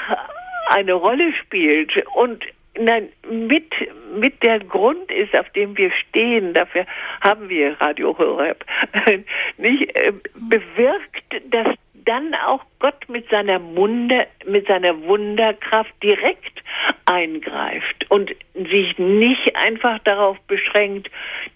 [0.68, 2.44] eine Rolle spielt und
[2.78, 3.72] nein, mit,
[4.14, 6.86] mit der Grund ist, auf dem wir stehen, dafür
[7.20, 8.64] haben wir Radio Horeb,
[9.56, 11.68] nicht, äh, bewirkt, dass
[12.04, 16.62] dann auch Gott mit seiner Munde, mit seiner Wunderkraft direkt
[17.06, 21.10] eingreift und sich nicht einfach darauf beschränkt,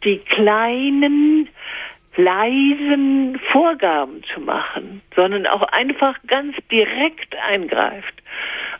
[0.04, 1.48] die kleinen
[2.16, 8.14] leisen Vorgaben zu machen, sondern auch einfach ganz direkt eingreift.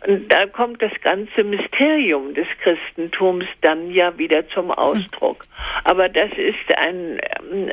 [0.07, 5.47] Und da kommt das ganze Mysterium des Christentums dann ja wieder zum Ausdruck.
[5.85, 7.21] Aber das ist ein,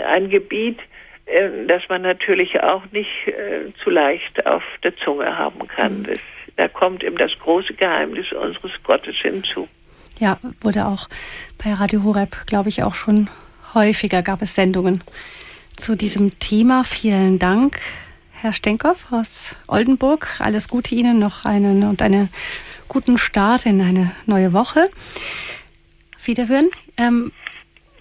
[0.05, 0.79] ein Gebiet,
[1.31, 5.99] äh, das man natürlich auch nicht äh, zu leicht auf der Zunge haben kann.
[5.99, 6.03] Mhm.
[6.03, 6.19] Das,
[6.55, 9.67] da kommt eben das große Geheimnis unseres Gottes hinzu.
[10.19, 11.07] Ja, wurde auch
[11.63, 13.29] bei Radio Horeb, glaube ich, auch schon
[13.73, 15.03] häufiger gab es Sendungen
[15.77, 16.83] zu diesem Thema.
[16.83, 17.79] Vielen Dank,
[18.33, 20.27] Herr Stenkopf aus Oldenburg.
[20.39, 22.29] Alles Gute Ihnen noch einen und einen
[22.87, 24.89] guten Start in eine neue Woche.
[26.23, 26.69] Wiederhören.
[26.97, 27.31] Ähm,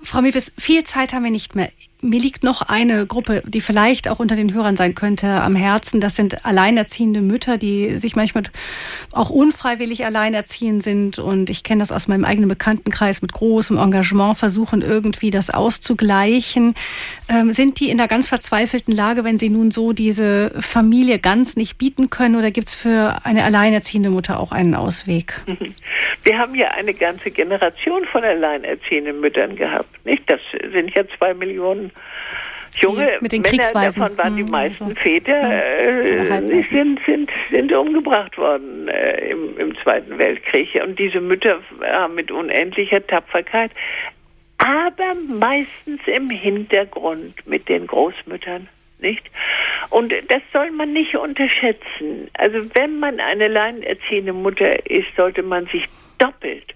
[0.02, 4.08] Frau Mewis, viel Zeit haben wir nicht mehr mir liegt noch eine Gruppe, die vielleicht
[4.08, 6.00] auch unter den Hörern sein könnte, am Herzen.
[6.00, 8.44] Das sind alleinerziehende Mütter, die sich manchmal
[9.12, 11.18] auch unfreiwillig alleinerziehen sind.
[11.18, 16.74] Und ich kenne das aus meinem eigenen Bekanntenkreis mit großem Engagement, versuchen irgendwie das auszugleichen.
[17.28, 21.56] Ähm, sind die in einer ganz verzweifelten Lage, wenn sie nun so diese Familie ganz
[21.56, 22.36] nicht bieten können?
[22.36, 25.34] Oder gibt es für eine alleinerziehende Mutter auch einen Ausweg?
[26.24, 29.88] Wir haben ja eine ganze Generation von alleinerziehenden Müttern gehabt.
[30.04, 30.22] Nicht?
[30.30, 30.40] Das
[30.72, 31.88] sind ja zwei Millionen
[32.76, 38.36] junge mit den Männer, davon waren die hm, meisten Väter, äh, sind, sind, sind umgebracht
[38.38, 40.68] worden äh, im, im Zweiten Weltkrieg.
[40.82, 43.70] Und diese Mütter haben mit unendlicher Tapferkeit,
[44.58, 48.68] aber meistens im Hintergrund mit den Großmüttern.
[49.00, 49.30] Nicht?
[49.90, 52.28] Und das soll man nicht unterschätzen.
[52.34, 55.84] Also wenn man eine alleinerziehende Mutter ist, sollte man sich
[56.18, 56.74] doppelt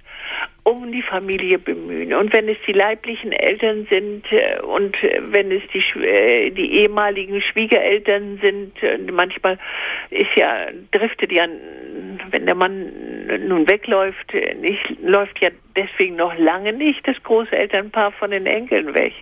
[0.65, 2.15] um die Familie bemühen.
[2.15, 4.97] Und wenn es die leiblichen Eltern sind äh, und
[5.31, 9.59] wenn es die, äh, die ehemaligen Schwiegereltern sind, manchmal
[10.11, 11.47] ist ja, driftet ja,
[12.31, 12.93] wenn der Mann
[13.47, 19.13] nun wegläuft, nicht, läuft ja deswegen noch lange nicht das Großelternpaar von den Enkeln weg.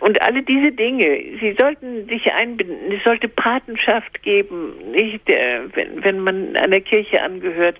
[0.00, 6.04] Und alle diese Dinge, sie sollten sich einbinden, es sollte Patenschaft geben, nicht, äh, wenn,
[6.04, 7.78] wenn man einer Kirche angehört,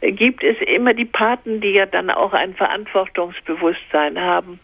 [0.00, 4.58] gibt es immer die Paten, die ja dann auch ein Verantwortungsbewusstsein haben,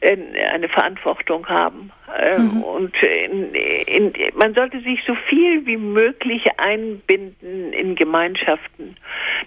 [0.00, 1.92] eine Verantwortung haben.
[2.18, 2.62] Ähm, mhm.
[2.62, 8.96] Und in, in, man sollte sich so viel wie möglich einbinden in Gemeinschaften,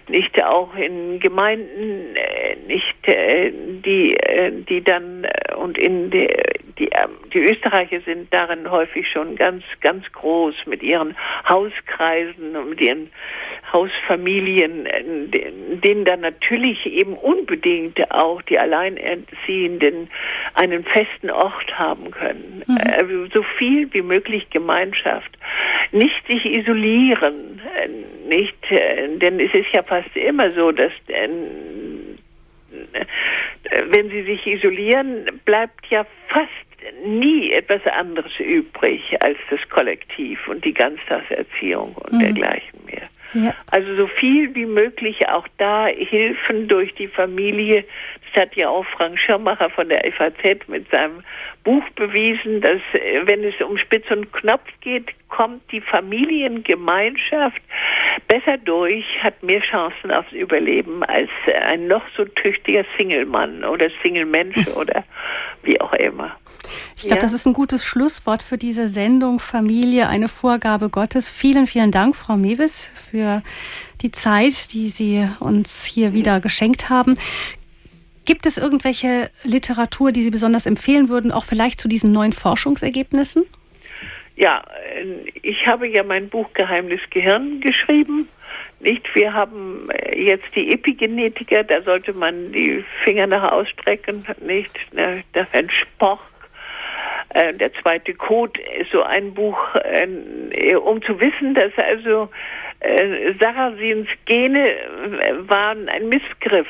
[0.08, 3.52] nicht auch in Gemeinden, äh, nicht äh,
[3.84, 5.26] die, äh, die dann
[5.56, 6.28] und in die,
[6.78, 11.14] die, ähm, die Österreicher sind darin häufig schon ganz, ganz groß mit ihren
[11.48, 13.10] Hauskreisen und mit ihren
[13.72, 14.86] Hausfamilien,
[15.82, 20.10] denen dann natürlich eben unbedingt auch die Alleinerziehenden
[20.54, 22.53] einen festen Ort haben können.
[22.66, 22.78] Mhm.
[22.96, 25.38] Also so viel wie möglich Gemeinschaft.
[25.92, 27.88] Nicht sich isolieren, äh,
[28.28, 30.92] nicht, äh, denn es ist ja fast immer so, dass
[33.88, 36.50] wenn sie sich isolieren, bleibt ja fast
[37.04, 42.18] nie etwas anderes übrig als das Kollektiv und die Ganztagserziehung und mhm.
[42.20, 43.08] dergleichen mehr.
[43.34, 43.54] Ja.
[43.70, 47.84] Also so viel wie möglich auch da Hilfen durch die Familie.
[48.32, 51.22] Das hat ja auch Frank Schirmacher von der FAZ mit seinem
[51.64, 57.60] Buch bewiesen, dass äh, wenn es um Spitz und Knopf geht, kommt die Familiengemeinschaft
[58.28, 61.30] besser durch, hat mehr Chancen aufs Überleben als
[61.62, 65.04] ein noch so tüchtiger Single-Mann oder Single-Mensch oder
[65.62, 66.36] wie auch immer.
[66.96, 67.20] Ich glaube, ja.
[67.20, 71.28] das ist ein gutes Schlusswort für diese Sendung Familie, eine Vorgabe Gottes.
[71.28, 73.42] Vielen, vielen Dank, Frau Mewis, für
[74.02, 77.18] die Zeit, die Sie uns hier wieder geschenkt haben.
[78.24, 83.44] Gibt es irgendwelche Literatur, die Sie besonders empfehlen würden, auch vielleicht zu diesen neuen Forschungsergebnissen?
[84.36, 84.64] Ja,
[85.42, 88.28] ich habe ja mein Buch Geheimnis Gehirn geschrieben.
[88.80, 95.46] Nicht, wir haben jetzt die Epigenetiker, da sollte man die Finger nach ausstrecken, nicht, der
[95.52, 96.20] Herrn Spoch
[97.30, 102.28] äh, der zweite Code ist so ein Buch, äh, um zu wissen, dass also
[102.84, 106.66] äh, Sarrazins Gene äh, waren ein Missgriff.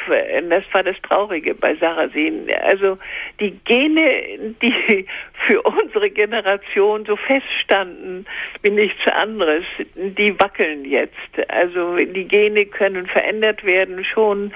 [0.48, 2.46] Das war das Traurige bei Sarrazin.
[2.62, 2.98] Also
[3.40, 5.06] die Gene, die
[5.46, 8.26] für unsere Generation so feststanden
[8.62, 9.64] wie nichts anderes,
[9.94, 11.14] die wackeln jetzt.
[11.48, 14.52] Also die Gene können verändert werden schon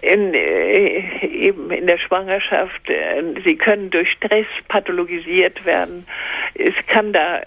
[0.00, 2.80] in, äh, eben in der Schwangerschaft.
[3.44, 6.06] Sie können durch Stress pathologisiert werden.
[6.54, 7.40] Es kann da,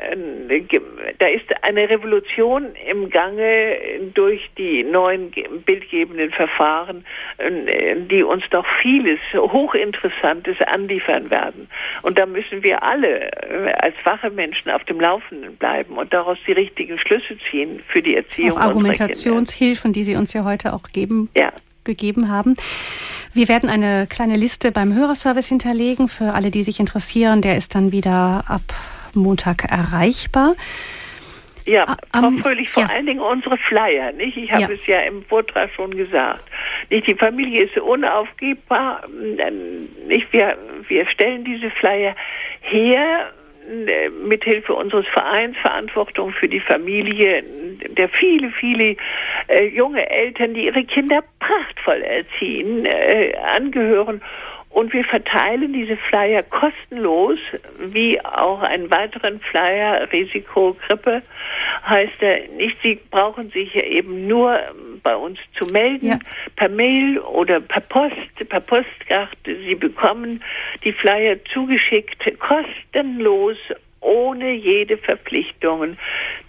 [1.17, 3.77] da ist eine Revolution im Gang Gange
[4.13, 5.31] durch die neuen
[5.65, 7.05] bildgebenden Verfahren,
[7.37, 11.69] äh, die uns doch vieles Hochinteressantes anliefern werden.
[12.01, 16.37] Und da müssen wir alle äh, als wache Menschen auf dem Laufenden bleiben und daraus
[16.45, 18.57] die richtigen Schlüsse ziehen für die Erziehung.
[18.57, 21.29] Auch Argumentationshilfen, die Sie uns ja heute auch geben.
[21.35, 21.51] Ja
[21.83, 22.57] gegeben haben.
[23.33, 27.41] Wir werden eine kleine Liste beim Hörerservice hinterlegen für alle, die sich interessieren.
[27.41, 28.61] Der ist dann wieder ab
[29.15, 30.53] Montag erreichbar.
[31.65, 32.89] Ja, ah, Frau Fröhlich, vor ja.
[32.89, 34.37] allen Dingen unsere Flyer, nicht?
[34.37, 34.69] Ich habe ja.
[34.69, 36.43] es ja im Vortrag schon gesagt.
[36.89, 39.03] Nicht, die Familie ist unaufgebbar.
[40.07, 40.57] Nicht, wir,
[40.87, 42.15] wir stellen diese Flyer
[42.61, 43.31] her
[43.69, 47.43] äh, mithilfe unseres Vereins Verantwortung für die Familie,
[47.89, 48.95] der viele, viele
[49.47, 54.21] äh, junge Eltern, die ihre Kinder prachtvoll erziehen, äh, angehören
[54.71, 57.37] Und wir verteilen diese Flyer kostenlos,
[57.79, 61.21] wie auch einen weiteren Flyer, Risikogrippe
[61.85, 62.77] heißt er nicht.
[62.81, 64.57] Sie brauchen sich eben nur
[65.03, 66.19] bei uns zu melden, ja.
[66.55, 68.15] per Mail oder per Post,
[68.47, 69.57] per Postkarte.
[69.67, 70.41] Sie bekommen
[70.85, 73.57] die Flyer zugeschickt, kostenlos,
[73.99, 75.97] ohne jede Verpflichtungen.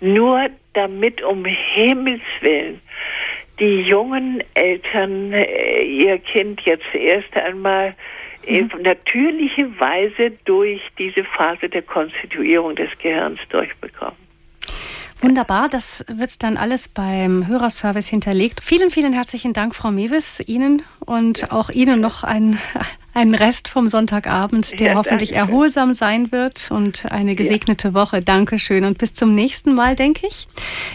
[0.00, 2.80] Nur damit um Himmels Willen
[3.58, 7.94] die jungen Eltern äh, ihr Kind jetzt erst einmal
[8.46, 8.64] mhm.
[8.64, 14.16] auf natürliche Weise durch diese Phase der Konstituierung des Gehirns durchbekommen.
[15.22, 18.60] Wunderbar, das wird dann alles beim Hörerservice hinterlegt.
[18.60, 22.58] Vielen, vielen herzlichen Dank, Frau Mewis, Ihnen und auch Ihnen noch einen,
[23.14, 25.52] einen Rest vom Sonntagabend, der ja, hoffentlich danke.
[25.52, 27.94] erholsam sein wird und eine gesegnete ja.
[27.94, 28.20] Woche.
[28.20, 30.48] Dankeschön und bis zum nächsten Mal, denke ich.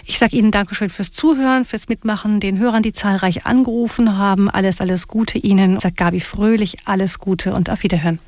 [0.04, 4.50] Ich sage Ihnen Dankeschön fürs Zuhören, fürs Mitmachen, den Hörern, die zahlreich angerufen haben.
[4.50, 5.80] Alles, alles Gute Ihnen.
[5.80, 8.18] Sage Gabi Fröhlich, alles Gute und auf Wiederhören.